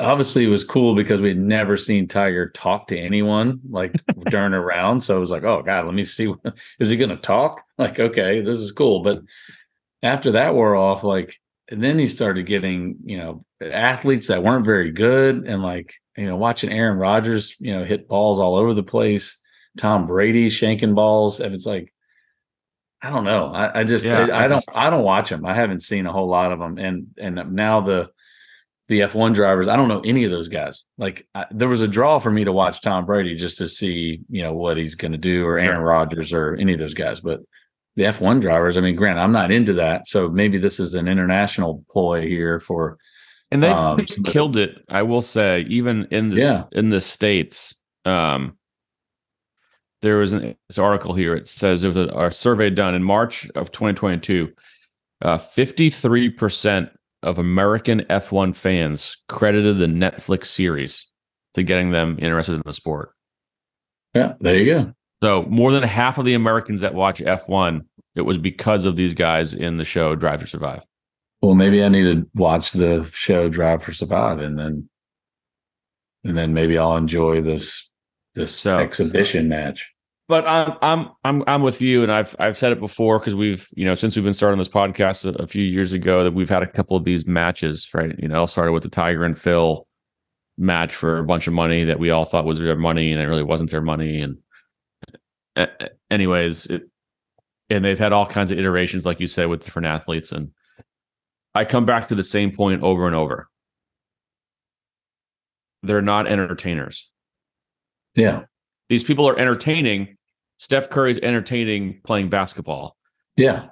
obviously 0.00 0.44
it 0.44 0.48
was 0.48 0.64
cool 0.64 0.94
because 0.94 1.20
we'd 1.20 1.38
never 1.38 1.76
seen 1.76 2.06
Tiger 2.06 2.50
talk 2.50 2.86
to 2.88 2.98
anyone 2.98 3.60
like 3.68 3.94
during 4.30 4.52
a 4.52 4.60
round. 4.60 5.02
So 5.02 5.16
it 5.16 5.20
was 5.20 5.30
like, 5.30 5.44
oh 5.44 5.62
God, 5.62 5.86
let 5.86 5.94
me 5.94 6.04
see. 6.04 6.32
Is 6.78 6.90
he 6.90 6.96
going 6.96 7.10
to 7.10 7.16
talk? 7.16 7.62
Like, 7.78 8.00
okay, 8.00 8.40
this 8.40 8.58
is 8.58 8.72
cool. 8.72 9.04
But 9.04 9.20
after 10.02 10.32
that 10.32 10.52
wore 10.52 10.74
off, 10.74 11.04
like, 11.04 11.38
and 11.70 11.80
then 11.80 11.96
he 11.96 12.08
started 12.08 12.44
getting, 12.44 12.96
you 13.04 13.18
know, 13.18 13.44
athletes 13.62 14.26
that 14.26 14.42
weren't 14.42 14.66
very 14.66 14.90
good 14.90 15.46
and 15.46 15.62
like, 15.62 15.94
you 16.16 16.26
know, 16.26 16.34
watching 16.34 16.72
Aaron 16.72 16.98
Rodgers, 16.98 17.54
you 17.60 17.72
know, 17.72 17.84
hit 17.84 18.08
balls 18.08 18.40
all 18.40 18.56
over 18.56 18.74
the 18.74 18.82
place, 18.82 19.40
Tom 19.76 20.08
Brady 20.08 20.48
shanking 20.48 20.96
balls. 20.96 21.38
And 21.38 21.54
it's 21.54 21.66
like, 21.66 21.94
I 23.00 23.10
don't 23.10 23.22
know. 23.22 23.52
I, 23.54 23.78
I 23.78 23.84
just, 23.84 24.04
yeah, 24.04 24.26
I, 24.26 24.30
I, 24.30 24.44
I, 24.46 24.48
don't, 24.48 24.64
I 24.74 24.90
don't 24.90 25.04
watch 25.04 25.30
them. 25.30 25.46
I 25.46 25.54
haven't 25.54 25.84
seen 25.84 26.06
a 26.06 26.12
whole 26.12 26.28
lot 26.28 26.50
of 26.50 26.58
them. 26.58 26.78
And, 26.78 27.06
and 27.16 27.52
now 27.52 27.80
the, 27.80 28.10
the 28.88 29.00
F1 29.00 29.34
drivers, 29.34 29.68
I 29.68 29.76
don't 29.76 29.88
know 29.88 30.00
any 30.00 30.24
of 30.24 30.30
those 30.30 30.48
guys. 30.48 30.84
Like 30.96 31.26
I, 31.34 31.46
there 31.50 31.68
was 31.68 31.82
a 31.82 31.88
draw 31.88 32.18
for 32.18 32.30
me 32.30 32.44
to 32.44 32.52
watch 32.52 32.80
Tom 32.80 33.04
Brady 33.04 33.36
just 33.36 33.58
to 33.58 33.68
see, 33.68 34.20
you 34.30 34.42
know, 34.42 34.54
what 34.54 34.78
he's 34.78 34.94
going 34.94 35.12
to 35.12 35.18
do 35.18 35.44
or 35.46 35.58
Aaron 35.58 35.82
Rodgers 35.82 36.32
or 36.32 36.54
any 36.54 36.72
of 36.72 36.78
those 36.78 36.94
guys. 36.94 37.20
But 37.20 37.40
the 37.96 38.04
F1 38.04 38.40
drivers, 38.40 38.76
I 38.76 38.80
mean, 38.80 38.96
Grant, 38.96 39.18
I'm 39.18 39.32
not 39.32 39.50
into 39.50 39.74
that. 39.74 40.08
So 40.08 40.30
maybe 40.30 40.56
this 40.56 40.80
is 40.80 40.94
an 40.94 41.06
international 41.06 41.84
ploy 41.90 42.22
here 42.22 42.60
for 42.60 42.98
and 43.50 43.62
they've 43.62 43.72
um, 43.72 43.98
killed 44.24 44.56
it. 44.56 44.84
I 44.88 45.02
will 45.02 45.22
say, 45.22 45.62
even 45.68 46.06
in 46.10 46.30
the 46.30 46.36
yeah. 46.36 46.64
in 46.72 46.90
the 46.90 47.00
states, 47.00 47.74
um, 48.04 48.58
there 50.02 50.18
was 50.18 50.32
an, 50.32 50.56
this 50.68 50.78
article 50.78 51.14
here. 51.14 51.34
It 51.34 51.46
says 51.46 51.82
there 51.82 51.90
was 51.90 51.96
a, 51.96 52.26
a 52.26 52.30
survey 52.30 52.70
done 52.70 52.94
in 52.94 53.02
March 53.02 53.50
of 53.54 53.72
2022. 53.72 54.52
Uh, 55.20 55.36
53% 55.36 56.90
of 57.22 57.38
American 57.38 58.00
F1 58.02 58.56
fans 58.56 59.16
credited 59.28 59.78
the 59.78 59.86
Netflix 59.86 60.46
series 60.46 61.10
to 61.54 61.62
getting 61.62 61.90
them 61.90 62.16
interested 62.20 62.54
in 62.54 62.62
the 62.64 62.72
sport. 62.72 63.12
Yeah, 64.14 64.34
there 64.40 64.56
you 64.56 64.66
go. 64.66 64.92
So 65.22 65.42
more 65.44 65.72
than 65.72 65.82
half 65.82 66.18
of 66.18 66.24
the 66.24 66.34
Americans 66.34 66.80
that 66.80 66.94
watch 66.94 67.20
F1, 67.20 67.80
it 68.14 68.22
was 68.22 68.38
because 68.38 68.84
of 68.84 68.96
these 68.96 69.14
guys 69.14 69.54
in 69.54 69.76
the 69.76 69.84
show 69.84 70.14
Drive 70.14 70.40
to 70.40 70.46
Survive. 70.46 70.82
Well, 71.42 71.54
maybe 71.54 71.82
I 71.82 71.88
need 71.88 72.04
to 72.04 72.28
watch 72.34 72.72
the 72.72 73.04
show 73.12 73.48
Drive 73.48 73.82
for 73.82 73.92
Survive, 73.92 74.38
and 74.38 74.58
then, 74.58 74.88
and 76.24 76.36
then 76.36 76.52
maybe 76.52 76.78
I'll 76.78 76.96
enjoy 76.96 77.40
this 77.42 77.90
this 78.34 78.54
so, 78.54 78.78
exhibition 78.78 79.48
match. 79.48 79.92
But 80.28 80.46
I'm 80.46 80.76
I'm 80.82 81.08
I'm 81.24 81.44
I'm 81.46 81.62
with 81.62 81.80
you, 81.80 82.02
and 82.02 82.12
I've 82.12 82.36
I've 82.38 82.56
said 82.56 82.70
it 82.72 82.80
before 82.80 83.18
because 83.18 83.34
we've 83.34 83.66
you 83.74 83.86
know 83.86 83.94
since 83.94 84.14
we've 84.14 84.24
been 84.24 84.34
starting 84.34 84.58
this 84.58 84.68
podcast 84.68 85.24
a, 85.24 85.42
a, 85.42 85.46
few 85.46 85.64
years 85.64 85.94
ago 85.94 86.22
that 86.22 86.34
we've 86.34 86.50
had 86.50 86.62
a 86.62 86.66
couple 86.66 86.98
of 86.98 87.04
these 87.04 87.26
matches, 87.26 87.88
right? 87.94 88.14
You 88.18 88.28
know, 88.28 88.42
I 88.42 88.44
started 88.44 88.72
with 88.72 88.82
the 88.82 88.90
Tiger 88.90 89.24
and 89.24 89.38
Phil 89.38 89.86
match 90.58 90.94
for 90.94 91.18
a 91.18 91.24
bunch 91.24 91.46
of 91.46 91.54
money 91.54 91.84
that 91.84 91.98
we 91.98 92.10
all 92.10 92.24
thought 92.24 92.44
was 92.44 92.58
their 92.58 92.76
money, 92.76 93.10
and 93.10 93.22
it 93.22 93.26
really 93.26 93.42
wasn't 93.42 93.70
their 93.70 93.80
money. 93.80 94.20
And 95.56 95.78
anyways, 96.10 96.66
it 96.66 96.82
and 97.70 97.82
they've 97.82 97.98
had 97.98 98.12
all 98.12 98.26
kinds 98.26 98.50
of 98.50 98.58
iterations, 98.58 99.06
like 99.06 99.20
you 99.20 99.26
said, 99.26 99.48
with 99.48 99.64
different 99.64 99.86
athletes, 99.86 100.30
and 100.30 100.50
I 101.54 101.64
come 101.64 101.86
back 101.86 102.08
to 102.08 102.14
the 102.14 102.22
same 102.22 102.52
point 102.52 102.82
over 102.82 103.06
and 103.06 103.16
over. 103.16 103.48
They're 105.82 106.02
not 106.02 106.26
entertainers. 106.26 107.10
Yeah. 108.14 108.44
These 108.88 109.04
people 109.04 109.28
are 109.28 109.38
entertaining. 109.38 110.17
Steph 110.58 110.90
Curry's 110.90 111.18
entertaining 111.18 112.00
playing 112.04 112.28
basketball. 112.28 112.96
Yeah. 113.36 113.68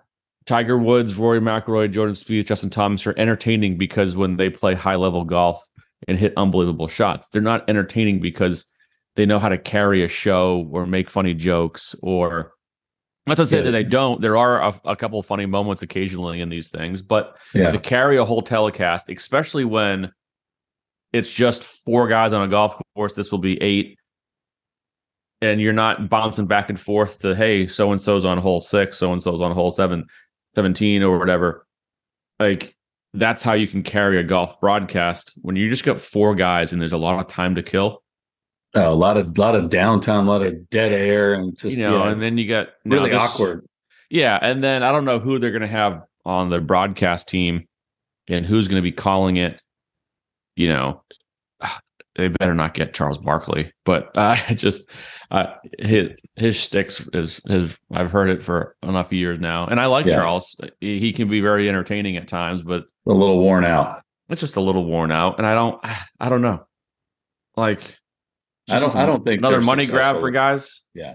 Tiger 0.46 0.78
Woods, 0.78 1.16
Rory 1.16 1.40
McIlroy, 1.40 1.90
Jordan 1.90 2.14
Spieth, 2.14 2.46
Justin 2.46 2.70
Thomas 2.70 3.06
are 3.06 3.14
entertaining 3.18 3.76
because 3.76 4.16
when 4.16 4.36
they 4.36 4.48
play 4.48 4.74
high 4.74 4.94
level 4.94 5.24
golf 5.24 5.64
and 6.06 6.16
hit 6.16 6.32
unbelievable 6.36 6.86
shots, 6.86 7.28
they're 7.28 7.42
not 7.42 7.68
entertaining 7.68 8.20
because 8.20 8.66
they 9.16 9.26
know 9.26 9.40
how 9.40 9.48
to 9.48 9.58
carry 9.58 10.04
a 10.04 10.08
show 10.08 10.68
or 10.70 10.86
make 10.86 11.10
funny 11.10 11.34
jokes 11.34 11.96
or 12.02 12.52
not 13.26 13.38
to 13.38 13.46
say 13.46 13.58
yeah. 13.58 13.64
that 13.64 13.70
they 13.72 13.82
don't. 13.82 14.20
There 14.20 14.36
are 14.36 14.62
a, 14.62 14.74
a, 14.84 14.94
couple 14.94 15.18
of 15.18 15.26
funny 15.26 15.46
moments 15.46 15.82
occasionally 15.82 16.40
in 16.40 16.48
these 16.48 16.68
things, 16.68 17.02
but 17.02 17.36
yeah. 17.52 17.72
to 17.72 17.78
carry 17.80 18.18
a 18.18 18.24
whole 18.24 18.42
telecast, 18.42 19.10
especially 19.10 19.64
when 19.64 20.12
it's 21.12 21.32
just 21.32 21.64
four 21.64 22.06
guys 22.06 22.32
on 22.32 22.42
a 22.42 22.48
golf 22.48 22.80
course, 22.94 23.14
this 23.14 23.32
will 23.32 23.40
be 23.40 23.60
eight, 23.60 23.98
and 25.42 25.60
you're 25.60 25.72
not 25.72 26.08
bouncing 26.08 26.46
back 26.46 26.68
and 26.68 26.78
forth 26.78 27.20
to 27.20 27.34
hey, 27.34 27.66
so 27.66 27.92
and 27.92 28.00
so's 28.00 28.24
on 28.24 28.38
hole 28.38 28.60
six, 28.60 28.98
so 28.98 29.12
and 29.12 29.22
so's 29.22 29.40
on 29.40 29.52
hole 29.52 29.70
seven, 29.70 30.06
17 30.54 31.02
or 31.02 31.18
whatever. 31.18 31.66
Like 32.38 32.76
that's 33.14 33.42
how 33.42 33.54
you 33.54 33.66
can 33.66 33.82
carry 33.82 34.18
a 34.18 34.22
golf 34.24 34.60
broadcast 34.60 35.32
when 35.42 35.56
you 35.56 35.70
just 35.70 35.84
got 35.84 36.00
four 36.00 36.34
guys 36.34 36.72
and 36.72 36.82
there's 36.82 36.92
a 36.92 36.98
lot 36.98 37.18
of 37.18 37.28
time 37.28 37.54
to 37.54 37.62
kill 37.62 38.02
Oh, 38.76 38.92
a 38.92 38.94
lot 38.94 39.16
of 39.16 39.38
lot 39.38 39.54
of 39.54 39.70
downtime, 39.70 40.26
a 40.26 40.30
lot 40.30 40.42
of 40.42 40.68
dead 40.68 40.92
air, 40.92 41.32
and 41.32 41.56
just 41.56 41.78
you 41.78 41.82
know, 41.82 42.04
yeah, 42.04 42.10
and 42.10 42.22
then 42.22 42.36
you 42.36 42.46
got 42.46 42.68
really 42.84 43.08
this, 43.08 43.22
awkward. 43.22 43.66
Yeah, 44.10 44.38
and 44.40 44.62
then 44.62 44.82
I 44.82 44.92
don't 44.92 45.06
know 45.06 45.18
who 45.18 45.38
they're 45.38 45.50
going 45.50 45.62
to 45.62 45.66
have 45.66 46.02
on 46.26 46.50
the 46.50 46.60
broadcast 46.60 47.26
team, 47.26 47.66
and 48.28 48.44
who's 48.44 48.68
going 48.68 48.76
to 48.76 48.82
be 48.82 48.92
calling 48.92 49.36
it. 49.36 49.58
You 50.56 50.68
know, 50.68 51.02
they 52.16 52.28
better 52.28 52.54
not 52.54 52.74
get 52.74 52.94
Charles 52.94 53.18
Barkley, 53.18 53.72
but 53.84 54.16
uh, 54.16 54.36
I 54.48 54.54
just 54.54 54.88
uh, 55.30 55.54
his 55.78 56.10
his 56.36 56.58
sticks 56.58 57.06
is 57.12 57.40
his. 57.46 57.78
I've 57.92 58.10
heard 58.10 58.30
it 58.30 58.42
for 58.42 58.76
enough 58.82 59.12
years 59.12 59.40
now, 59.40 59.66
and 59.66 59.80
I 59.80 59.86
like 59.86 60.06
yeah. 60.06 60.16
Charles. 60.16 60.58
He 60.80 61.12
can 61.12 61.28
be 61.28 61.40
very 61.40 61.68
entertaining 61.68 62.16
at 62.16 62.28
times, 62.28 62.62
but 62.62 62.84
a 63.06 63.12
little 63.12 63.38
worn 63.40 63.64
out. 63.64 64.02
It's 64.28 64.40
just 64.40 64.56
a 64.56 64.60
little 64.60 64.84
worn 64.84 65.12
out, 65.12 65.38
and 65.38 65.46
I 65.46 65.54
don't. 65.54 65.80
I 66.20 66.28
don't 66.28 66.42
know. 66.42 66.66
Like 67.56 67.96
I 68.68 68.80
don't. 68.80 68.96
I 68.96 69.06
don't 69.06 69.24
think 69.24 69.38
another 69.38 69.60
money 69.60 69.84
successful. 69.84 70.12
grab 70.12 70.20
for 70.20 70.30
guys. 70.30 70.82
Yeah. 70.94 71.14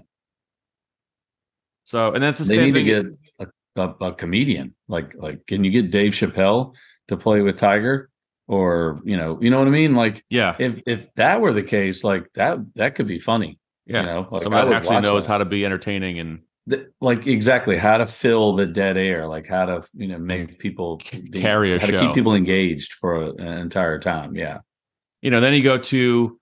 So, 1.84 2.14
and 2.14 2.22
that's 2.22 2.38
the 2.38 2.44
they 2.44 2.54
same. 2.56 2.72
need 2.72 2.74
thing. 2.74 2.86
to 2.86 3.38
get 3.38 3.48
a, 3.76 3.82
a, 3.82 4.06
a, 4.06 4.14
comedian. 4.14 4.74
Like, 4.88 5.14
like, 5.14 5.46
can 5.46 5.62
you 5.62 5.70
get 5.70 5.90
Dave 5.90 6.12
Chappelle 6.12 6.74
to 7.08 7.16
play 7.16 7.42
with 7.42 7.56
Tiger? 7.56 8.08
Or 8.52 9.00
you 9.02 9.16
know, 9.16 9.38
you 9.40 9.48
know 9.48 9.60
what 9.60 9.66
I 9.66 9.70
mean? 9.70 9.94
Like, 9.94 10.22
yeah. 10.28 10.56
If 10.58 10.82
if 10.86 11.14
that 11.14 11.40
were 11.40 11.54
the 11.54 11.62
case, 11.62 12.04
like 12.04 12.30
that 12.34 12.58
that 12.74 12.96
could 12.96 13.06
be 13.06 13.18
funny. 13.18 13.58
Yeah. 13.86 14.00
You 14.00 14.06
know, 14.06 14.28
like, 14.30 14.42
somebody 14.42 14.74
actually 14.74 15.00
knows 15.00 15.24
that. 15.24 15.32
how 15.32 15.38
to 15.38 15.46
be 15.46 15.64
entertaining 15.64 16.18
and 16.18 16.40
like 17.00 17.26
exactly 17.26 17.78
how 17.78 17.96
to 17.96 18.06
fill 18.06 18.54
the 18.54 18.66
dead 18.66 18.98
air, 18.98 19.26
like 19.26 19.46
how 19.46 19.64
to 19.64 19.88
you 19.94 20.06
know 20.06 20.18
make 20.18 20.58
people 20.58 20.98
be, 20.98 21.40
carry 21.40 21.72
a 21.72 21.80
how 21.80 21.86
show. 21.86 21.92
to 21.92 21.98
keep 21.98 22.14
people 22.14 22.34
engaged 22.34 22.92
for 22.92 23.22
an 23.22 23.40
entire 23.40 23.98
time. 23.98 24.36
Yeah. 24.36 24.58
You 25.22 25.30
know, 25.30 25.40
then 25.40 25.54
you 25.54 25.62
go 25.62 25.78
to 25.78 26.38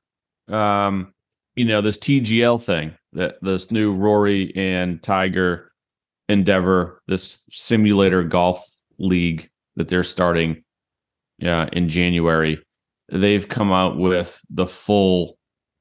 um, 0.48 1.14
you 1.54 1.64
know, 1.64 1.80
this 1.80 1.96
TGL 1.96 2.60
thing 2.60 2.96
that 3.12 3.36
this 3.40 3.70
new 3.70 3.92
Rory 3.92 4.52
and 4.56 5.00
Tiger 5.00 5.70
endeavor, 6.28 7.00
this 7.06 7.38
simulator 7.50 8.24
golf 8.24 8.68
league 8.98 9.48
that 9.76 9.86
they're 9.86 10.02
starting 10.02 10.64
uh, 11.42 11.66
in 11.72 11.88
January. 11.88 12.62
They've 13.10 13.48
come 13.48 13.72
out 13.72 13.98
with 13.98 14.40
the 14.50 14.66
full 14.66 15.36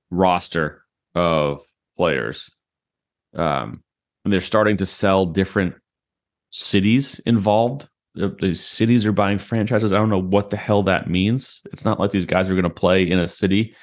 roster 0.10 0.84
of 1.16 1.64
players. 1.98 2.50
Um, 3.36 3.84
and 4.24 4.34
they're 4.34 4.42
starting 4.42 4.78
to 4.78 4.86
sell 4.86 5.26
different 5.26 5.76
cities 6.52 7.20
involved. 7.26 7.88
The, 8.16 8.30
the 8.30 8.54
cities 8.54 9.06
are 9.06 9.12
buying 9.12 9.38
franchises. 9.38 9.94
I 9.94 9.98
don't 9.98 10.10
know 10.10 10.22
what 10.22 10.50
the 10.50 10.58
hell 10.58 10.84
that 10.84 11.10
means. 11.10 11.62
It's 11.72 11.86
not 11.86 12.00
like 12.00 12.12
these 12.12 12.26
guys 12.26 12.50
are 12.50 12.56
going 12.56 12.64
to 12.64 12.70
play 12.70 13.04
in 13.04 13.20
a 13.20 13.28
city. 13.28 13.76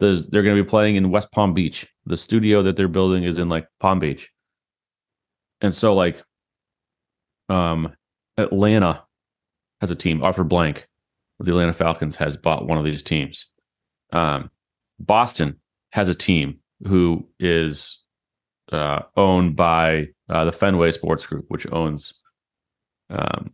There's, 0.00 0.24
they're 0.26 0.42
going 0.42 0.56
to 0.56 0.62
be 0.62 0.68
playing 0.68 0.96
in 0.96 1.10
West 1.10 1.30
Palm 1.32 1.54
Beach. 1.54 1.88
The 2.06 2.16
studio 2.16 2.62
that 2.62 2.76
they're 2.76 2.88
building 2.88 3.24
is 3.24 3.38
in 3.38 3.48
like 3.48 3.66
Palm 3.80 3.98
Beach, 3.98 4.32
and 5.60 5.72
so 5.72 5.94
like, 5.94 6.20
um, 7.48 7.92
Atlanta 8.36 9.04
has 9.80 9.92
a 9.92 9.94
team. 9.94 10.22
Arthur 10.24 10.42
Blank, 10.42 10.88
the 11.40 11.50
Atlanta 11.52 11.72
Falcons, 11.72 12.16
has 12.16 12.36
bought 12.36 12.66
one 12.66 12.78
of 12.78 12.84
these 12.84 13.02
teams. 13.02 13.46
Um, 14.12 14.50
Boston 14.98 15.56
has 15.92 16.08
a 16.08 16.14
team 16.14 16.58
who 16.86 17.26
is 17.38 18.02
uh, 18.70 19.00
owned 19.16 19.56
by 19.56 20.08
uh, 20.28 20.44
the 20.44 20.52
Fenway 20.52 20.90
Sports 20.90 21.26
Group, 21.26 21.46
which 21.48 21.66
owns 21.72 22.14
um, 23.10 23.52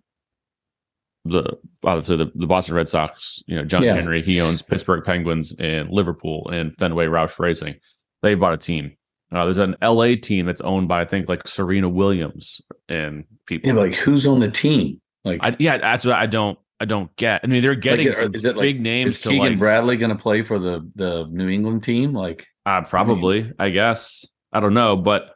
the 1.24 1.56
obviously 1.84 2.16
the, 2.16 2.30
the 2.34 2.46
Boston 2.46 2.74
Red 2.74 2.88
Sox. 2.88 3.42
You 3.46 3.56
know, 3.56 3.64
John 3.64 3.82
Yeah. 3.82 3.94
Henry. 3.94 4.22
He 4.22 4.40
owns 4.40 4.62
Pittsburgh 4.62 5.04
Penguins 5.04 5.54
and 5.58 5.90
Liverpool 5.90 6.48
and 6.52 6.74
Fenway 6.76 7.06
Roush 7.06 7.38
Racing. 7.38 7.76
They 8.22 8.34
bought 8.34 8.52
a 8.54 8.58
team. 8.58 8.92
Uh, 9.30 9.44
there's 9.44 9.58
an 9.58 9.76
LA 9.82 10.14
team 10.20 10.46
that's 10.46 10.62
owned 10.62 10.88
by 10.88 11.02
I 11.02 11.04
think 11.04 11.28
like 11.28 11.46
Serena 11.46 11.88
Williams 11.88 12.60
and 12.88 13.24
people. 13.46 13.68
Yeah, 13.68 13.74
but 13.74 13.80
like 13.88 13.94
who's 13.94 14.26
on 14.26 14.40
the 14.40 14.50
team? 14.50 15.00
Like, 15.24 15.40
I, 15.42 15.54
yeah, 15.58 15.76
that's 15.78 16.04
what 16.04 16.14
I 16.16 16.26
don't. 16.26 16.58
I 16.80 16.84
don't 16.84 17.14
get. 17.16 17.40
I 17.42 17.46
mean, 17.48 17.62
they're 17.62 17.74
getting 17.74 18.08
are- 18.08 18.12
some 18.12 18.34
it 18.34 18.44
like- 18.44 18.56
big 18.56 18.80
names 18.80 19.16
is 19.16 19.22
Keegan 19.24 19.38
like 19.38 19.58
Bradley 19.58 19.96
going 19.96 20.16
to 20.16 20.22
play 20.22 20.42
for 20.42 20.58
the 20.58 20.88
the 20.94 21.26
New 21.30 21.48
England 21.48 21.82
team? 21.82 22.12
Like, 22.12 22.46
Uh, 22.66 22.82
probably, 22.82 23.52
I 23.58 23.70
guess. 23.70 24.24
I 24.52 24.60
don't 24.60 24.74
know, 24.74 24.96
but 24.96 25.34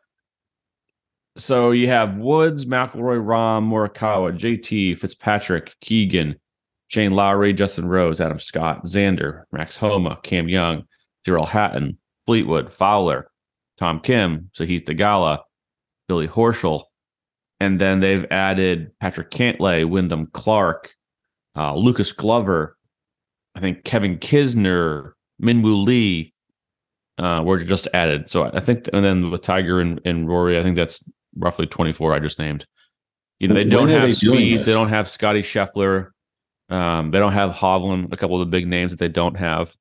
so 1.36 1.70
you 1.70 1.88
have 1.88 2.16
Woods, 2.16 2.66
McIlroy, 2.66 3.18
Rahm, 3.24 3.68
Morikawa, 3.68 4.36
JT, 4.36 4.96
Fitzpatrick, 4.96 5.74
Keegan, 5.80 6.36
Shane 6.88 7.12
Lowry, 7.12 7.52
Justin 7.54 7.86
Rose, 7.88 8.20
Adam 8.20 8.38
Scott, 8.38 8.84
Xander, 8.84 9.44
Max 9.50 9.76
Homa, 9.76 10.18
Cam 10.22 10.48
Young, 10.48 10.84
Tyrrell 11.24 11.46
Hatton, 11.46 11.98
Fleetwood, 12.26 12.72
Fowler, 12.72 13.30
Tom 13.78 14.00
Kim, 14.00 14.50
Sahith 14.56 14.84
Theegala, 14.84 15.40
Billy 16.06 16.28
Horschel, 16.28 16.84
and 17.60 17.80
then 17.80 18.00
they've 18.00 18.26
added 18.30 18.92
Patrick 19.00 19.30
Cantlay, 19.30 19.88
Wyndham 19.88 20.26
Clark, 20.32 20.94
uh, 21.56 21.74
Lucas 21.74 22.12
Glover, 22.12 22.76
I 23.54 23.60
think 23.60 23.84
Kevin 23.84 24.18
Kisner, 24.18 25.12
Minwoo 25.42 25.84
Lee, 25.84 26.32
uh, 27.18 27.42
were 27.44 27.62
just 27.62 27.88
added. 27.94 28.28
So 28.28 28.44
I 28.44 28.60
think, 28.60 28.88
and 28.92 29.04
then 29.04 29.30
with 29.30 29.42
Tiger 29.42 29.80
and, 29.80 30.00
and 30.04 30.28
Rory, 30.28 30.58
I 30.58 30.62
think 30.62 30.76
that's 30.76 31.02
roughly 31.36 31.66
24 31.66 32.14
I 32.14 32.18
just 32.18 32.38
named. 32.38 32.66
You 33.38 33.48
know, 33.48 33.54
they 33.54 33.62
When 33.62 33.70
don't 33.70 33.88
have 33.88 34.02
they 34.02 34.08
Spieth, 34.10 34.64
they 34.64 34.72
don't 34.72 34.88
have 34.88 35.08
Scottie 35.08 35.42
Scheffler, 35.42 36.10
um, 36.68 37.10
they 37.10 37.18
don't 37.18 37.32
have 37.32 37.52
Hovland, 37.52 38.12
a 38.12 38.16
couple 38.16 38.40
of 38.40 38.46
the 38.46 38.50
big 38.50 38.66
names 38.66 38.92
that 38.92 38.98
they 38.98 39.08
don't 39.08 39.36
have. 39.36 39.76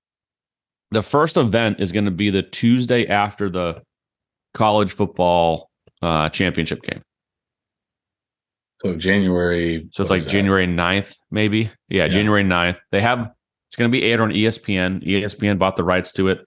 The 0.92 1.04
first 1.04 1.38
event 1.38 1.80
is 1.80 1.92
going 1.92 2.06
to 2.06 2.12
be 2.12 2.30
the 2.30 2.42
Tuesday 2.42 3.08
after 3.08 3.50
the 3.50 3.82
college 4.54 4.92
football 4.92 5.70
uh, 6.02 6.30
championship 6.30 6.82
game. 6.82 7.02
So 8.82 8.96
January. 8.96 9.88
So 9.92 10.02
it's 10.02 10.10
like 10.10 10.20
is 10.20 10.26
that? 10.26 10.32
January 10.32 10.66
9th, 10.68 11.16
maybe. 11.30 11.72
Yeah, 11.90 12.06
Yeah. 12.06 12.08
January 12.08 12.44
9th. 12.44 12.80
They 12.92 13.02
have 13.02 13.32
it's 13.68 13.76
going 13.78 13.90
to 13.90 13.92
be 13.92 14.04
aired 14.04 14.20
on 14.20 14.32
ESPN. 14.32 15.02
ESPN 15.06 15.58
bought 15.58 15.78
the 15.78 15.84
rights 15.84 16.12
to 16.14 16.28
it. 16.28 16.40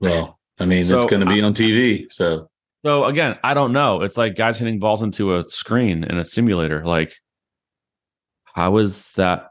Well, 0.00 0.38
I 0.58 0.66
mean, 0.66 0.84
So, 0.84 0.98
it's 1.00 1.10
going 1.10 1.20
to 1.20 1.32
be 1.32 1.40
on 1.42 1.54
TV. 1.54 2.06
So 2.10 2.48
So 2.84 3.06
again, 3.06 3.38
I 3.42 3.54
don't 3.54 3.72
know. 3.72 4.02
It's 4.02 4.16
like 4.16 4.36
guys 4.36 4.58
hitting 4.58 4.78
balls 4.78 5.02
into 5.02 5.36
a 5.36 5.48
screen 5.48 6.04
in 6.04 6.18
a 6.18 6.24
simulator. 6.24 6.84
Like, 6.84 7.14
how 8.44 8.76
is 8.76 9.10
that 9.12 9.48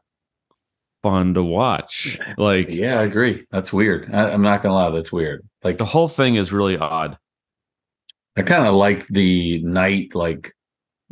fun 1.03 1.33
to 1.33 1.43
watch? 1.43 2.19
Like, 2.37 2.69
yeah, 2.69 2.99
I 2.99 3.03
agree. 3.03 3.45
That's 3.51 3.73
weird. 3.73 4.09
I, 4.13 4.31
I'm 4.31 4.41
not 4.41 4.61
going 4.61 4.71
to 4.71 4.75
lie. 4.75 4.89
That's 4.91 5.11
weird. 5.11 5.45
Like, 5.63 5.77
the 5.77 5.85
whole 5.85 6.07
thing 6.07 6.35
is 6.35 6.53
really 6.53 6.77
odd. 6.77 7.17
I 8.37 8.43
kind 8.43 8.65
of 8.65 8.75
like 8.75 9.07
the 9.07 9.61
night, 9.63 10.15
like 10.15 10.53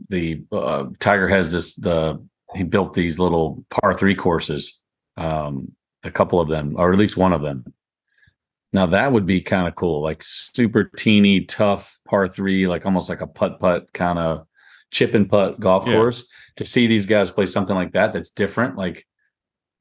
the 0.09 0.43
uh, 0.51 0.85
Tiger 0.99 1.27
has 1.27 1.51
this, 1.51 1.75
the, 1.75 2.25
he 2.55 2.63
built 2.63 2.93
these 2.93 3.19
little 3.19 3.63
par 3.69 3.93
three 3.93 4.15
courses, 4.15 4.81
um, 5.17 5.73
a 6.03 6.11
couple 6.11 6.39
of 6.39 6.47
them, 6.47 6.75
or 6.77 6.91
at 6.91 6.97
least 6.97 7.17
one 7.17 7.33
of 7.33 7.41
them. 7.41 7.65
Now 8.71 8.85
that 8.87 9.11
would 9.11 9.25
be 9.25 9.41
kind 9.41 9.67
of 9.67 9.75
cool, 9.75 10.01
like 10.01 10.21
super 10.23 10.85
teeny, 10.95 11.45
tough 11.45 11.99
par 12.07 12.27
three, 12.27 12.67
like 12.67 12.85
almost 12.85 13.09
like 13.09 13.21
a 13.21 13.27
putt 13.27 13.59
putt 13.59 13.91
kind 13.93 14.19
of 14.19 14.45
chip 14.91 15.13
and 15.13 15.29
putt 15.29 15.59
golf 15.59 15.85
Yeah. 15.85 15.95
course. 15.95 16.27
To 16.57 16.65
see 16.65 16.87
these 16.87 17.05
guys 17.05 17.31
play 17.31 17.45
something 17.45 17.75
like 17.75 17.93
that, 17.93 18.13
that's 18.13 18.29
different. 18.31 18.75
Like, 18.77 19.05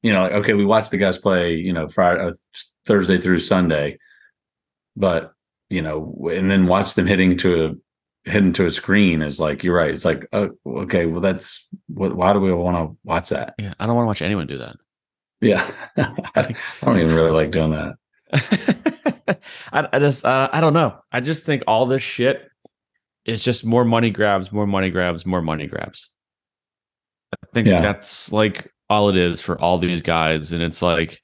you 0.03 0.13
know, 0.13 0.23
like, 0.23 0.33
okay, 0.33 0.55
we 0.55 0.65
watch 0.65 0.91
the 0.91 0.97
guys 0.97 1.19
play, 1.19 1.57
you 1.57 1.73
know, 1.73 1.89
Friday, 1.89 2.21
uh, 2.21 2.33
Thursday 2.87 3.19
through 3.19 3.41
Sunday, 3.41 3.99
but 4.97 5.33
you 5.71 5.83
know, 5.83 6.29
and 6.33 6.51
then 6.51 6.67
watch 6.67 6.95
them 6.95 7.07
hitting 7.07 7.37
to 7.39 7.67
a 7.67 8.31
hitting 8.31 8.53
to 8.55 8.67
a 8.67 8.71
screen 8.71 9.23
is 9.23 9.39
like 9.41 9.63
you're 9.65 9.77
right. 9.77 9.91
It's 9.91 10.05
like, 10.05 10.27
uh, 10.33 10.49
okay, 10.67 11.07
well, 11.07 11.21
that's 11.21 11.69
what. 11.89 12.15
Why 12.15 12.33
do 12.33 12.41
we 12.41 12.53
want 12.53 12.77
to 12.77 12.97
watch 13.05 13.29
that? 13.31 13.55
Yeah, 13.59 13.75
I 13.79 13.87
don't 13.87 13.95
want 13.97 14.05
to 14.05 14.09
watch 14.09 14.23
anyone 14.23 14.47
do 14.47 14.59
that. 14.59 14.77
Yeah, 15.41 15.69
I 15.97 16.55
don't 16.83 16.99
even 16.99 17.15
really 17.15 17.31
like 17.31 17.51
doing 17.51 17.71
that. 17.71 17.97
I, 19.73 19.89
I 19.93 19.99
just, 19.99 20.25
uh, 20.25 20.49
I 20.53 20.61
don't 20.61 20.73
know. 20.75 20.99
I 21.13 21.21
just 21.21 21.45
think 21.45 21.63
all 21.67 21.87
this 21.87 22.03
shit 22.03 22.49
is 23.25 23.43
just 23.45 23.65
more 23.65 23.85
money 23.85 24.11
grabs, 24.11 24.51
more 24.53 24.67
money 24.67 24.91
grabs, 24.91 25.27
more 25.27 25.43
money 25.43 25.67
grabs. 25.67 26.11
I 27.35 27.47
think 27.53 27.69
Yeah. 27.69 27.83
that's 27.83 28.33
like 28.33 28.73
all 28.89 29.11
it 29.11 29.17
is 29.17 29.41
for 29.43 29.61
all 29.61 29.77
these 29.79 30.01
guys. 30.01 30.53
And 30.53 30.63
it's 30.63 30.81
like, 30.81 31.23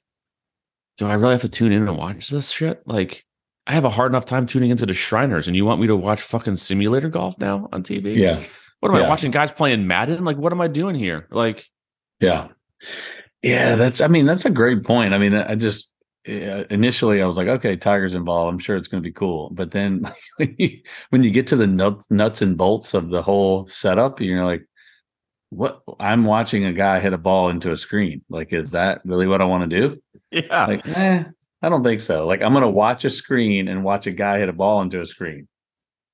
do 0.97 1.07
I 1.07 1.15
really 1.15 1.33
have 1.33 1.41
to 1.41 1.49
tune 1.49 1.71
in 1.71 1.87
and 1.87 1.97
watch 1.97 2.29
this 2.29 2.51
shit? 2.51 2.83
Like, 2.85 3.24
I 3.67 3.73
have 3.73 3.85
a 3.85 3.89
hard 3.89 4.11
enough 4.11 4.25
time 4.25 4.45
tuning 4.45 4.69
into 4.69 4.85
the 4.85 4.93
Shriners, 4.93 5.47
and 5.47 5.55
you 5.55 5.65
want 5.65 5.81
me 5.81 5.87
to 5.87 5.95
watch 5.95 6.21
fucking 6.21 6.55
simulator 6.57 7.09
golf 7.09 7.39
now 7.39 7.67
on 7.73 7.83
TV? 7.83 8.15
Yeah, 8.15 8.39
What 8.79 8.89
am 8.89 8.95
I 8.95 9.07
watching? 9.09 9.31
Guys 9.31 9.51
playing 9.51 9.87
Madden? 9.87 10.23
Like, 10.23 10.37
what 10.37 10.51
am 10.51 10.61
I 10.61 10.67
doing 10.67 10.95
here? 10.95 11.27
Like, 11.31 11.65
yeah, 12.19 12.49
yeah. 13.41 13.75
That's. 13.75 14.01
I 14.01 14.07
mean, 14.07 14.25
that's 14.25 14.45
a 14.45 14.51
great 14.51 14.83
point. 14.83 15.13
I 15.13 15.17
mean, 15.17 15.33
I 15.33 15.55
just 15.55 15.93
uh, 16.27 16.63
initially 16.69 17.21
I 17.21 17.27
was 17.27 17.37
like, 17.37 17.47
okay, 17.47 17.75
Tigers 17.75 18.15
involved. 18.15 18.51
I'm 18.51 18.59
sure 18.59 18.77
it's 18.77 18.87
going 18.87 19.01
to 19.01 19.07
be 19.07 19.13
cool. 19.13 19.49
But 19.51 19.71
then 19.71 20.05
when 20.37 20.55
you 20.57 20.79
when 21.09 21.23
you 21.23 21.31
get 21.31 21.47
to 21.47 21.55
the 21.55 21.67
nut, 21.67 22.01
nuts 22.09 22.41
and 22.41 22.57
bolts 22.57 22.93
of 22.93 23.09
the 23.09 23.21
whole 23.21 23.67
setup, 23.67 24.21
you're 24.21 24.45
like, 24.45 24.65
what? 25.49 25.81
I'm 25.99 26.25
watching 26.25 26.65
a 26.65 26.73
guy 26.73 26.99
hit 26.99 27.13
a 27.13 27.17
ball 27.17 27.49
into 27.49 27.71
a 27.71 27.77
screen. 27.77 28.23
Like, 28.29 28.53
is 28.53 28.71
that 28.71 29.01
really 29.05 29.27
what 29.27 29.41
I 29.41 29.45
want 29.45 29.69
to 29.69 29.79
do? 29.79 30.01
yeah, 30.31 30.65
Like, 30.65 30.87
eh, 30.87 31.23
I 31.65 31.69
don't 31.69 31.83
think 31.83 31.99
so. 31.99 32.27
Like, 32.27 32.43
I'm 32.43 32.53
going 32.53 32.61
to 32.61 32.69
watch 32.69 33.05
a 33.05 33.09
screen 33.09 33.67
and 33.67 33.83
watch 33.83 34.05
a 34.05 34.11
guy 34.11 34.37
hit 34.37 34.49
a 34.49 34.53
ball 34.53 34.81
into 34.81 35.01
a 35.01 35.05
screen. 35.05 35.47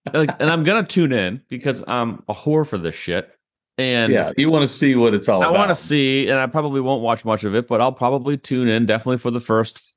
like, 0.13 0.31
and 0.39 0.49
I'm 0.49 0.63
gonna 0.63 0.85
tune 0.85 1.11
in 1.11 1.43
because 1.49 1.83
I'm 1.87 2.23
a 2.27 2.33
whore 2.33 2.67
for 2.67 2.77
this 2.77 2.95
shit. 2.95 3.29
And 3.77 4.11
yeah, 4.11 4.31
you 4.35 4.49
want 4.49 4.63
to 4.63 4.67
see 4.67 4.95
what 4.95 5.13
it's 5.13 5.29
all 5.29 5.41
I 5.41 5.47
about. 5.47 5.57
want 5.57 5.69
to 5.69 5.75
see, 5.75 6.27
and 6.27 6.39
I 6.39 6.47
probably 6.47 6.81
won't 6.81 7.03
watch 7.03 7.23
much 7.23 7.43
of 7.43 7.55
it, 7.55 7.67
but 7.67 7.81
I'll 7.81 7.91
probably 7.91 8.37
tune 8.37 8.67
in 8.67 8.85
definitely 8.85 9.19
for 9.19 9.31
the 9.31 9.39
first 9.39 9.95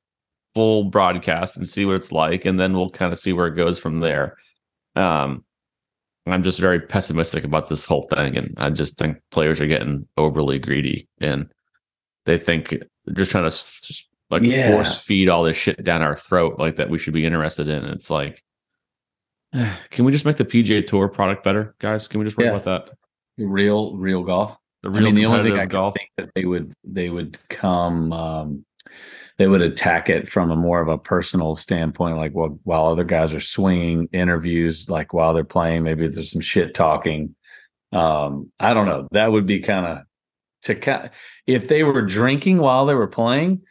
full 0.55 0.85
broadcast 0.85 1.57
and 1.57 1.67
see 1.67 1.85
what 1.85 1.97
it's 1.97 2.13
like, 2.13 2.45
and 2.45 2.61
then 2.61 2.75
we'll 2.75 2.91
kind 2.91 3.13
of 3.13 3.19
see 3.19 3.33
where 3.33 3.47
it 3.47 3.57
goes 3.57 3.79
from 3.79 4.01
there. 4.01 4.37
Um, 4.95 5.45
I'm 6.27 6.43
just 6.43 6.61
very 6.61 6.81
pessimistic 6.81 7.45
about 7.45 7.69
this 7.69 7.85
whole 7.85 8.07
thing, 8.15 8.37
and 8.37 8.55
I 8.59 8.71
just 8.71 8.99
think 8.99 9.19
players 9.31 9.61
are 9.61 9.67
getting 9.67 10.07
overly 10.17 10.59
greedy, 10.59 11.09
and 11.21 11.51
they 12.27 12.39
think 12.39 12.71
they're 13.05 13.15
just 13.15 13.31
trying 13.31 13.49
to 13.49 14.05
like 14.31 14.43
Yeah. 14.43 14.68
force 14.70 15.03
feed 15.03 15.29
all 15.29 15.43
this 15.45 15.57
shit 15.57 15.83
down 15.85 16.03
our 16.03 16.16
throat, 16.16 16.59
like 16.59 16.77
that 16.77 16.91
we 16.91 16.99
should 16.99 17.14
be 17.14 17.25
interested 17.27 17.68
in. 17.68 17.85
It's 17.85 18.11
like, 18.11 18.43
can 19.91 20.05
we 20.05 20.12
just 20.12 20.25
make 20.25 20.37
the 20.37 20.45
PGA 20.45 20.87
Tour 20.87 21.09
product 21.09 21.45
better, 21.45 21.75
guys? 21.79 22.07
Can 22.09 22.20
we 22.20 22.27
just 22.27 22.37
worry 22.37 22.47
Yeah. 22.47 22.57
about 22.57 22.64
that? 22.87 22.95
real, 23.39 23.97
real 23.97 24.22
golf. 24.22 24.57
The 24.83 24.89
I 24.91 24.93
real 24.93 25.05
mean, 25.07 25.14
the 25.16 25.27
only 25.27 25.39
thing 25.43 25.53
I 25.59 25.66
competitive 25.66 25.70
golf. 25.70 25.95
think 25.95 26.11
that 26.18 26.31
they 26.35 26.45
would 26.45 26.72
they 26.85 27.11
would 27.11 27.39
come 27.49 28.12
um, 28.12 28.64
they 29.39 29.49
would 29.49 29.62
attack 29.62 30.09
it 30.09 30.29
from 30.29 30.51
a 30.53 30.57
more 30.57 30.81
of 30.81 30.87
a 30.89 30.99
personal 30.99 31.57
standpoint, 31.57 32.16
like 32.16 32.33
well, 32.35 32.61
while 32.64 32.87
other 32.87 33.03
guys 33.03 33.35
are 33.35 33.41
swinging 33.41 34.09
interviews, 34.12 34.89
like 34.91 35.12
while 35.12 35.35
they're 35.35 35.43
playing, 35.43 35.83
maybe 35.83 36.07
there's 36.07 36.31
some 36.31 36.43
shit 36.43 36.75
talking. 36.75 37.35
Um, 37.93 38.53
I 38.61 38.75
don't 38.75 38.87
know. 38.87 39.09
That 39.12 39.33
would 39.33 39.47
be 39.47 39.59
kind 39.61 39.87
of 39.87 39.99
to 40.64 40.75
kind 40.77 41.11
if 41.47 41.66
they 41.66 41.83
were 41.83 42.03
drinking 42.03 42.59
while 42.59 42.87
they 42.87 42.95
were 42.95 43.07
playing. 43.09 43.62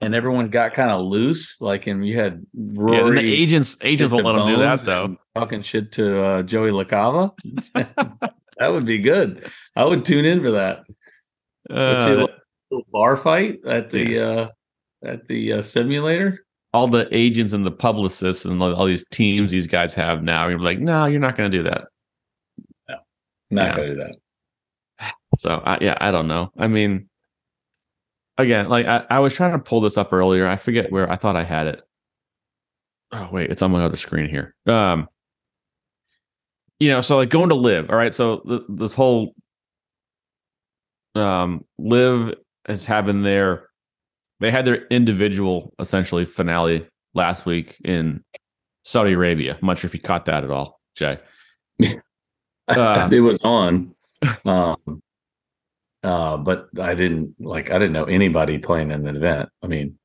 And 0.00 0.14
everyone 0.14 0.48
got 0.48 0.72
kind 0.74 0.90
of 0.90 1.04
loose, 1.06 1.60
like, 1.60 1.86
and 1.86 2.06
you 2.06 2.18
had 2.18 2.44
Rory 2.54 2.96
Yeah, 2.98 3.04
then 3.04 3.14
the 3.16 3.34
agents 3.34 3.76
agents 3.82 4.12
won't 4.12 4.24
let 4.24 4.32
them 4.32 4.46
do 4.48 4.56
that 4.58 4.80
though. 4.82 5.16
Talking 5.34 5.62
shit 5.62 5.92
to 5.92 6.22
uh, 6.22 6.42
Joey 6.42 6.70
LaCava. 6.70 7.32
that 7.74 8.68
would 8.68 8.86
be 8.86 8.98
good. 8.98 9.46
I 9.76 9.84
would 9.84 10.04
tune 10.04 10.24
in 10.24 10.42
for 10.42 10.52
that. 10.52 10.84
Let's 11.68 12.04
see 12.04 12.10
a 12.12 12.14
Uh, 12.14 12.26
little, 12.70 12.84
bar 12.92 13.16
fight 13.16 13.60
at 13.66 13.90
the 13.90 14.18
uh, 14.18 14.48
at 15.04 15.26
the 15.28 15.54
uh, 15.54 15.62
simulator. 15.62 16.44
all 16.72 16.86
the 16.88 17.08
agents 17.10 17.52
and 17.52 17.66
the 17.66 17.70
publicists 17.70 18.44
and 18.44 18.62
all 18.62 18.86
these 18.86 19.06
teams 19.08 19.50
these 19.50 19.66
guys 19.66 19.92
have 19.94 20.22
now. 20.22 20.46
You're 20.48 20.58
like, 20.60 20.78
no, 20.78 21.06
you're 21.06 21.20
not 21.20 21.36
going 21.36 21.50
to 21.50 21.58
do 21.58 21.64
that. 21.64 21.88
No, 22.88 22.96
not 23.50 23.66
Yeah. 23.66 23.76
going 23.76 23.88
to 23.88 23.94
do 23.94 24.00
that. 24.00 24.14
So 25.38 25.50
I, 25.64 25.78
yeah, 25.80 25.96
I 26.00 26.10
don't 26.10 26.28
know. 26.28 26.50
I 26.58 26.66
mean, 26.68 27.08
again, 28.38 28.68
like 28.68 28.86
I, 28.86 29.04
I 29.10 29.18
was 29.18 29.34
trying 29.34 29.52
to 29.52 29.58
pull 29.58 29.80
this 29.80 29.96
up 29.96 30.12
earlier. 30.12 30.46
I 30.46 30.56
forget 30.56 30.90
where 30.90 31.10
I 31.10 31.16
thought 31.16 31.36
I 31.36 31.44
had 31.44 31.66
it. 31.66 31.82
Oh 33.12 33.28
wait, 33.32 33.50
it's 33.50 33.62
on 33.62 33.72
my 33.72 33.84
other 33.84 33.96
screen 33.96 34.28
here. 34.28 34.54
Um, 34.66 35.08
you 36.78 36.88
know, 36.88 37.00
so 37.00 37.16
like 37.16 37.30
going 37.30 37.48
to 37.48 37.54
LIV. 37.54 37.90
All 37.90 37.96
right, 37.96 38.14
so 38.14 38.38
th- 38.40 38.62
this 38.68 38.94
whole 38.94 39.34
um 41.14 41.64
LIV 41.78 42.34
is 42.68 42.84
having 42.84 43.22
their 43.22 43.68
they 44.38 44.50
had 44.50 44.64
their 44.64 44.86
individual 44.86 45.74
essentially 45.78 46.24
finale 46.24 46.86
last 47.14 47.46
week 47.46 47.76
in 47.84 48.22
Saudi 48.84 49.12
Arabia. 49.12 49.58
I'm 49.60 49.66
not 49.66 49.78
sure 49.78 49.88
if 49.88 49.94
you 49.94 50.00
caught 50.00 50.26
that 50.26 50.44
at 50.44 50.50
all, 50.50 50.80
Jay. 50.96 51.18
Uh, 52.68 53.08
it 53.12 53.20
was 53.20 53.40
on. 53.42 53.94
Um, 54.44 55.00
uh, 56.02 56.36
but 56.38 56.68
I 56.80 56.94
didn't 56.94 57.34
like. 57.38 57.70
I 57.70 57.74
didn't 57.74 57.92
know 57.92 58.04
anybody 58.04 58.58
playing 58.58 58.90
in 58.90 59.04
the 59.04 59.16
event. 59.16 59.48
I 59.62 59.66
mean, 59.66 59.98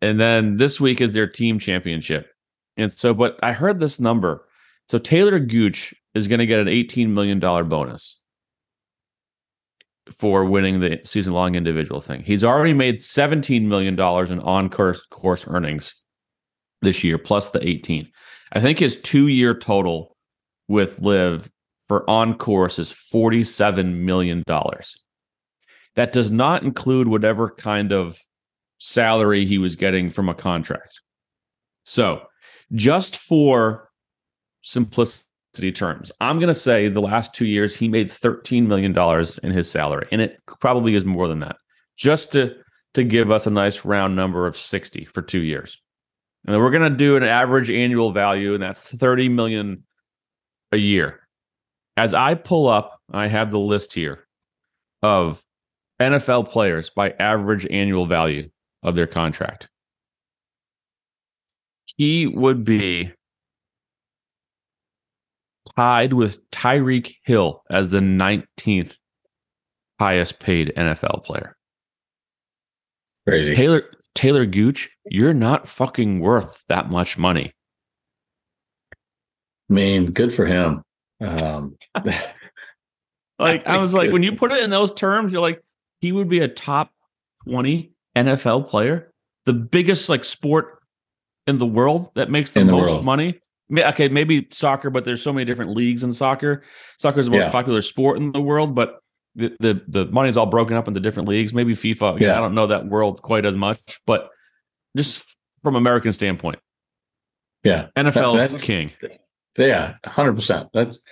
and 0.00 0.20
then 0.20 0.56
this 0.56 0.80
week 0.80 1.00
is 1.00 1.12
their 1.12 1.26
team 1.26 1.58
championship. 1.58 2.28
And 2.76 2.90
so, 2.92 3.12
but 3.12 3.38
I 3.42 3.52
heard 3.52 3.80
this 3.80 3.98
number. 3.98 4.46
So 4.88 4.98
Taylor 4.98 5.38
Gooch 5.38 5.94
is 6.14 6.28
going 6.28 6.38
to 6.38 6.46
get 6.46 6.60
an 6.60 6.68
$18 6.68 7.08
million 7.08 7.38
bonus 7.40 8.20
for 10.10 10.44
winning 10.44 10.80
the 10.80 11.00
season 11.04 11.34
long 11.34 11.54
individual 11.54 12.00
thing. 12.00 12.22
He's 12.22 12.44
already 12.44 12.72
made 12.72 12.96
$17 12.96 13.64
million 13.64 13.94
in 13.94 14.40
on 14.40 14.70
course 14.70 15.04
course 15.10 15.44
earnings 15.46 15.94
this 16.80 17.04
year, 17.04 17.18
plus 17.18 17.50
the 17.50 17.66
18. 17.66 18.08
I 18.52 18.60
think 18.60 18.78
his 18.78 18.98
two 19.00 19.26
year 19.26 19.54
total 19.54 20.16
with 20.68 21.00
LIV 21.00 21.50
for 21.88 22.08
on 22.08 22.34
course 22.34 22.78
is 22.78 22.92
$47 22.92 23.94
million. 23.94 24.44
That 25.96 26.12
does 26.12 26.30
not 26.30 26.62
include 26.62 27.08
whatever 27.08 27.50
kind 27.50 27.92
of 27.92 28.18
salary 28.78 29.46
he 29.46 29.58
was 29.58 29.74
getting 29.74 30.10
from 30.10 30.28
a 30.28 30.34
contract. 30.34 31.00
So, 31.84 32.22
just 32.74 33.16
for 33.16 33.88
simplicity 34.60 35.72
terms, 35.72 36.12
I'm 36.20 36.36
going 36.36 36.48
to 36.48 36.54
say 36.54 36.88
the 36.88 37.00
last 37.00 37.34
two 37.34 37.46
years 37.46 37.74
he 37.74 37.88
made 37.88 38.10
$13 38.10 38.66
million 38.66 38.96
in 39.42 39.50
his 39.50 39.70
salary, 39.70 40.06
and 40.12 40.20
it 40.20 40.38
probably 40.60 40.94
is 40.94 41.06
more 41.06 41.26
than 41.26 41.40
that. 41.40 41.56
Just 41.96 42.32
to 42.32 42.54
to 42.94 43.04
give 43.04 43.30
us 43.30 43.46
a 43.46 43.50
nice 43.50 43.84
round 43.84 44.16
number 44.16 44.46
of 44.46 44.56
60 44.56 45.04
for 45.06 45.22
two 45.22 45.42
years. 45.42 45.80
And 46.44 46.54
then 46.54 46.62
we're 46.62 46.70
going 46.70 46.90
to 46.90 46.96
do 46.96 47.16
an 47.16 47.22
average 47.22 47.70
annual 47.70 48.12
value, 48.12 48.54
and 48.54 48.62
that's 48.62 48.90
30 48.94 49.28
million 49.28 49.84
a 50.72 50.76
year. 50.76 51.20
As 51.98 52.14
I 52.14 52.34
pull 52.34 52.68
up, 52.68 53.00
I 53.12 53.26
have 53.26 53.50
the 53.50 53.58
list 53.58 53.92
here 53.92 54.24
of 55.02 55.42
NFL 56.00 56.48
players 56.48 56.90
by 56.90 57.10
average 57.18 57.66
annual 57.66 58.06
value 58.06 58.50
of 58.84 58.94
their 58.94 59.08
contract. 59.08 59.68
He 61.96 62.28
would 62.28 62.64
be 62.64 63.10
tied 65.74 66.12
with 66.12 66.48
Tyreek 66.52 67.16
Hill 67.24 67.64
as 67.68 67.90
the 67.90 67.98
19th 67.98 68.96
highest 69.98 70.38
paid 70.38 70.72
NFL 70.76 71.24
player. 71.24 71.56
crazy. 73.26 73.56
Taylor 73.56 73.82
Taylor 74.14 74.46
Gooch, 74.46 74.88
you're 75.06 75.34
not 75.34 75.68
fucking 75.68 76.20
worth 76.20 76.62
that 76.68 76.90
much 76.90 77.18
money. 77.18 77.50
I 78.92 79.74
mean, 79.74 80.12
good 80.12 80.32
for 80.32 80.46
him. 80.46 80.84
Um, 81.20 81.76
Like 83.38 83.66
I 83.68 83.78
was 83.78 83.94
like, 83.94 84.10
when 84.10 84.22
you 84.24 84.32
put 84.36 84.50
it 84.52 84.64
in 84.64 84.70
those 84.70 84.92
terms, 84.92 85.32
you're 85.32 85.40
like, 85.40 85.62
he 86.00 86.10
would 86.10 86.28
be 86.28 86.40
a 86.40 86.48
top 86.48 86.90
20 87.44 87.92
NFL 88.16 88.68
player, 88.68 89.12
the 89.46 89.52
biggest 89.52 90.08
like 90.08 90.24
sport 90.24 90.80
in 91.46 91.58
the 91.58 91.66
world 91.66 92.10
that 92.16 92.30
makes 92.30 92.52
the 92.52 92.64
the 92.64 92.72
most 92.72 92.90
world. 92.90 93.04
money. 93.04 93.38
Okay, 93.72 94.08
maybe 94.08 94.48
soccer, 94.50 94.90
but 94.90 95.04
there's 95.04 95.22
so 95.22 95.32
many 95.32 95.44
different 95.44 95.70
leagues 95.76 96.02
in 96.02 96.12
soccer. 96.12 96.64
Soccer 96.98 97.20
is 97.20 97.26
the 97.26 97.32
most 97.32 97.44
Yeah. 97.44 97.50
popular 97.52 97.80
sport 97.82 98.16
in 98.18 98.32
the 98.32 98.40
world, 98.40 98.74
but 98.74 98.98
the, 99.36 99.54
the 99.60 99.82
the 99.86 100.06
money's 100.06 100.36
all 100.36 100.46
broken 100.46 100.76
up 100.76 100.88
into 100.88 100.98
different 100.98 101.28
leagues. 101.28 101.54
Maybe 101.54 101.74
FIFA. 101.74 102.16
Again, 102.16 102.28
Yeah. 102.30 102.38
I 102.38 102.40
don't 102.40 102.54
know 102.54 102.66
that 102.66 102.86
world 102.88 103.22
quite 103.22 103.46
as 103.46 103.54
much, 103.54 104.00
but 104.04 104.30
just 104.96 105.36
from 105.62 105.76
American 105.76 106.10
standpoint, 106.10 106.58
yeah, 107.62 107.88
NFL 107.96 108.38
That- 108.38 108.52
is 108.54 108.62
king. 108.64 108.90
Yeah, 109.66 109.94
hundred 110.04 110.34
percent. 110.34 110.68
That's 110.72 111.02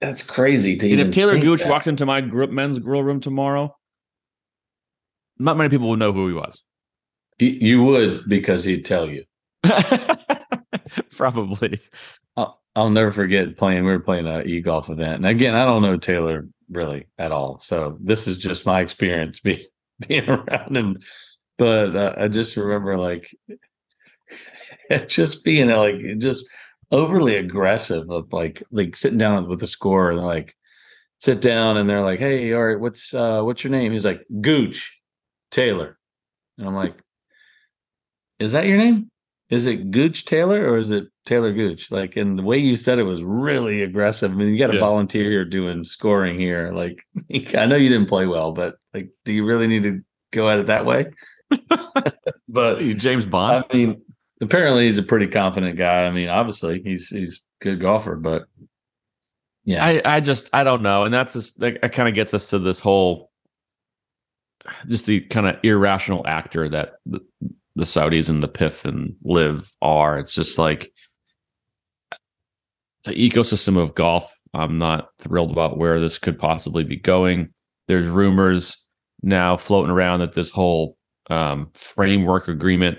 that's 0.00 0.22
crazy 0.22 0.76
to 0.76 0.90
And 0.90 1.00
if 1.00 1.10
Taylor 1.10 1.38
Gooch 1.38 1.62
that. 1.62 1.70
walked 1.70 1.86
into 1.86 2.06
my 2.06 2.20
gr- 2.20 2.46
men's 2.46 2.78
grill 2.78 3.02
room 3.02 3.20
tomorrow, 3.20 3.76
not 5.38 5.56
many 5.56 5.68
people 5.68 5.88
would 5.90 5.98
know 5.98 6.12
who 6.12 6.28
he 6.28 6.34
was. 6.34 6.62
You, 7.38 7.48
you 7.48 7.82
would 7.82 8.28
because 8.28 8.64
he'd 8.64 8.84
tell 8.84 9.08
you. 9.08 9.24
Probably. 11.16 11.80
I'll, 12.36 12.60
I'll 12.74 12.90
never 12.90 13.10
forget 13.10 13.56
playing. 13.56 13.84
We 13.84 13.92
were 13.92 14.00
playing 14.00 14.26
a 14.26 14.42
e 14.42 14.60
golf 14.60 14.88
event, 14.88 15.16
and 15.16 15.26
again, 15.26 15.54
I 15.54 15.64
don't 15.64 15.82
know 15.82 15.96
Taylor 15.96 16.46
really 16.70 17.06
at 17.18 17.32
all. 17.32 17.58
So 17.60 17.98
this 18.00 18.26
is 18.26 18.38
just 18.38 18.66
my 18.66 18.80
experience 18.80 19.40
being 19.40 19.64
being 20.08 20.28
around 20.28 20.76
him. 20.76 20.96
But 21.58 21.94
uh, 21.94 22.14
I 22.16 22.28
just 22.28 22.56
remember 22.56 22.96
like 22.96 23.34
just 25.08 25.44
being 25.44 25.68
like 25.68 25.96
just 26.18 26.48
overly 26.90 27.36
aggressive 27.36 28.10
of 28.10 28.32
like 28.32 28.62
like 28.70 28.96
sitting 28.96 29.18
down 29.18 29.48
with 29.48 29.60
the 29.60 29.66
score 29.66 30.10
and 30.10 30.20
like 30.20 30.54
sit 31.20 31.40
down 31.40 31.76
and 31.76 31.88
they're 31.88 32.00
like, 32.00 32.18
hey, 32.18 32.52
all 32.52 32.64
right, 32.66 32.80
what's 32.80 33.12
uh 33.14 33.42
what's 33.42 33.62
your 33.64 33.70
name? 33.70 33.92
He's 33.92 34.04
like 34.04 34.24
Gooch 34.40 35.00
Taylor, 35.50 35.98
and 36.58 36.66
I'm 36.66 36.74
like, 36.74 36.94
is 38.38 38.52
that 38.52 38.66
your 38.66 38.78
name? 38.78 39.10
Is 39.50 39.66
it 39.66 39.90
Gooch 39.90 40.26
Taylor 40.26 40.70
or 40.70 40.78
is 40.78 40.92
it 40.92 41.08
Taylor 41.26 41.52
Gooch? 41.52 41.90
Like, 41.90 42.16
and 42.16 42.38
the 42.38 42.42
way 42.44 42.58
you 42.58 42.76
said 42.76 43.00
it 43.00 43.02
was 43.02 43.20
really 43.22 43.82
aggressive. 43.82 44.30
I 44.30 44.34
mean, 44.34 44.48
you 44.48 44.56
got 44.58 44.70
a 44.70 44.74
Yeah. 44.74 44.80
volunteer 44.80 45.24
here 45.28 45.44
doing 45.44 45.82
scoring 45.82 46.38
here. 46.38 46.70
Like, 46.72 47.02
I 47.58 47.66
know 47.66 47.74
you 47.74 47.88
didn't 47.88 48.08
play 48.08 48.26
well, 48.26 48.52
but 48.52 48.76
like, 48.94 49.10
do 49.24 49.32
you 49.32 49.44
really 49.44 49.66
need 49.66 49.82
to 49.82 50.02
go 50.32 50.48
at 50.48 50.60
it 50.60 50.66
that 50.66 50.86
way? 50.86 51.06
but 52.48 52.78
James 52.96 53.26
Bond. 53.26 53.64
I 53.68 53.76
mean, 53.76 54.02
apparently 54.40 54.86
he's 54.86 54.98
a 54.98 55.02
pretty 55.02 55.26
confident 55.26 55.76
guy. 55.76 56.04
I 56.04 56.10
mean, 56.10 56.28
obviously 56.28 56.82
he's 56.82 57.08
he's 57.08 57.44
good 57.60 57.80
golfer, 57.80 58.16
but 58.16 58.44
yeah, 59.64 59.84
I, 59.84 60.02
I 60.04 60.20
just 60.20 60.50
I 60.52 60.64
don't 60.64 60.82
know, 60.82 61.04
and 61.04 61.12
that's 61.12 61.34
just 61.34 61.60
that 61.60 61.92
kind 61.92 62.08
of 62.08 62.14
gets 62.14 62.34
us 62.34 62.50
to 62.50 62.58
this 62.58 62.80
whole 62.80 63.30
just 64.88 65.06
the 65.06 65.20
kind 65.20 65.46
of 65.46 65.56
irrational 65.62 66.26
actor 66.26 66.68
that 66.68 66.94
the, 67.06 67.20
the 67.76 67.84
Saudis 67.84 68.28
and 68.28 68.42
the 68.42 68.48
PIF 68.48 68.84
and 68.84 69.14
LIV 69.24 69.72
are. 69.80 70.18
It's 70.18 70.34
just 70.34 70.58
like 70.58 70.92
the 73.04 73.12
ecosystem 73.12 73.78
of 73.78 73.94
golf. 73.94 74.34
I'm 74.52 74.78
not 74.78 75.08
thrilled 75.18 75.50
about 75.50 75.78
where 75.78 76.00
this 76.00 76.18
could 76.18 76.38
possibly 76.38 76.84
be 76.84 76.96
going. 76.96 77.54
There's 77.88 78.06
rumors 78.06 78.84
now 79.22 79.56
floating 79.56 79.90
around 79.90 80.20
that 80.20 80.32
this 80.32 80.50
whole 80.50 80.96
um, 81.28 81.70
framework 81.74 82.48
agreement 82.48 82.98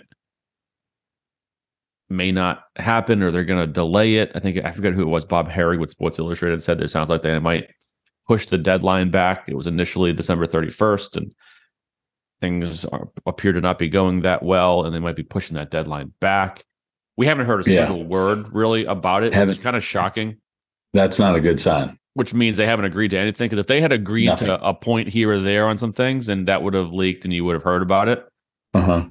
may 2.12 2.32
not 2.32 2.64
happen 2.76 3.24
or 3.24 3.32
they're 3.32 3.44
going 3.44 3.66
to 3.66 3.72
delay 3.72 4.16
it. 4.18 4.32
I 4.36 4.40
think 4.40 4.64
I 4.64 4.72
forget 4.72 4.94
who 4.94 5.02
it 5.02 5.06
was. 5.10 5.26
Bob 5.26 5.50
Harig 5.50 5.80
with 5.80 5.90
Sports 5.90 6.20
Illustrated 6.20 6.62
said 6.62 6.80
there 6.80 6.88
sounds 6.88 7.10
like 7.10 7.22
they 7.24 7.38
might 7.40 7.70
push 8.28 8.46
the 8.46 8.58
deadline 8.58 9.10
back. 9.10 9.44
It 9.48 9.56
was 9.56 9.68
initially 9.68 10.14
December 10.14 10.46
31st, 10.46 11.18
and 11.18 11.32
things 12.42 12.86
are, 12.86 13.10
appear 13.26 13.52
to 13.54 13.62
not 13.62 13.78
be 13.78 13.90
going 13.90 14.22
that 14.22 14.44
well, 14.44 14.86
and 14.86 14.94
they 14.96 15.00
might 15.00 15.16
be 15.16 15.24
pushing 15.24 15.56
that 15.56 15.72
deadline 15.72 16.14
back. 16.20 16.64
We 17.18 17.26
haven't 17.28 17.46
heard 17.46 17.66
a 17.66 17.70
Yeah. 17.70 17.88
single 17.88 18.04
word 18.06 18.54
really 18.54 18.86
about 18.86 19.24
it. 19.24 19.34
It's 19.36 19.60
kind 19.60 19.76
of 19.76 19.84
shocking, 19.84 20.38
that's 20.94 21.20
not 21.20 21.36
a 21.36 21.42
good 21.42 21.60
sign. 21.60 21.98
which 22.14 22.34
means 22.34 22.58
they 22.58 22.66
haven't 22.66 22.86
agreed 22.86 23.12
to 23.12 23.18
anything. 23.20 23.46
Because 23.48 23.60
if 23.60 23.68
they 23.68 23.80
had 23.80 23.92
agreed 23.94 24.26
Nothing. 24.26 24.48
to 24.50 24.62
a 24.62 24.74
point 24.74 25.08
here 25.08 25.32
or 25.32 25.40
there 25.40 25.68
on 25.68 25.78
some 25.78 25.94
things, 25.94 26.26
then 26.26 26.46
that 26.46 26.62
would 26.64 26.74
have 26.74 26.92
leaked 26.92 27.24
and 27.26 27.34
you 27.34 27.46
would 27.46 27.54
have 27.54 27.64
heard 27.64 27.82
about 27.82 28.10
it. 28.10 28.26
Uh 28.74 28.82
huh. 28.82 29.06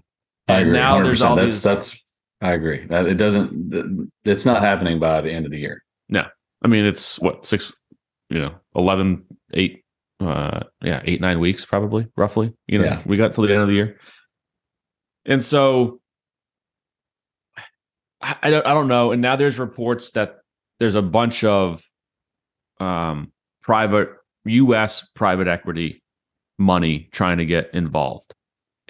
And 0.48 0.62
agree. 0.68 0.72
now 0.78 1.02
there's 1.02 1.20
100%. 1.22 1.24
all 1.30 1.36
that's 1.36 1.56
these- 1.56 1.62
that's. 1.62 2.09
I 2.40 2.52
agree. 2.52 2.86
It 2.88 3.16
doesn't. 3.18 4.10
It's 4.24 4.46
not 4.46 4.62
happening 4.62 4.98
by 4.98 5.20
the 5.20 5.30
end 5.32 5.44
of 5.44 5.52
the 5.52 5.58
year. 5.58 5.82
No, 6.08 6.24
I 6.62 6.68
mean, 6.68 6.86
it's 6.86 7.18
what 7.20 7.44
six, 7.44 7.72
you 8.30 8.40
know, 8.40 8.54
11, 8.74 9.24
eight, 9.54 9.84
uh, 10.20 10.60
yeah, 10.82 11.02
eight, 11.04 11.20
nine 11.20 11.38
weeks 11.38 11.66
probably, 11.66 12.06
roughly. 12.16 12.54
You 12.66 12.78
know, 12.78 12.84
Yeah. 12.86 13.02
we 13.06 13.16
got 13.16 13.32
till 13.34 13.44
the 13.44 13.52
end 13.52 13.62
of 13.62 13.68
the 13.68 13.74
year. 13.74 13.98
And 15.26 15.44
so 15.44 16.00
I, 18.22 18.36
I 18.42 18.50
don't, 18.50 18.66
I 18.66 18.72
don't 18.74 18.88
know. 18.88 19.12
And 19.12 19.20
now 19.20 19.36
there's 19.36 19.58
reports 19.58 20.12
that 20.12 20.36
there's 20.78 20.94
a 20.94 21.02
bunch 21.02 21.44
of 21.44 21.82
um, 22.78 23.32
private 23.60 24.10
U.S. 24.46 25.06
private 25.14 25.46
equity 25.46 26.02
money 26.58 27.08
trying 27.12 27.38
to 27.38 27.44
get 27.44 27.70
involved. 27.74 28.34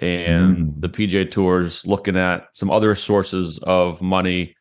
And 0.01 0.57
Mm. 0.57 0.81
the 0.81 0.89
PGA 0.89 1.29
Tour's 1.29 1.85
looking 1.85 2.17
at 2.17 2.47
some 2.53 2.71
other 2.71 2.95
sources 2.95 3.59
of 3.59 4.01
money 4.01 4.55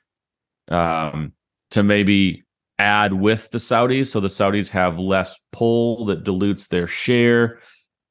um, 0.69 1.33
to 1.71 1.83
maybe 1.83 2.45
add 2.79 3.13
with 3.13 3.51
the 3.51 3.59
Saudis, 3.59 4.07
so 4.07 4.21
the 4.21 4.29
Saudis 4.29 4.69
have 4.71 4.99
less 4.99 5.37
pull 5.53 6.05
that 6.07 6.25
dilutes 6.25 6.69
their 6.69 6.87
share, 6.87 7.61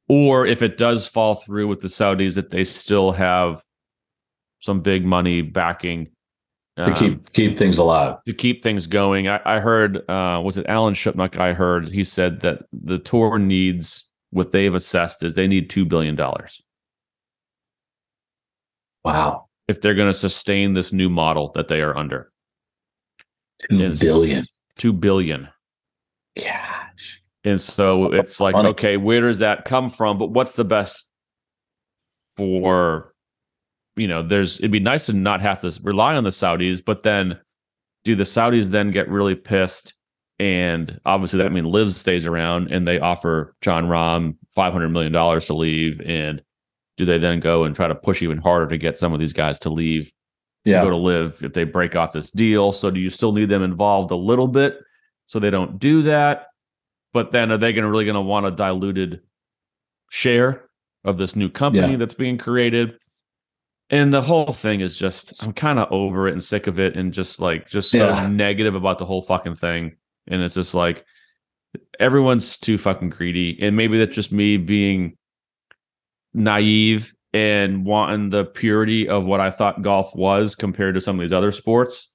or 0.08 0.46
if 0.46 0.62
it 0.62 0.78
does 0.78 1.08
fall 1.08 1.36
through 1.36 1.68
with 1.68 1.80
the 1.80 1.88
Saudis, 1.88 2.36
that 2.36 2.50
they 2.52 2.64
still 2.64 3.12
have 3.12 3.64
some 4.60 4.82
big 4.82 5.06
money 5.06 5.42
backing 5.42 6.08
to 6.78 6.84
um, 6.86 6.94
keep 6.94 7.34
keep 7.34 7.58
things 7.58 7.78
alive. 7.78 8.18
to 8.26 8.34
keep 8.34 8.62
things 8.64 8.88
going. 8.88 9.28
I, 9.28 9.40
I 9.46 9.60
heard, 9.60 9.98
uh, 10.10 10.42
was 10.44 10.58
it 10.58 10.66
Alan 10.68 10.94
Shipnuck? 10.94 11.38
I 11.40 11.54
heard 11.54 11.90
he 11.90 12.04
said 12.04 12.42
that 12.42 12.64
the 12.72 13.00
tour 13.00 13.38
needs 13.40 14.10
what 14.32 14.52
they've 14.52 14.74
assessed 14.74 15.24
is 15.24 15.34
they 15.34 15.48
need 15.48 15.70
two 15.70 15.86
billion 15.86 16.16
dollars 16.16 16.62
Wow, 19.04 19.48
if 19.70 19.82
they're 19.82 19.94
going 19.94 20.10
to 20.10 20.18
sustain 20.18 20.74
this 20.74 20.92
new 20.92 21.10
model 21.10 21.52
that 21.54 21.68
they 21.68 21.82
are 21.82 21.96
under. 21.96 22.32
two 24.00 24.08
billion. 24.08 24.46
Two 24.78 24.94
billion. 24.94 25.48
Gosh, 26.36 27.22
And 27.44 27.62
so 27.62 28.12
it's 28.12 28.40
like, 28.40 28.56
okay, 28.56 28.98
where 28.98 29.22
does 29.22 29.40
that 29.40 29.66
come 29.66 29.90
from? 29.90 30.18
But 30.18 30.32
what's 30.32 30.54
the 30.56 30.66
best 30.66 31.12
for, 32.38 33.14
you 33.96 34.08
know, 34.08 34.24
there's, 34.24 34.58
it'd 34.60 34.72
be 34.72 34.80
nice 34.80 35.08
to 35.08 35.14
not 35.14 35.42
have 35.42 35.62
to 35.62 35.78
rely 35.84 36.16
on 36.16 36.24
the 36.24 36.30
Saudis, 36.30 36.84
but 36.84 37.04
then 37.04 37.40
do 38.04 38.16
the 38.16 38.24
Saudis 38.24 38.70
then 38.70 38.92
get 38.92 39.10
really 39.10 39.36
pissed? 39.36 39.94
And 40.40 41.00
obviously 41.06 41.40
that 41.40 41.52
means 41.52 41.68
LIV 41.68 41.94
stays 41.94 42.26
around 42.26 42.72
and 42.72 42.88
they 42.88 43.00
offer 43.00 43.56
Jon 43.62 43.86
Rahm 43.86 44.38
$500 44.58 44.90
million 44.92 45.12
to 45.42 45.54
leave. 45.54 46.02
And 46.02 46.42
do 47.00 47.06
they 47.06 47.18
then 47.18 47.40
go 47.40 47.64
and 47.64 47.74
try 47.74 47.88
to 47.88 47.96
push 47.96 48.22
even 48.22 48.38
harder 48.38 48.68
to 48.68 48.78
get 48.78 48.98
some 48.98 49.14
of 49.14 49.22
these 49.22 49.32
guys 49.32 49.58
to 49.60 49.70
leave 49.70 50.08
to 50.66 50.72
yeah, 50.72 50.84
go 50.84 50.90
to 50.90 50.98
LIV 50.98 51.44
if 51.44 51.54
they 51.54 51.64
break 51.64 51.96
off 51.96 52.12
this 52.12 52.30
deal. 52.30 52.74
So 52.74 52.92
do 52.92 53.00
you 53.00 53.10
still 53.10 53.32
need 53.32 53.48
them 53.48 53.64
involved 53.64 54.12
a 54.12 54.18
little 54.18 54.50
bit 54.50 54.78
so 55.28 55.40
they 55.40 55.50
don't 55.50 55.80
do 55.80 56.02
that? 56.02 56.48
But 57.14 57.32
then 57.32 57.54
are 57.54 57.58
they 57.58 57.72
going 57.72 57.86
to 57.86 57.90
really 57.90 58.04
going 58.04 58.16
to 58.16 58.22
want 58.22 58.48
a 58.48 58.52
diluted 58.52 59.22
share 60.10 60.66
of 61.06 61.18
this 61.18 61.38
new 61.38 61.48
company 61.48 61.92
Yeah. 61.92 61.98
that's 62.00 62.14
being 62.14 62.38
created? 62.38 62.98
And 63.90 64.14
the 64.14 64.22
whole 64.22 64.52
thing 64.52 64.82
is 64.82 65.00
just 65.00 65.42
I'm 65.42 65.54
kind 65.54 65.80
of 65.80 65.90
over 65.94 66.28
it 66.28 66.34
and 66.34 66.44
sick 66.44 66.68
of 66.68 66.82
it 66.82 66.98
and 66.98 67.14
just 67.14 67.40
like 67.40 67.66
just 67.66 67.90
so 67.92 68.10
Yeah. 68.10 68.28
negative 68.28 68.76
about 68.76 68.98
the 69.00 69.06
whole 69.06 69.22
fucking 69.22 69.56
thing. 69.56 69.96
And 70.28 70.42
it's 70.42 70.56
just 70.56 70.74
like 70.76 71.06
everyone's 72.02 72.58
too 72.58 72.78
fucking 72.78 73.12
greedy. 73.12 73.58
And 73.62 73.78
maybe 73.78 73.98
that's 73.98 74.14
just 74.14 74.34
me 74.34 74.58
being 74.58 75.16
naive 76.34 77.14
and 77.34 77.86
wanting 77.86 78.30
the 78.30 78.46
purity 78.46 79.08
of 79.08 79.26
what 79.26 79.40
I 79.40 79.52
thought 79.52 79.82
golf 79.82 80.16
was 80.16 80.56
compared 80.56 80.96
to 80.96 81.02
some 81.02 81.20
of 81.20 81.22
these 81.22 81.34
other 81.34 81.52
sports. 81.52 82.12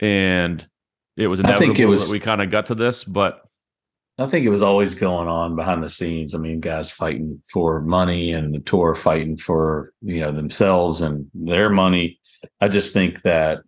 And 0.00 0.66
it 1.16 1.28
was 1.28 1.40
inevitable 1.40 1.80
it 1.80 1.86
was- 1.86 2.06
that 2.06 2.12
we 2.12 2.20
kind 2.20 2.42
of 2.42 2.50
got 2.50 2.66
to 2.66 2.74
this, 2.74 3.04
but 3.04 3.40
I 4.16 4.26
think 4.26 4.46
it 4.46 4.50
was 4.50 4.62
always 4.62 4.94
going 4.94 5.26
on 5.26 5.56
behind 5.56 5.82
the 5.82 5.88
scenes. 5.88 6.34
I 6.34 6.38
mean, 6.38 6.60
guys 6.60 6.88
fighting 6.88 7.42
for 7.52 7.80
money 7.80 8.30
and 8.32 8.54
the 8.54 8.60
tour 8.60 8.94
fighting 8.94 9.36
for 9.36 9.92
you 10.02 10.20
know 10.20 10.30
themselves 10.30 11.00
and 11.00 11.26
their 11.34 11.68
money. 11.68 12.20
I 12.60 12.68
just 12.68 12.92
think 12.92 13.22
that 13.22 13.62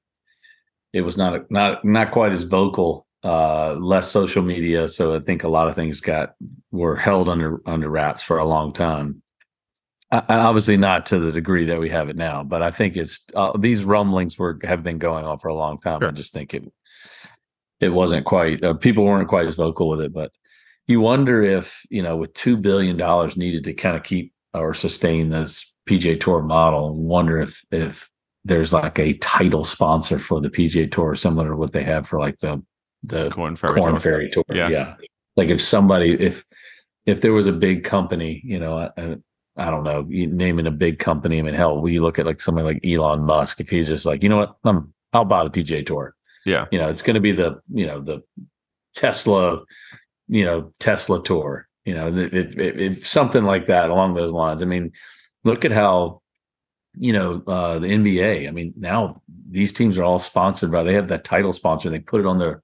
it 0.92 1.00
was 1.00 1.18
not 1.18 1.50
not 1.50 1.84
not 1.84 2.12
quite 2.12 2.30
as 2.30 2.44
vocal, 2.44 3.06
uh, 3.24 3.74
less 3.74 4.08
social 4.08 4.42
media. 4.42 4.86
So 4.86 5.16
I 5.16 5.20
think 5.20 5.42
a 5.42 5.48
lot 5.48 5.66
of 5.66 5.74
things 5.74 6.00
got 6.00 6.34
were 6.70 6.94
held 6.94 7.28
under 7.28 7.60
under 7.66 7.90
wraps 7.90 8.22
for 8.22 8.38
a 8.38 8.44
long 8.44 8.72
time. 8.72 9.22
Obviously, 10.12 10.76
not 10.76 11.06
to 11.06 11.18
the 11.18 11.32
degree 11.32 11.64
that 11.64 11.80
we 11.80 11.88
have 11.90 12.08
it 12.08 12.16
now, 12.16 12.44
but 12.44 12.62
I 12.62 12.70
think 12.70 12.96
it's 12.96 13.26
uh, 13.34 13.56
these 13.58 13.84
rumblings 13.84 14.38
were 14.38 14.58
have 14.62 14.82
been 14.82 14.98
going 14.98 15.24
on 15.24 15.38
for 15.38 15.48
a 15.48 15.54
long 15.54 15.80
time. 15.80 16.02
I 16.02 16.12
just 16.12 16.32
think 16.32 16.54
it 16.54 16.64
it 17.80 17.90
wasn't 17.90 18.24
quite 18.24 18.62
uh, 18.64 18.74
people 18.74 19.04
weren't 19.04 19.28
quite 19.28 19.46
as 19.46 19.54
vocal 19.54 19.88
with 19.88 20.00
it 20.00 20.12
but 20.12 20.32
you 20.86 21.00
wonder 21.00 21.42
if 21.42 21.84
you 21.90 22.02
know 22.02 22.16
with 22.16 22.32
two 22.34 22.56
billion 22.56 22.96
dollars 22.96 23.36
needed 23.36 23.64
to 23.64 23.74
kind 23.74 23.96
of 23.96 24.02
keep 24.02 24.32
or 24.54 24.72
sustain 24.74 25.30
this 25.30 25.74
pga 25.88 26.18
tour 26.18 26.42
model 26.42 26.94
wonder 26.94 27.40
if 27.40 27.64
if 27.70 28.10
there's 28.44 28.72
like 28.72 28.98
a 28.98 29.14
title 29.14 29.64
sponsor 29.64 30.18
for 30.18 30.40
the 30.40 30.50
pga 30.50 30.90
tour 30.90 31.14
similar 31.14 31.50
to 31.50 31.56
what 31.56 31.72
they 31.72 31.82
have 31.82 32.06
for 32.06 32.18
like 32.18 32.38
the 32.40 32.62
the 33.02 33.30
Korn 33.30 33.54
Ferry. 33.54 33.80
Korn 33.80 33.98
Ferry 33.98 34.30
tour 34.30 34.44
Yeah. 34.48 34.68
yeah. 34.68 34.94
like 35.36 35.48
if 35.48 35.60
somebody 35.60 36.12
if 36.12 36.44
if 37.04 37.20
there 37.20 37.32
was 37.32 37.46
a 37.46 37.52
big 37.52 37.84
company 37.84 38.40
you 38.44 38.58
know 38.58 38.90
I, 38.96 39.16
I 39.56 39.70
don't 39.70 39.84
know 39.84 40.06
you 40.08 40.26
naming 40.26 40.66
a 40.66 40.70
big 40.70 40.98
company 40.98 41.38
i 41.38 41.42
mean 41.42 41.54
hell 41.54 41.80
we 41.80 41.98
look 41.98 42.18
at 42.18 42.26
like 42.26 42.40
somebody 42.40 42.66
like 42.74 42.84
elon 42.86 43.22
musk 43.24 43.60
if 43.60 43.68
he's 43.70 43.88
just 43.88 44.04
like 44.06 44.22
you 44.22 44.28
know 44.28 44.36
what? 44.38 44.56
I'm 44.64 44.92
i'll 45.12 45.24
buy 45.24 45.44
the 45.44 45.50
pga 45.50 45.84
tour. 45.86 46.14
Yeah. 46.44 46.66
you 46.70 46.78
know 46.78 46.88
it's 46.88 47.02
going 47.02 47.14
to 47.14 47.20
be 47.20 47.32
the 47.32 47.60
you 47.72 47.86
know 47.86 48.00
the 48.00 48.22
tesla 48.94 49.62
you 50.28 50.44
know 50.44 50.72
tesla 50.78 51.22
tour 51.22 51.68
you 51.84 51.94
know 51.94 52.08
it, 52.08 52.34
it, 52.34 52.58
it, 52.58 52.80
it- 52.80 53.06
something 53.06 53.44
like 53.44 53.66
that 53.66 53.90
along 53.90 54.14
those 54.14 54.32
lines. 54.32 54.62
I 54.62 54.66
mean 54.66 54.92
look 55.44 55.64
at 55.64 55.72
how 55.72 56.22
you 56.98 57.12
know 57.12 57.42
uh 57.46 57.78
the 57.78 57.88
nba 57.88 58.48
i 58.48 58.50
mean 58.50 58.72
now 58.76 59.20
these 59.50 59.72
teams 59.72 59.98
are 59.98 60.02
all 60.04 60.18
sponsored 60.18 60.72
by 60.72 60.82
they 60.82 60.94
have 60.94 61.08
that 61.08 61.24
title 61.24 61.52
sponsor 61.52 61.90
they 61.90 61.98
put 62.00 62.20
it 62.20 62.26
on 62.26 62.38
their 62.38 62.62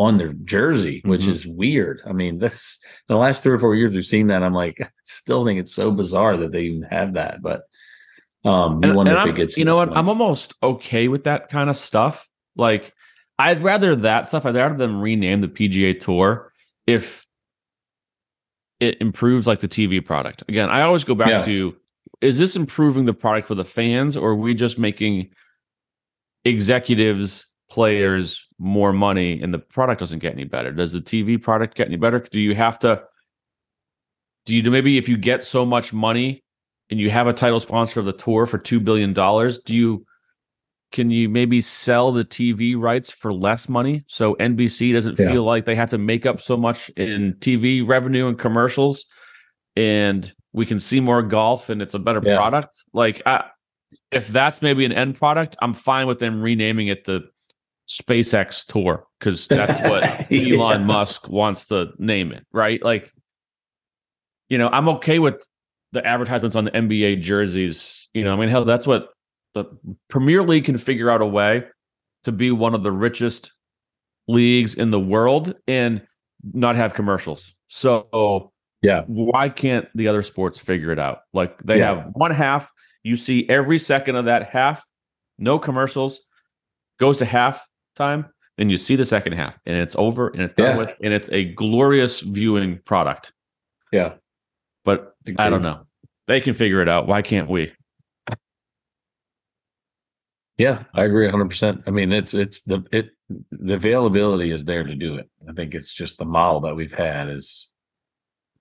on 0.00 0.16
their 0.18 0.32
jersey 0.32 1.02
which 1.04 1.22
Mhm. 1.22 1.28
is 1.28 1.46
weird 1.46 2.00
i 2.06 2.12
mean 2.12 2.38
this 2.44 2.82
the 3.08 3.16
last 3.16 3.42
three 3.42 3.52
or 3.52 3.58
four 3.58 3.74
years 3.76 3.94
we've 3.94 4.04
seen 4.04 4.28
that 4.28 4.42
i'm 4.42 4.54
like 4.54 4.78
I 4.80 4.88
still 5.04 5.44
think 5.44 5.60
it's 5.60 5.74
so 5.74 5.90
bizarre 5.90 6.36
that 6.38 6.50
they 6.52 6.62
even 6.62 6.82
have 6.90 7.14
that 7.14 7.42
but 7.42 7.62
um 8.44 8.80
you 8.82 8.88
And- 8.88 8.96
wonder 8.96 9.12
and 9.12 9.18
if 9.20 9.26
I'm- 9.26 9.34
it 9.34 9.36
gets 9.36 9.58
you 9.58 9.64
know 9.66 9.76
what? 9.76 9.88
point. 9.88 9.98
I'm 9.98 10.08
almost 10.08 10.54
okay 10.62 11.08
with 11.08 11.24
that 11.24 11.48
kind 11.50 11.68
of 11.68 11.76
stuff. 11.76 12.26
Like, 12.56 12.94
I'd 13.38 13.62
rather 13.62 13.94
that 13.96 14.26
stuff. 14.26 14.44
I'd 14.46 14.54
rather 14.54 14.76
them 14.76 15.00
rename 15.00 15.40
the 15.42 15.48
PGA 15.48 15.92
Tour 15.98 16.52
if 16.86 17.26
it 18.80 18.96
improves 19.00 19.46
like 19.46 19.60
the 19.60 19.68
TV 19.68 20.04
product. 20.04 20.42
Again, 20.48 20.70
I 20.70 20.82
always 20.82 21.04
go 21.04 21.14
back 21.14 21.28
Yeah. 21.28 21.44
to: 21.44 21.76
is 22.22 22.38
this 22.38 22.56
improving 22.56 23.04
the 23.04 23.12
product 23.14 23.46
for 23.46 23.54
the 23.54 23.64
fans, 23.64 24.16
or 24.16 24.30
are 24.30 24.34
we 24.34 24.54
just 24.54 24.78
making 24.78 25.30
executives, 26.44 27.46
players 27.70 28.46
more 28.58 28.92
money, 28.92 29.40
and 29.40 29.54
the 29.54 29.58
product 29.58 30.00
doesn't 30.00 30.18
get 30.18 30.32
any 30.32 30.44
better? 30.44 30.72
Does 30.72 30.92
the 30.92 31.00
TV 31.00 31.40
product 31.40 31.76
get 31.76 31.86
any 31.86 31.96
better? 31.96 32.18
Do 32.20 32.40
you 32.40 32.54
have 32.54 32.78
to? 32.80 33.02
Do 34.46 34.54
you 34.54 34.62
do 34.62 34.70
maybe 34.70 34.98
if 34.98 35.08
you 35.08 35.16
get 35.16 35.44
so 35.44 35.64
much 35.64 35.92
money 35.92 36.42
and 36.90 36.98
you 36.98 37.10
have 37.10 37.26
a 37.26 37.32
title 37.32 37.60
sponsor 37.60 38.00
of 38.00 38.06
the 38.06 38.12
tour 38.12 38.46
for 38.46 38.58
two 38.58 38.80
billion 38.80 39.12
dollars, 39.12 39.58
do 39.60 39.76
you 39.76 40.04
can 40.92 41.08
you 41.10 41.28
maybe 41.28 41.60
sell 41.60 42.10
the 42.10 42.24
TV 42.24 42.76
rights 42.76 43.12
for 43.12 43.32
less 43.32 43.68
money 43.68 44.02
so 44.08 44.34
NBC 44.36 44.92
doesn't 44.92 45.18
Yeah. 45.20 45.30
feel 45.30 45.44
like 45.44 45.64
they 45.64 45.76
have 45.76 45.90
to 45.90 45.98
make 45.98 46.26
up 46.26 46.40
so 46.40 46.56
much 46.56 46.88
in 46.96 47.34
TV 47.34 47.86
revenue 47.86 48.26
and 48.26 48.36
commercials, 48.36 49.04
and 49.76 50.32
we 50.52 50.66
can 50.66 50.80
see 50.80 50.98
more 50.98 51.22
golf 51.22 51.70
and 51.70 51.80
it's 51.80 51.94
a 51.94 51.98
better 52.00 52.20
Yeah. 52.24 52.34
product? 52.36 52.84
Like, 52.92 53.22
I, 53.24 53.44
if 54.10 54.26
that's 54.26 54.62
maybe 54.62 54.84
an 54.84 54.90
end 54.90 55.14
product, 55.16 55.54
I'm 55.62 55.74
fine 55.74 56.08
with 56.08 56.18
them 56.18 56.42
renaming 56.42 56.88
it 56.88 57.04
the 57.04 57.22
SpaceX 57.90 58.64
Tour 58.66 59.04
because 59.18 59.48
that's 59.48 59.80
what 59.82 60.02
Yeah. 60.30 60.54
Elon 60.56 60.84
Musk 60.84 61.28
wants 61.28 61.66
to 61.66 61.88
name 61.98 62.30
it, 62.32 62.46
right? 62.52 62.80
Like, 62.82 63.12
you 64.48 64.58
know, 64.58 64.68
I'm 64.72 64.88
okay 64.90 65.18
with 65.18 65.44
the 65.92 66.06
advertisements 66.06 66.54
on 66.54 66.66
the 66.66 66.70
NBA 66.70 67.20
jerseys. 67.20 68.08
You 68.14 68.22
know, 68.22 68.32
I 68.32 68.36
mean, 68.36 68.48
hell, 68.48 68.64
that's 68.64 68.86
what 68.86 69.08
the 69.54 69.64
Premier 70.08 70.42
League 70.44 70.66
can 70.66 70.78
figure 70.78 71.10
out 71.10 71.20
a 71.20 71.26
way 71.26 71.64
to 72.24 72.30
be 72.32 72.52
one 72.52 72.74
of 72.74 72.84
the 72.84 72.92
richest 72.92 73.52
leagues 74.28 74.74
in 74.74 74.92
the 74.92 75.00
world 75.00 75.54
and 75.66 76.02
not 76.52 76.76
have 76.76 76.94
commercials. 76.94 77.54
So, 77.66 78.52
Yeah. 78.82 79.02
why 79.08 79.48
can't 79.48 79.88
the 79.96 80.06
other 80.06 80.22
sports 80.22 80.60
figure 80.60 80.92
it 80.92 81.00
out? 81.00 81.22
Like, 81.32 81.58
they 81.64 81.78
Yeah. 81.78 81.96
have 81.96 82.10
one 82.12 82.30
half, 82.30 82.70
you 83.02 83.16
see 83.16 83.48
every 83.48 83.78
second 83.78 84.14
of 84.14 84.26
that 84.26 84.50
half, 84.50 84.86
no 85.38 85.58
commercials, 85.58 86.20
goes 87.00 87.18
to 87.18 87.24
half 87.24 87.66
time, 88.00 88.26
then 88.56 88.70
you 88.70 88.78
see 88.78 88.96
the 88.96 89.04
second 89.04 89.32
half, 89.34 89.54
and 89.66 89.76
it's 89.76 89.94
over 89.96 90.28
and 90.28 90.40
it's 90.42 90.54
done 90.54 90.72
Yeah. 90.72 90.76
with, 90.78 90.94
and 91.02 91.12
it's 91.12 91.28
a 91.30 91.44
glorious 91.44 92.20
viewing 92.20 92.78
product. 92.84 93.32
yeah 93.92 94.14
But 94.84 95.14
I 95.38 95.50
don't 95.50 95.62
know. 95.62 95.86
They 96.26 96.40
can 96.40 96.54
figure 96.54 96.80
it 96.80 96.88
out. 96.88 97.06
Why 97.06 97.22
can't 97.22 97.48
we? 97.50 97.72
Yeah, 100.58 100.84
I 100.94 101.02
uh, 101.02 101.04
agree 101.04 101.26
100%. 101.26 101.84
I 101.86 101.90
mean, 101.90 102.12
it's 102.12 102.34
it's 102.34 102.62
the 102.62 102.84
it 102.92 103.10
the 103.50 103.74
availability 103.74 104.50
is 104.50 104.64
there 104.64 104.84
to 104.84 104.94
do 104.94 105.14
it. 105.16 105.30
I 105.48 105.52
think 105.52 105.74
it's 105.74 105.92
just 105.94 106.18
the 106.18 106.24
model 106.26 106.60
that 106.62 106.76
we've 106.76 106.92
had 106.92 107.28
is 107.28 107.70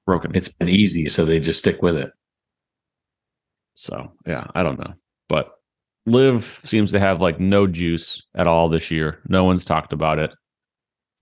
Broken. 0.06 0.32
it's 0.34 0.48
been 0.48 0.70
easy 0.70 1.10
so 1.10 1.26
they 1.26 1.40
just 1.40 1.60
stick 1.60 1.82
with 1.82 1.96
it. 1.98 2.12
So 3.76 4.14
yeah, 4.26 4.48
I 4.56 4.64
don't 4.64 4.80
know. 4.80 4.94
But 5.28 5.52
LIV 6.06 6.62
seems 6.64 6.92
to 6.92 7.00
have 7.00 7.22
like 7.22 7.40
no 7.40 7.68
juice 7.68 8.26
at 8.36 8.48
all 8.48 8.70
this 8.70 8.90
year. 8.92 9.20
No 9.28 9.44
one's 9.44 9.66
talked 9.66 9.94
about 9.94 10.20
it. 10.20 10.32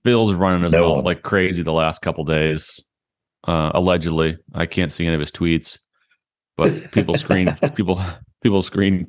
Phil's 0.03 0.33
running 0.33 0.63
his 0.63 0.71
No 0.73 0.95
mouth 0.95 1.05
like 1.05 1.23
crazy 1.23 1.63
the 1.63 1.73
last 1.73 2.01
couple 2.01 2.23
days. 2.23 2.83
Uh 3.47 3.71
allegedly. 3.73 4.37
I 4.53 4.65
can't 4.65 4.91
see 4.91 5.05
any 5.05 5.15
of 5.15 5.19
his 5.19 5.31
tweets. 5.31 5.79
but 6.55 6.91
people 6.91 7.15
screen 7.15 7.57
people 7.75 7.99
people 8.41 8.61
screen 8.61 9.07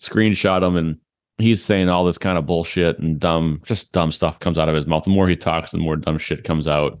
screenshot 0.00 0.62
him 0.62 0.76
and 0.76 0.96
he's 1.38 1.62
saying 1.64 1.88
all 1.88 2.04
this 2.04 2.18
kind 2.18 2.36
of 2.38 2.46
bullshit 2.46 2.98
and 2.98 3.18
dumb 3.20 3.60
just 3.64 3.92
dumb 3.92 4.10
stuff 4.12 4.38
comes 4.40 4.58
out 4.58 4.68
of 4.68 4.74
his 4.74 4.86
mouth 4.86 5.04
the 5.04 5.10
more 5.10 5.28
he 5.28 5.36
talks 5.36 5.70
the 5.72 5.78
more 5.78 5.96
dumb 5.96 6.18
shit 6.18 6.44
comes 6.44 6.66
out 6.68 7.00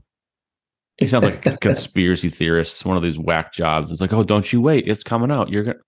he 0.98 1.06
sounds 1.06 1.24
like 1.24 1.44
a 1.46 1.56
conspiracy 1.60 2.28
theorist 2.28 2.84
one 2.86 2.96
of 2.96 3.02
these 3.02 3.18
whack 3.18 3.52
jobs 3.52 3.90
it's 3.90 4.00
like 4.00 4.12
oh 4.12 4.22
don't 4.22 4.52
you 4.52 4.60
wait 4.60 4.86
it's 4.88 5.02
coming 5.02 5.30
out 5.30 5.48
you're 5.50 5.64
gonna 5.64 5.78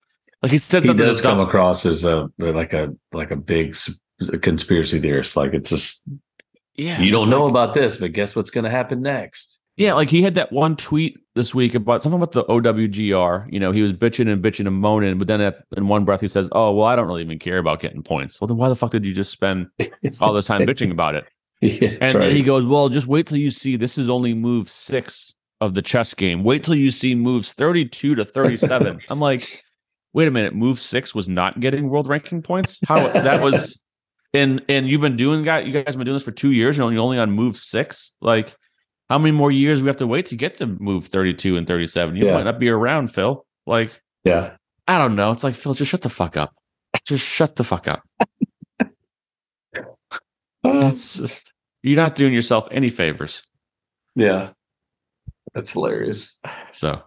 like 0.43 0.53
he 0.53 0.59
said 0.59 0.83
he 0.85 0.93
does 0.95 1.21
come 1.21 1.39
dumb. 1.39 1.47
across 1.49 1.87
as 1.87 2.05
a 2.05 2.29
like 2.39 2.73
a 2.73 2.95
like 3.13 3.31
a 3.31 3.37
big 3.37 3.77
conspiracy 4.41 4.99
theorist. 5.01 5.37
Like 5.37 5.55
it's 5.55 5.71
just 5.71 6.03
yeah 6.77 7.01
you 7.01 7.11
don't 7.13 7.29
know 7.31 7.45
like- 7.45 7.51
about 7.51 7.75
this, 7.75 7.99
but 7.99 8.13
guess 8.13 8.35
what's 8.37 8.51
going 8.51 8.65
to 8.65 8.71
happen 8.71 9.03
next? 9.03 9.59
Yeah, 9.77 9.95
like 9.95 10.11
he 10.11 10.21
had 10.21 10.35
that 10.35 10.53
one 10.53 10.77
tweet 10.77 11.19
this 11.35 11.55
week 11.55 11.75
about 11.75 12.03
something 12.03 12.21
about 12.21 12.33
the 12.33 12.45
OWGR. 12.45 13.51
You 13.51 13.59
know, 13.59 13.73
he 13.73 13.81
was 13.81 13.91
bitching 13.93 14.31
and 14.31 14.45
bitching 14.45 14.67
and 14.67 14.77
moaning, 14.77 15.17
but 15.19 15.29
then 15.29 15.41
at, 15.41 15.65
in 15.75 15.89
one 15.89 16.05
breath 16.05 16.21
he 16.21 16.29
says, 16.29 16.51
"Oh, 16.53 16.73
well, 16.75 16.87
I 16.87 16.95
don't 16.95 17.07
really 17.09 17.23
even 17.23 17.39
care 17.39 17.57
about 17.57 17.81
getting 17.81 18.03
points." 18.03 18.39
Well, 18.39 18.49
then 18.49 18.59
why 18.59 18.69
the 18.69 18.75
fuck 18.77 18.91
did 18.91 19.07
you 19.07 19.15
just 19.15 19.31
spend 19.33 19.69
all 20.21 20.35
this 20.35 20.47
time 20.47 20.61
bitching 20.67 20.91
about 20.91 21.15
it? 21.15 21.25
yeah, 21.63 21.89
And 21.89 22.01
that's 22.03 22.13
then 22.13 22.37
he 22.37 22.43
goes, 22.43 22.67
"Well, 22.67 22.91
just 22.91 23.07
wait 23.07 23.27
till 23.27 23.39
you 23.39 23.51
see 23.51 23.77
this 23.77 23.97
is 23.97 24.11
only 24.11 24.35
move 24.35 24.69
six 24.69 25.33
of 25.63 25.73
the 25.75 25.81
chess 25.81 26.13
game. 26.13 26.45
Wait 26.45 26.65
till 26.65 26.75
you 26.75 26.91
see 26.91 27.15
moves 27.15 27.55
thirty-two 27.55 28.15
to 28.17 28.27
thirty-seven. 28.27 29.01
I'm 29.09 29.21
like, 29.21 29.63
wait 30.13 30.29
a 30.29 30.31
minute, 30.31 30.55
move 30.55 30.79
six 30.79 31.15
was 31.15 31.29
not 31.29 31.61
getting 31.61 31.89
world 31.89 32.09
ranking 32.09 32.43
points. 32.43 32.79
How 32.87 33.09
that 33.09 33.41
was, 33.41 33.81
and 34.35 34.63
and 34.69 34.89
you've 34.89 35.01
been 35.01 35.17
doing 35.17 35.45
that. 35.45 35.67
You 35.67 35.73
guys 35.73 35.85
have 35.87 35.97
been 35.97 36.07
doing 36.07 36.17
this 36.17 36.25
for 36.25 36.33
two 36.33 36.53
years, 36.53 36.79
and 36.79 36.93
you're 36.93 37.03
only 37.03 37.19
on 37.19 37.31
move 37.31 37.57
six. 37.57 38.13
Like, 38.21 38.57
how 39.09 39.19
many 39.19 39.33
more 39.33 39.51
years 39.51 39.83
we 39.83 39.89
have 39.89 39.97
to 39.99 40.07
wait 40.07 40.27
to 40.27 40.37
get 40.37 40.57
to 40.59 40.67
move 40.67 41.07
thirty-two 41.07 41.57
and 41.57 41.67
thirty-seven? 41.67 42.17
You 42.17 42.27
Yeah. 42.27 42.35
might 42.35 42.45
not 42.45 42.59
be 42.59 42.69
around, 42.69 43.09
Phil. 43.09 43.45
Like, 43.67 44.01
yeah. 44.25 44.57
I 44.89 44.99
don't 44.99 45.15
know. 45.17 45.31
It's 45.31 45.45
like 45.45 45.55
Phil, 45.55 45.75
just 45.75 45.91
shut 45.91 46.03
the 46.03 46.09
fuck 46.09 46.37
up. 46.37 46.53
Just 47.07 47.25
shut 47.27 47.57
the 47.57 47.65
fuck 47.65 47.89
up. 47.89 48.03
It's 50.65 51.17
just 51.19 51.53
you're 51.83 51.97
not 51.97 52.15
doing 52.15 52.33
yourself 52.33 52.69
any 52.71 52.91
favors. 52.91 53.43
yeah. 54.15 54.51
That's 55.55 55.73
hilarious. 55.73 56.39
So 56.71 57.03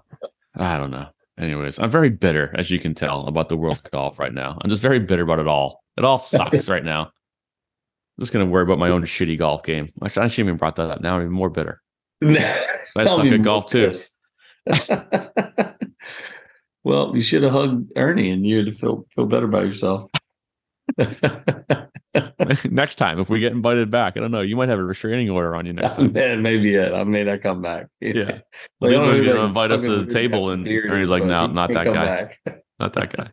I 0.56 0.78
don't 0.78 0.92
know. 0.92 1.08
Anyways, 1.38 1.80
I'm 1.80 1.92
very 1.92 2.10
bitter, 2.10 2.54
as 2.58 2.72
you 2.72 2.80
can 2.80 2.94
tell, 2.94 3.28
about 3.28 3.50
the 3.50 3.58
world 3.58 3.82
of 3.84 3.92
golf 3.92 4.20
right 4.20 4.34
now. 4.34 4.58
I'm 4.62 4.70
just 4.70 4.82
very 4.82 5.00
bitter 5.00 5.24
about 5.24 5.40
it 5.40 5.48
all. 5.48 5.84
It 5.98 6.06
all 6.06 6.18
sucks 6.18 6.70
right 6.70 6.84
now. 6.84 7.04
I'm 7.04 8.22
just 8.22 8.32
gonna 8.32 8.46
worry 8.46 8.64
about 8.64 8.80
my 8.80 8.90
own 8.90 9.02
shitty 9.06 9.38
golf 9.38 9.64
game. 9.64 9.90
I 10.02 10.08
shouldn't 10.08 10.40
even 10.40 10.58
brought 10.58 10.78
that 10.78 10.90
up. 10.90 11.02
Now 11.02 11.16
I'm 11.16 11.22
even 11.22 11.34
more 11.34 11.50
bitter. 11.50 11.82
I 12.24 13.06
suck 13.08 13.26
at 13.26 13.42
golf 13.42 13.66
too. 13.66 13.92
well, 16.84 17.14
you 17.14 17.20
should 17.20 17.44
have 17.44 17.52
hugged 17.52 17.92
Ernie 17.98 18.32
and 18.32 18.46
you'd 18.46 18.78
feel 18.78 19.06
feel 19.14 19.26
better 19.26 19.46
about 19.46 19.66
yourself. 19.66 20.10
next 22.72 22.96
time, 22.96 23.20
if 23.20 23.30
we 23.30 23.40
get 23.40 23.52
invited 23.52 23.92
back, 23.92 24.18
I 24.18 24.20
don't 24.20 24.32
know. 24.32 24.42
You 24.42 24.56
might 24.56 24.70
have 24.70 24.80
a 24.80 24.84
restraining 24.84 25.30
order 25.30 25.56
on 25.56 25.66
you 25.66 25.74
next 25.74 25.96
time. 25.98 26.14
Man, 26.14 26.42
maybe 26.42 26.76
it. 26.76 26.94
I 26.94 27.04
may 27.04 27.24
not 27.24 27.42
come 27.42 27.62
back. 27.62 27.88
Yeah. 28.02 28.40
Like, 28.80 28.92
I 28.92 28.94
don't 28.94 29.08
Leo's 29.08 29.20
know 29.22 29.34
gonna 29.34 29.46
invite 29.46 29.72
us 29.72 29.82
to 29.82 30.04
the 30.06 30.12
table 30.14 30.52
and 30.52 30.68
Ernie's 30.68 31.10
like, 31.10 31.24
"No, 31.24 31.48
not 31.48 31.72
that 31.74 31.86
guy. 31.86 32.36
Not 32.80 32.94
that 32.94 33.14
guy. 33.16 33.30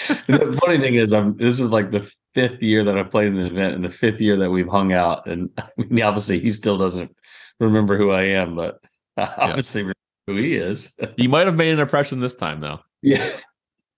the 0.00 0.58
funny 0.62 0.78
thing 0.78 0.94
is, 0.94 1.12
I'm 1.12 1.36
this 1.36 1.60
is 1.60 1.70
like 1.70 1.90
the 1.90 2.10
fifth 2.34 2.62
year 2.62 2.84
that 2.84 2.96
I've 2.96 3.10
played 3.10 3.28
in 3.28 3.36
the 3.36 3.46
event, 3.46 3.74
and 3.74 3.84
the 3.84 3.90
fifth 3.90 4.20
year 4.20 4.36
that 4.36 4.50
we've 4.50 4.68
hung 4.68 4.92
out. 4.92 5.26
And 5.26 5.50
I 5.58 5.64
mean, 5.76 6.02
obviously, 6.04 6.40
he 6.40 6.50
still 6.50 6.78
doesn't 6.78 7.14
remember 7.58 7.96
who 7.98 8.10
I 8.10 8.22
am, 8.22 8.54
but 8.56 8.78
I 9.16 9.28
obviously 9.36 9.82
remember 9.82 9.94
who 10.26 10.36
he 10.36 10.54
is. 10.54 10.96
You 11.16 11.28
might 11.28 11.46
have 11.46 11.56
made 11.56 11.72
an 11.72 11.80
impression 11.80 12.20
this 12.20 12.36
time, 12.36 12.60
though. 12.60 12.80
yeah, 13.02 13.30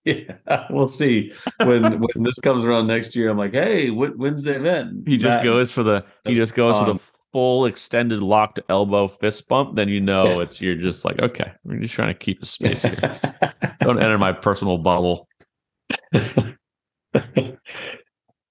yeah. 0.49 0.67
We'll 0.69 0.87
see 0.87 1.31
when 1.63 1.83
when 1.83 2.23
this 2.23 2.39
comes 2.39 2.65
around 2.65 2.87
next 2.87 3.15
year. 3.15 3.29
I'm 3.29 3.37
like, 3.37 3.53
hey, 3.53 3.89
wh- 3.89 4.17
when's 4.17 4.43
the 4.43 4.55
event? 4.55 5.07
He 5.07 5.17
just 5.17 5.37
Matt- 5.37 5.43
goes 5.43 5.71
for 5.71 5.83
the 5.83 6.05
he 6.25 6.35
just 6.35 6.55
goes 6.55 6.77
for 6.77 6.85
the 6.85 6.99
full 7.31 7.65
extended 7.65 8.21
locked 8.21 8.59
elbow 8.69 9.07
fist 9.07 9.47
bump. 9.47 9.75
Then 9.75 9.89
you 9.89 10.01
know 10.01 10.39
it's 10.39 10.61
you're 10.61 10.75
just 10.75 11.05
like, 11.05 11.19
okay, 11.19 11.51
we're 11.63 11.79
just 11.79 11.93
trying 11.93 12.13
to 12.13 12.19
keep 12.19 12.41
a 12.41 12.45
space 12.47 12.83
here. 12.83 12.95
Don't 13.81 14.01
enter 14.01 14.17
my 14.17 14.31
personal 14.33 14.77
bubble. 14.77 15.27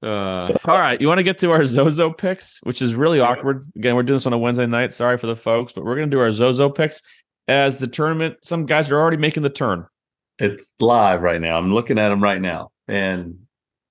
Uh, 0.02 0.52
all 0.64 0.78
right, 0.78 1.00
you 1.00 1.06
want 1.06 1.18
to 1.18 1.22
get 1.22 1.38
to 1.38 1.52
our 1.52 1.64
Zozo 1.64 2.10
picks, 2.10 2.58
which 2.64 2.82
is 2.82 2.94
really 2.94 3.20
awkward. 3.20 3.64
Again, 3.76 3.94
we're 3.94 4.02
doing 4.02 4.16
this 4.16 4.26
on 4.26 4.32
a 4.32 4.38
Wednesday 4.38 4.66
night. 4.66 4.92
Sorry 4.92 5.16
for 5.16 5.28
the 5.28 5.36
folks, 5.36 5.72
but 5.72 5.84
we're 5.84 5.94
going 5.94 6.10
to 6.10 6.16
do 6.16 6.20
our 6.20 6.32
Zozo 6.32 6.68
picks 6.68 7.00
as 7.46 7.78
the 7.78 7.86
tournament. 7.86 8.36
Some 8.42 8.66
guys 8.66 8.90
are 8.90 9.00
already 9.00 9.16
making 9.16 9.44
the 9.44 9.50
turn. 9.50 9.86
It's 10.42 10.70
live 10.80 11.22
right 11.22 11.40
now. 11.40 11.56
I'm 11.56 11.72
looking 11.72 11.98
at 11.98 12.08
them 12.08 12.22
right 12.22 12.40
now, 12.40 12.70
and 12.88 13.38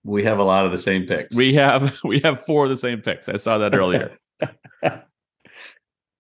we 0.04 0.24
have 0.24 0.40
a 0.40 0.44
lot 0.44 0.66
of 0.66 0.72
the 0.72 0.78
same 0.78 1.06
picks. 1.06 1.36
We 1.36 1.54
have 1.56 1.98
we 2.04 2.20
have 2.20 2.44
four 2.46 2.66
of 2.66 2.70
the 2.70 2.78
same 2.78 3.02
picks. 3.02 3.30
I 3.30 3.38
saw 3.38 3.58
that 3.60 3.76
earlier. 3.76 4.18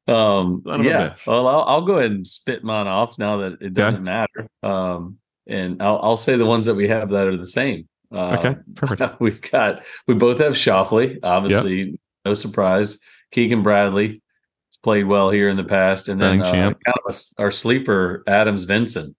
Um, 0.08 0.64
Son 0.68 0.80
of 0.80 0.86
a 0.86 0.90
yeah. 0.90 1.16
Well, 1.28 1.48
I'll, 1.48 1.62
I'll 1.62 1.86
go 1.86 2.00
ahead 2.00 2.12
and 2.12 2.28
spit 2.28 2.64
mine 2.64 2.88
off 2.88 3.18
now 3.18 3.38
that 3.38 3.62
it 3.62 3.74
doesn't 3.74 4.04
matter. 4.04 4.50
Um, 4.64 5.18
and 5.48 5.82
I'll, 5.82 6.00
I'll 6.02 6.18
say 6.18 6.36
the 6.38 6.46
ones 6.46 6.66
that 6.66 6.76
we 6.76 6.88
have 6.88 7.10
that 7.12 7.28
are 7.28 7.38
the 7.38 7.46
same. 7.46 7.88
Um, 8.12 8.34
Okay, 8.38 8.56
perfect. 8.76 9.02
We've 9.22 9.40
got 9.40 9.86
we 10.08 10.16
both 10.16 10.40
have 10.40 10.54
Schauffele, 10.54 11.20
obviously, 11.24 12.00
no 12.26 12.34
surprise. 12.34 13.00
Keegan 13.32 13.64
Bradley 13.64 14.08
has 14.08 14.78
played 14.84 15.06
well 15.06 15.30
here 15.30 15.48
in 15.50 15.56
the 15.56 15.64
past, 15.64 16.10
and 16.10 16.20
then 16.20 16.42
uh, 16.42 16.52
kind 16.52 16.76
of 16.88 17.16
a 17.16 17.42
our 17.42 17.52
sleeper 17.52 18.24
Adam 18.28 18.56
Svensson. 18.56 19.16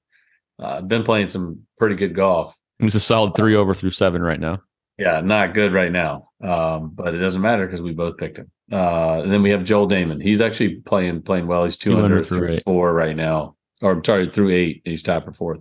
Uh, 0.62 0.80
been 0.80 1.02
playing 1.02 1.28
some 1.28 1.60
pretty 1.78 1.96
good 1.96 2.14
golf. 2.14 2.56
It's 2.78 2.94
a 2.94 3.00
solid 3.00 3.34
three 3.34 3.56
over 3.56 3.74
through 3.74 3.90
seven 3.90 4.22
right 4.22 4.40
now. 4.40 4.60
Yeah, 4.98 5.20
not 5.20 5.54
good 5.54 5.72
right 5.72 5.90
now. 5.90 6.28
Um, 6.42 6.90
but 6.94 7.14
it 7.14 7.18
doesn't 7.18 7.42
matter 7.42 7.66
because 7.66 7.82
we 7.82 7.92
both 7.92 8.16
picked 8.16 8.38
him. 8.38 8.50
Uh, 8.70 9.20
and 9.22 9.32
then 9.32 9.42
we 9.42 9.50
have 9.50 9.64
Joel 9.64 9.88
Dahmen. 9.88 10.22
He's 10.22 10.40
actually 10.40 10.76
playing 10.76 11.22
playing 11.22 11.46
well. 11.46 11.64
He's 11.64 11.76
two 11.76 11.90
200 11.90 12.04
under 12.04 12.24
through 12.24 12.38
through 12.38 12.52
eight. 12.52 12.62
four 12.62 12.92
right 12.92 13.16
now, 13.16 13.56
or 13.80 13.92
I'm 13.92 14.04
sorry, 14.04 14.28
through 14.28 14.50
eight. 14.50 14.82
He's 14.84 15.02
tied 15.02 15.24
for 15.24 15.32
fourth. 15.32 15.60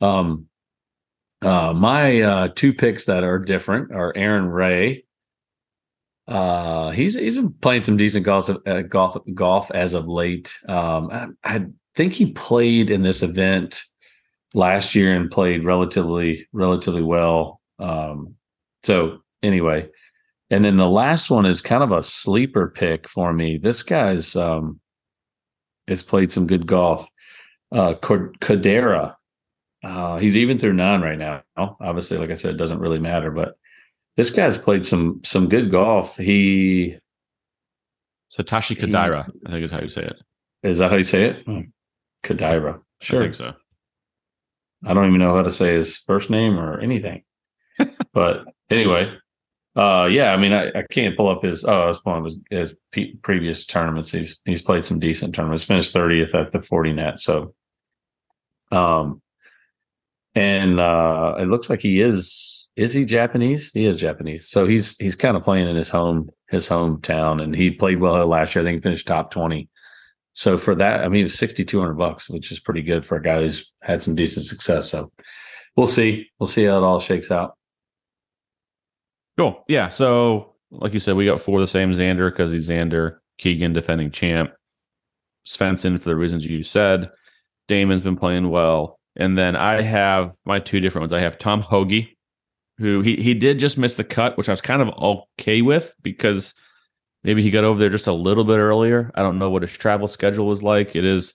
Um, 0.00 0.46
uh, 1.42 1.72
my 1.74 2.20
uh, 2.20 2.48
two 2.48 2.72
picks 2.72 3.06
that 3.06 3.24
are 3.24 3.38
different 3.38 3.92
are 3.92 4.12
Aaron 4.16 4.46
Rai. 4.46 5.04
Uh, 6.28 6.90
he's 6.90 7.18
he's 7.18 7.36
been 7.36 7.52
playing 7.52 7.84
some 7.84 7.96
decent 7.96 8.24
golf 8.24 8.50
uh, 8.66 8.82
golf 8.82 9.16
golf 9.34 9.70
as 9.70 9.94
of 9.94 10.06
late. 10.06 10.54
Um, 10.68 11.08
I, 11.10 11.56
I 11.56 11.66
think 11.94 12.12
he 12.12 12.32
played 12.32 12.90
in 12.90 13.02
this 13.02 13.22
event 13.22 13.82
last 14.54 14.94
year 14.94 15.14
and 15.14 15.30
played 15.30 15.64
relatively 15.64 16.46
relatively 16.52 17.02
well. 17.02 17.60
Um, 17.78 18.34
so 18.82 19.18
anyway, 19.42 19.88
and 20.50 20.64
then 20.64 20.76
the 20.76 20.88
last 20.88 21.30
one 21.30 21.46
is 21.46 21.60
kind 21.60 21.82
of 21.82 21.92
a 21.92 22.02
sleeper 22.02 22.68
pick 22.68 23.08
for 23.08 23.32
me. 23.32 23.58
This 23.58 23.82
guy's 23.82 24.36
um 24.36 24.80
has 25.88 26.02
played 26.02 26.32
some 26.32 26.46
good 26.46 26.66
golf. 26.66 27.08
Uh 27.72 27.94
Kodaira. 27.94 29.14
Uh 29.84 30.16
he's 30.18 30.36
even 30.36 30.58
through 30.58 30.72
nine 30.74 31.00
right 31.02 31.18
now. 31.18 31.42
Obviously, 31.56 32.16
like 32.18 32.30
I 32.30 32.34
said, 32.34 32.54
it 32.54 32.58
doesn't 32.58 32.78
really 32.80 32.98
matter, 33.00 33.30
but 33.30 33.56
this 34.16 34.30
guy's 34.30 34.56
played 34.58 34.86
some 34.86 35.20
some 35.24 35.48
good 35.48 35.70
golf. 35.70 36.16
He 36.16 36.96
Satoshi 38.36 38.76
He- 38.76 38.76
Kodaira, 38.76 39.28
I 39.46 39.50
think 39.50 39.64
is 39.64 39.70
how 39.70 39.80
you 39.80 39.88
say 39.88 40.02
it. 40.04 40.22
is 40.62 40.78
that 40.78 40.90
how 40.90 40.96
you 40.96 41.04
say 41.04 41.24
it? 41.24 41.46
Kodaira. 42.24 42.76
I 42.78 43.04
Sure. 43.04 43.20
think 43.22 43.34
so. 43.34 43.52
I 44.84 44.94
don't 44.94 45.06
even 45.06 45.20
know 45.20 45.34
how 45.34 45.42
to 45.42 45.50
say 45.50 45.74
his 45.74 45.98
first 45.98 46.30
name 46.30 46.58
or 46.58 46.80
anything. 46.80 47.22
but 48.14 48.44
anyway, 48.70 49.12
uh, 49.76 50.08
yeah, 50.10 50.32
I 50.32 50.38
mean, 50.38 50.54
I, 50.54 50.68
I 50.70 50.84
can't 50.90 51.16
pull 51.16 51.28
up 51.28 51.42
his. 51.44 51.64
Oh, 51.64 51.82
I 51.82 51.86
was 51.86 52.00
pulling 52.00 52.20
up 52.20 52.24
his, 52.24 52.40
his 52.50 52.76
pe- 52.92 53.14
previous 53.16 53.66
tournaments. 53.66 54.10
He's 54.10 54.40
he's 54.46 54.62
played 54.62 54.84
some 54.84 54.98
decent 54.98 55.34
tournaments. 55.34 55.64
Finished 55.64 55.92
thirtieth 55.92 56.34
at 56.34 56.52
the 56.52 56.60
Fortinet. 56.60 57.18
So, 57.18 57.54
um, 58.72 59.20
and 60.34 60.80
uh, 60.80 61.34
it 61.38 61.46
looks 61.46 61.68
like 61.68 61.80
he 61.80 62.00
is. 62.00 62.70
Is 62.74 62.94
he 62.94 63.04
Japanese? 63.04 63.70
He 63.72 63.84
is 63.84 63.98
Japanese. 63.98 64.48
So 64.48 64.66
he's 64.66 64.96
he's 64.96 65.16
kind 65.16 65.36
of 65.36 65.44
playing 65.44 65.68
in 65.68 65.76
his 65.76 65.90
home 65.90 66.30
his 66.48 66.68
hometown, 66.68 67.42
and 67.42 67.54
he 67.54 67.70
played 67.70 68.00
well 68.00 68.26
last 68.26 68.54
year. 68.54 68.62
I 68.64 68.68
think 68.68 68.76
he 68.76 68.82
finished 68.82 69.06
top 69.06 69.30
twenty. 69.30 69.68
So 70.36 70.58
for 70.58 70.74
that, 70.74 71.02
I 71.02 71.08
mean, 71.08 71.24
it's 71.24 71.34
sixty 71.34 71.64
two 71.64 71.80
hundred 71.80 71.94
bucks, 71.94 72.28
which 72.28 72.52
is 72.52 72.60
pretty 72.60 72.82
good 72.82 73.06
for 73.06 73.16
a 73.16 73.22
guy 73.22 73.40
who's 73.40 73.72
had 73.80 74.02
some 74.02 74.14
decent 74.14 74.44
success. 74.44 74.90
So 74.90 75.10
we'll 75.76 75.86
see. 75.86 76.28
We'll 76.38 76.46
see 76.46 76.64
how 76.64 76.76
it 76.76 76.82
all 76.82 76.98
shakes 76.98 77.30
out. 77.30 77.56
Cool. 79.38 79.64
Yeah. 79.66 79.88
So, 79.88 80.54
like 80.70 80.92
you 80.92 80.98
said, 80.98 81.16
we 81.16 81.24
got 81.24 81.40
four 81.40 81.58
the 81.58 81.66
same 81.66 81.90
Xander 81.92 82.30
because 82.30 82.52
he's 82.52 82.68
Xander, 82.68 83.16
Keegan 83.38 83.72
defending 83.72 84.10
champ, 84.10 84.52
Svensson 85.46 85.98
for 85.98 86.10
the 86.10 86.16
reasons 86.16 86.46
you 86.46 86.62
said. 86.62 87.10
Dahmen's 87.66 88.02
been 88.02 88.16
playing 88.16 88.50
well. 88.50 89.00
And 89.16 89.38
then 89.38 89.56
I 89.56 89.80
have 89.80 90.36
my 90.44 90.58
two 90.58 90.80
different 90.80 91.04
ones. 91.04 91.14
I 91.14 91.20
have 91.20 91.38
Tom 91.38 91.62
Hoge, 91.62 92.14
who 92.76 93.00
he, 93.00 93.16
he 93.16 93.32
did 93.32 93.58
just 93.58 93.78
miss 93.78 93.94
the 93.94 94.04
cut, 94.04 94.36
which 94.36 94.50
I 94.50 94.52
was 94.52 94.60
kind 94.60 94.82
of 94.82 94.90
okay 94.90 95.62
with 95.62 95.94
because 96.02 96.52
maybe 97.26 97.42
he 97.42 97.50
got 97.50 97.64
over 97.64 97.78
there 97.78 97.90
just 97.90 98.06
a 98.06 98.12
little 98.14 98.44
bit 98.44 98.56
earlier. 98.56 99.10
I 99.14 99.22
don't 99.22 99.38
know 99.38 99.50
what 99.50 99.60
his 99.60 99.76
travel 99.76 100.08
schedule 100.08 100.46
was 100.46 100.62
like. 100.62 100.96
It 100.96 101.04
is 101.04 101.34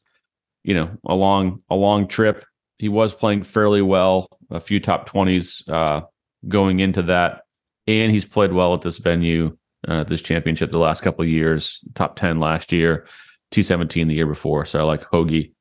you 0.63 0.75
know, 0.75 0.91
a 1.05 1.15
long 1.15 1.61
a 1.69 1.75
long 1.75 2.07
trip. 2.07 2.45
He 2.77 2.89
was 2.89 3.13
playing 3.13 3.43
fairly 3.43 3.81
well, 3.81 4.27
a 4.49 4.59
few 4.59 4.79
top 4.79 5.05
twenties 5.05 5.67
uh, 5.67 6.01
going 6.47 6.79
into 6.79 7.03
that, 7.03 7.41
and 7.87 8.11
he's 8.11 8.25
played 8.25 8.53
well 8.53 8.73
at 8.73 8.81
this 8.81 8.97
venue, 8.97 9.57
uh, 9.87 10.03
this 10.03 10.21
championship 10.21 10.71
the 10.71 10.77
last 10.77 11.01
couple 11.01 11.25
years. 11.25 11.83
Top 11.93 12.15
ten 12.15 12.39
last 12.39 12.71
year, 12.71 13.07
T 13.51 13.63
seventeen 13.63 14.07
the 14.07 14.15
year 14.15 14.27
before. 14.27 14.65
So 14.65 14.79
I 14.79 14.83
like 14.83 15.03
Hoge. 15.03 15.51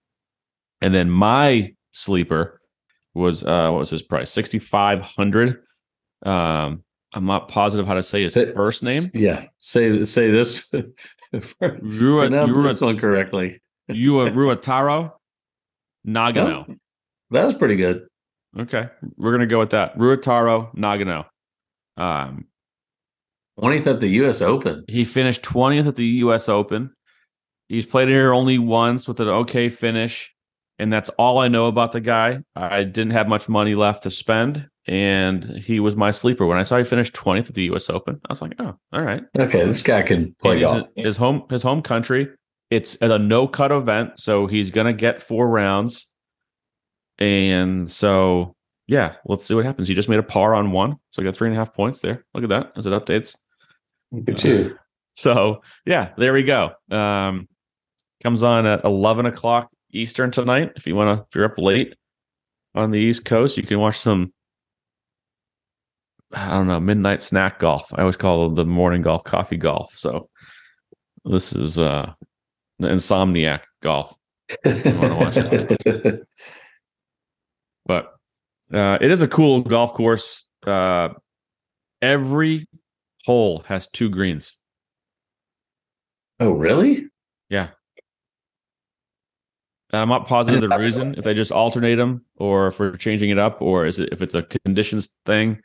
And 0.82 0.94
then 0.94 1.10
my 1.10 1.74
sleeper 1.92 2.60
was 3.14 3.44
uh, 3.44 3.70
what 3.70 3.80
was 3.80 3.90
his 3.90 4.02
price? 4.02 4.30
Sixty 4.30 4.58
five 4.58 5.00
hundred. 5.00 5.62
Um, 6.24 6.84
I'm 7.12 7.26
not 7.26 7.48
positive 7.48 7.86
how 7.86 7.94
to 7.94 8.02
say 8.02 8.22
his 8.22 8.34
Say- 8.34 8.52
first 8.54 8.82
name. 8.84 9.04
Yeah. 9.14 9.46
Say 9.58 10.04
say 10.04 10.30
this. 10.30 10.70
Rua, 11.60 12.28
Rua, 12.28 12.62
this 12.68 12.80
one 12.80 12.98
correctly. 12.98 13.60
Rua, 13.88 14.30
Ryutaro 14.30 15.12
Nagano. 16.06 16.64
Oh, 16.68 16.74
that 17.30 17.44
was 17.44 17.54
pretty 17.54 17.76
good. 17.76 18.06
Okay, 18.58 18.88
we're 19.16 19.30
gonna 19.32 19.46
go 19.46 19.58
with 19.60 19.70
that. 19.70 19.96
Ryutaro 19.96 20.74
Nagano. 20.74 21.26
Um, 21.96 22.46
20th 23.60 23.86
at 23.86 24.00
the 24.00 24.08
US 24.24 24.40
Open. 24.42 24.84
he 24.88 25.04
finished 25.04 25.42
20th 25.42 25.86
at 25.86 25.96
the 25.96 26.06
U.S. 26.24 26.48
Open. 26.48 26.92
He's 27.68 27.86
played 27.86 28.08
here 28.08 28.32
only 28.32 28.58
once 28.58 29.06
with 29.06 29.20
an 29.20 29.28
okay 29.28 29.68
finish, 29.68 30.32
and 30.78 30.92
that's 30.92 31.10
all 31.10 31.38
I 31.38 31.48
know 31.48 31.66
about 31.66 31.92
the 31.92 32.00
guy. 32.00 32.40
I 32.56 32.82
didn't 32.84 33.12
have 33.12 33.28
much 33.28 33.48
money 33.48 33.74
left 33.74 34.02
to 34.04 34.10
spend, 34.10 34.68
and 34.90 35.44
he 35.56 35.78
was 35.78 35.94
my 35.94 36.10
sleeper. 36.10 36.44
When 36.46 36.58
I 36.58 36.64
saw 36.64 36.76
he 36.76 36.82
finished 36.82 37.14
20th 37.14 37.48
at 37.48 37.54
the 37.54 37.62
U.S. 37.64 37.88
Open, 37.88 38.20
I 38.28 38.32
was 38.32 38.42
like, 38.42 38.54
"Oh, 38.58 38.76
all 38.92 39.02
right." 39.02 39.22
Okay, 39.38 39.64
this 39.64 39.82
guy 39.82 40.02
can 40.02 40.34
play 40.42 40.60
golf. 40.60 40.88
his 40.96 41.16
home 41.16 41.44
his 41.48 41.62
home 41.62 41.80
country. 41.80 42.28
It's 42.70 42.96
a 43.00 43.16
no 43.16 43.46
cut 43.46 43.70
event, 43.70 44.18
so 44.18 44.48
he's 44.48 44.72
gonna 44.72 44.92
get 44.92 45.22
four 45.22 45.48
rounds. 45.48 46.10
And 47.18 47.88
so 47.88 48.56
yeah, 48.88 49.14
let's 49.26 49.44
see 49.44 49.54
what 49.54 49.64
happens. 49.64 49.86
He 49.86 49.94
just 49.94 50.08
made 50.08 50.18
a 50.18 50.24
par 50.24 50.56
on 50.56 50.72
one, 50.72 50.96
so 51.12 51.22
I 51.22 51.24
got 51.24 51.36
three 51.36 51.46
and 51.46 51.56
a 51.56 51.58
half 51.58 51.72
points 51.72 52.00
there. 52.00 52.24
Look 52.34 52.42
at 52.42 52.50
that 52.50 52.72
as 52.76 52.86
it 52.86 52.90
updates. 52.92 53.36
At 54.28 54.44
you. 54.44 54.76
So 55.12 55.62
yeah, 55.84 56.10
there 56.16 56.32
we 56.32 56.44
go. 56.44 56.70
Um, 56.88 57.48
comes 58.22 58.44
on 58.44 58.64
at 58.64 58.84
eleven 58.84 59.26
o'clock 59.26 59.68
Eastern 59.92 60.30
tonight. 60.30 60.72
If 60.76 60.86
you 60.86 60.94
want 60.94 61.18
to, 61.18 61.26
if 61.28 61.34
you're 61.34 61.44
up 61.46 61.58
late 61.58 61.96
on 62.76 62.92
the 62.92 62.98
East 63.00 63.24
Coast, 63.24 63.56
you 63.56 63.64
can 63.64 63.80
watch 63.80 63.98
some. 63.98 64.32
I 66.32 66.50
don't 66.50 66.66
know 66.68 66.80
midnight 66.80 67.22
snack 67.22 67.58
golf. 67.58 67.92
I 67.94 68.00
always 68.00 68.16
call 68.16 68.46
it 68.46 68.54
the 68.54 68.64
morning 68.64 69.02
golf, 69.02 69.24
coffee 69.24 69.56
golf. 69.56 69.92
So 69.92 70.28
this 71.24 71.52
is 71.52 71.78
uh 71.78 72.12
the 72.78 72.88
insomniac 72.88 73.60
golf, 73.82 74.16
but 77.86 78.14
uh, 78.72 78.98
it 79.00 79.10
is 79.10 79.22
a 79.22 79.28
cool 79.28 79.62
golf 79.62 79.92
course. 79.94 80.46
Uh, 80.66 81.10
every 82.00 82.66
hole 83.24 83.60
has 83.66 83.88
two 83.88 84.08
greens. 84.08 84.52
oh, 86.40 86.52
really? 86.52 87.08
And 89.92 90.02
I'm 90.02 90.08
not 90.08 90.26
positive 90.26 90.68
the 90.68 90.68
reason 90.78 91.10
if 91.10 91.24
they 91.24 91.34
just 91.34 91.52
alternate 91.52 91.96
them 91.96 92.24
or 92.36 92.68
if 92.68 92.78
we're 92.78 92.96
changing 92.96 93.30
it 93.30 93.38
up 93.38 93.60
or 93.60 93.86
is 93.86 93.98
it 93.98 94.10
if 94.12 94.22
it's 94.22 94.34
a 94.34 94.42
conditions 94.42 95.10
thing. 95.26 95.60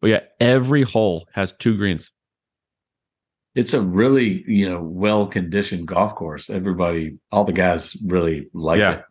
But 0.00 0.08
yeah, 0.10 0.20
every 0.40 0.82
hole 0.82 1.26
has 1.32 1.52
two 1.52 1.76
greens. 1.76 2.10
It's 3.54 3.72
a 3.72 3.80
really, 3.80 4.44
you 4.46 4.68
know, 4.68 4.82
well 4.82 5.26
conditioned 5.26 5.88
golf 5.88 6.14
course. 6.14 6.50
Everybody, 6.50 7.18
all 7.32 7.44
the 7.44 7.52
guys 7.54 7.96
really 8.06 8.50
like 8.52 8.78
Yeah. 8.78 8.92
it. 8.96 9.04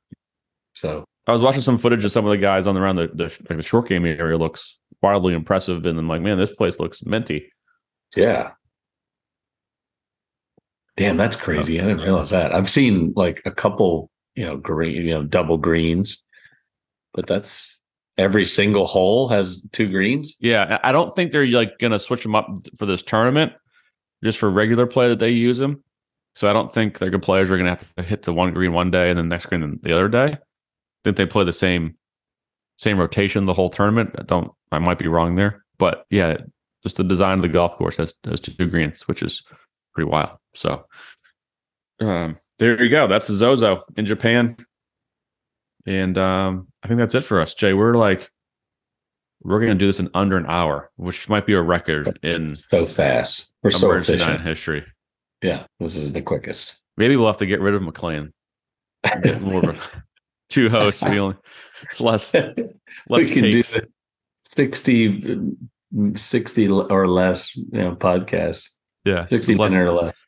So 0.74 1.04
I 1.26 1.32
was 1.32 1.42
watching 1.42 1.62
some 1.62 1.80
footage 1.80 2.06
of 2.06 2.12
some 2.12 2.26
of 2.26 2.32
the 2.32 2.38
guys 2.38 2.68
on 2.68 2.76
the 2.76 2.82
around 2.82 2.98
the 2.98 3.08
the, 3.08 3.24
like 3.50 3.58
the 3.58 3.64
short 3.64 3.88
game 3.88 4.06
area 4.06 4.38
looks 4.38 4.78
wildly 5.02 5.34
impressive, 5.34 5.86
and 5.86 5.98
I'm 5.98 6.08
like, 6.08 6.22
man, 6.22 6.38
this 6.38 6.52
place 6.54 6.80
looks 6.80 7.04
minty. 7.06 7.52
yeah. 8.16 8.52
Damn, 10.98 11.18
that's 11.18 11.36
crazy. 11.36 11.80
I 11.82 11.84
didn't 11.84 12.02
realize 12.04 12.30
that. 12.30 12.56
I've 12.56 12.70
seen 12.70 13.12
like 13.18 13.42
a 13.46 13.52
couple, 13.52 14.10
you 14.36 14.46
know, 14.46 14.56
green, 14.56 14.96
you 15.06 15.14
know, 15.14 15.24
double 15.24 15.58
greens, 15.58 16.24
but 17.14 17.28
that's 17.28 17.75
every 18.18 18.46
single 18.46 18.86
hole 18.86 19.28
has 19.28 19.68
two 19.72 19.90
greens. 19.90 20.36
Yeah, 20.40 20.80
I 20.84 20.92
don't 20.92 21.14
think 21.16 21.32
they're 21.32 21.48
like 21.48 21.78
gonna 21.80 22.00
switch 22.00 22.24
them 22.24 22.36
up 22.36 22.48
for 22.78 22.86
this 22.86 23.04
tournament, 23.04 23.54
just 24.24 24.38
for 24.38 24.50
regular 24.50 24.86
play 24.86 25.08
that 25.10 25.20
they 25.20 25.30
use 25.30 25.58
them. 25.58 25.84
So 26.34 26.50
I 26.50 26.54
don't 26.54 26.74
think 26.74 27.00
their 27.00 27.10
good 27.10 27.22
players 27.22 27.50
are 27.52 27.58
gonna 27.58 27.70
have 27.70 27.94
to 27.96 28.04
hit 28.04 28.24
the 28.24 28.34
one 28.34 28.54
green 28.54 28.74
one 28.74 28.92
day 28.92 29.10
and 29.10 29.18
then 29.18 29.30
next 29.30 29.48
green 29.48 29.80
the 29.82 29.94
other 29.94 30.10
day. 30.10 30.34
I 30.34 30.40
think 31.04 31.18
they 31.18 31.26
play 31.26 31.44
the 31.44 31.54
same 31.54 31.98
same 32.78 33.00
rotation 33.00 33.46
the 33.46 33.54
whole 33.54 33.70
tournament. 33.70 34.16
I 34.18 34.24
don't. 34.24 34.52
I 34.72 34.80
might 34.80 34.98
be 34.98 35.08
wrong 35.08 35.36
there, 35.36 35.64
but 35.78 36.06
yeah, 36.10 36.38
just 36.84 36.98
the 36.98 37.04
design 37.04 37.38
of 37.38 37.42
the 37.42 37.50
golf 37.50 37.76
course 37.78 37.98
has 37.98 38.14
has 38.26 38.42
two 38.42 38.68
greens, 38.68 39.08
which 39.08 39.24
is 39.24 39.44
pretty 39.94 40.10
wild. 40.10 40.38
So 40.54 40.86
um, 42.02 42.38
there 42.60 42.82
you 42.82 42.90
go. 42.90 43.08
That's 43.08 43.28
the 43.28 43.34
Zozo 43.34 43.84
in 43.96 44.06
Japan, 44.06 44.58
and 45.86 46.18
um, 46.18 46.68
I 46.86 46.88
think 46.88 47.00
that's 47.00 47.16
it 47.16 47.22
for 47.24 47.42
us, 47.42 47.56
Jay. 47.56 47.74
We're 47.74 47.96
like 47.96 48.30
we're 49.42 49.60
gonna 49.60 49.74
do 49.74 49.88
this 49.88 50.00
in 50.00 50.08
under 50.14 50.38
an 50.38 50.46
hour, 50.46 50.92
which 50.98 51.28
might 51.30 51.48
be 51.48 51.54
a 51.54 51.62
record 51.64 52.08
in 52.24 52.54
So 52.54 52.86
fast. 52.86 53.50
We're 53.64 53.72
so 53.72 53.92
efficient. 53.92 54.42
history. 54.42 54.86
Yeah, 55.42 55.66
this 55.80 55.96
is 55.96 56.14
the 56.14 56.22
quickest. 56.22 56.80
Maybe 56.96 57.16
we'll 57.16 57.26
have 57.26 57.38
to 57.38 57.48
get 57.48 57.60
rid 57.60 57.74
of 57.74 57.82
McLean. 57.82 58.32
Get 59.24 59.42
more 59.42 59.68
of 59.72 59.92
two 60.50 60.70
hosts. 60.70 61.04
We 61.04 61.18
only 61.20 61.38
it's 61.82 62.00
less 62.00 62.34
less 62.36 62.56
we 63.10 63.30
can 63.30 63.42
takes. 63.44 63.74
do 63.74 63.82
60, 64.38 65.40
60 66.16 66.68
or 66.70 67.08
less, 67.08 67.56
you 67.56 67.66
know, 67.72 67.96
podcasts. 67.96 68.70
Yeah, 69.06 69.26
60 69.26 69.56
less, 69.56 69.72
minute 69.72 69.88
or 69.88 69.92
less. 69.92 70.24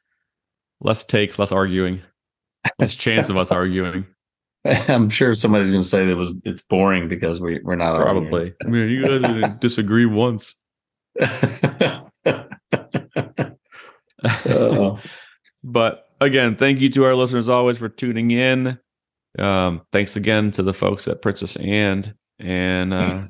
less 0.82 1.04
takes, 1.04 1.38
less 1.38 1.52
arguing, 1.52 2.02
less 2.80 2.96
chance 2.96 3.30
of 3.30 3.38
us 3.38 3.52
arguing. 3.52 4.06
I'm 4.88 5.10
sure 5.10 5.36
somebody's 5.36 5.70
going 5.70 5.82
to 5.82 5.88
say 5.88 6.06
that 6.06 6.16
was 6.16 6.34
it's 6.44 6.62
boring 6.62 7.08
because 7.08 7.40
we 7.40 7.60
we're 7.64 7.76
not 7.76 7.98
Probably. 7.98 8.54
I 8.66 8.68
mean, 8.68 8.90
you 8.90 9.02
guys 9.02 9.22
didn't 9.22 9.62
disagree 9.68 10.06
once. 10.06 10.56
But 15.64 16.06
again, 16.22 16.56
thank 16.56 16.80
you 16.80 16.90
to 16.92 17.04
our 17.04 17.14
listeners 17.14 17.50
always 17.50 17.78
for 17.78 17.90
tuning 17.90 18.32
in. 18.32 18.80
Um, 19.38 19.82
thanks 19.92 20.16
again 20.16 20.52
to 20.52 20.64
the 20.64 20.74
folks 20.74 21.08
at 21.08 21.22
Princess 21.22 21.58
and 21.58 22.14
and 22.40 22.94
uh, 22.94 23.22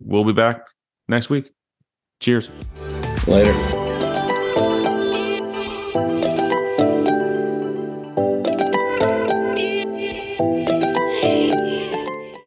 we'll 0.00 0.24
be 0.24 0.32
back 0.32 0.66
next 1.08 1.28
week. 1.28 1.50
Cheers. 2.20 2.50
later. 3.26 3.83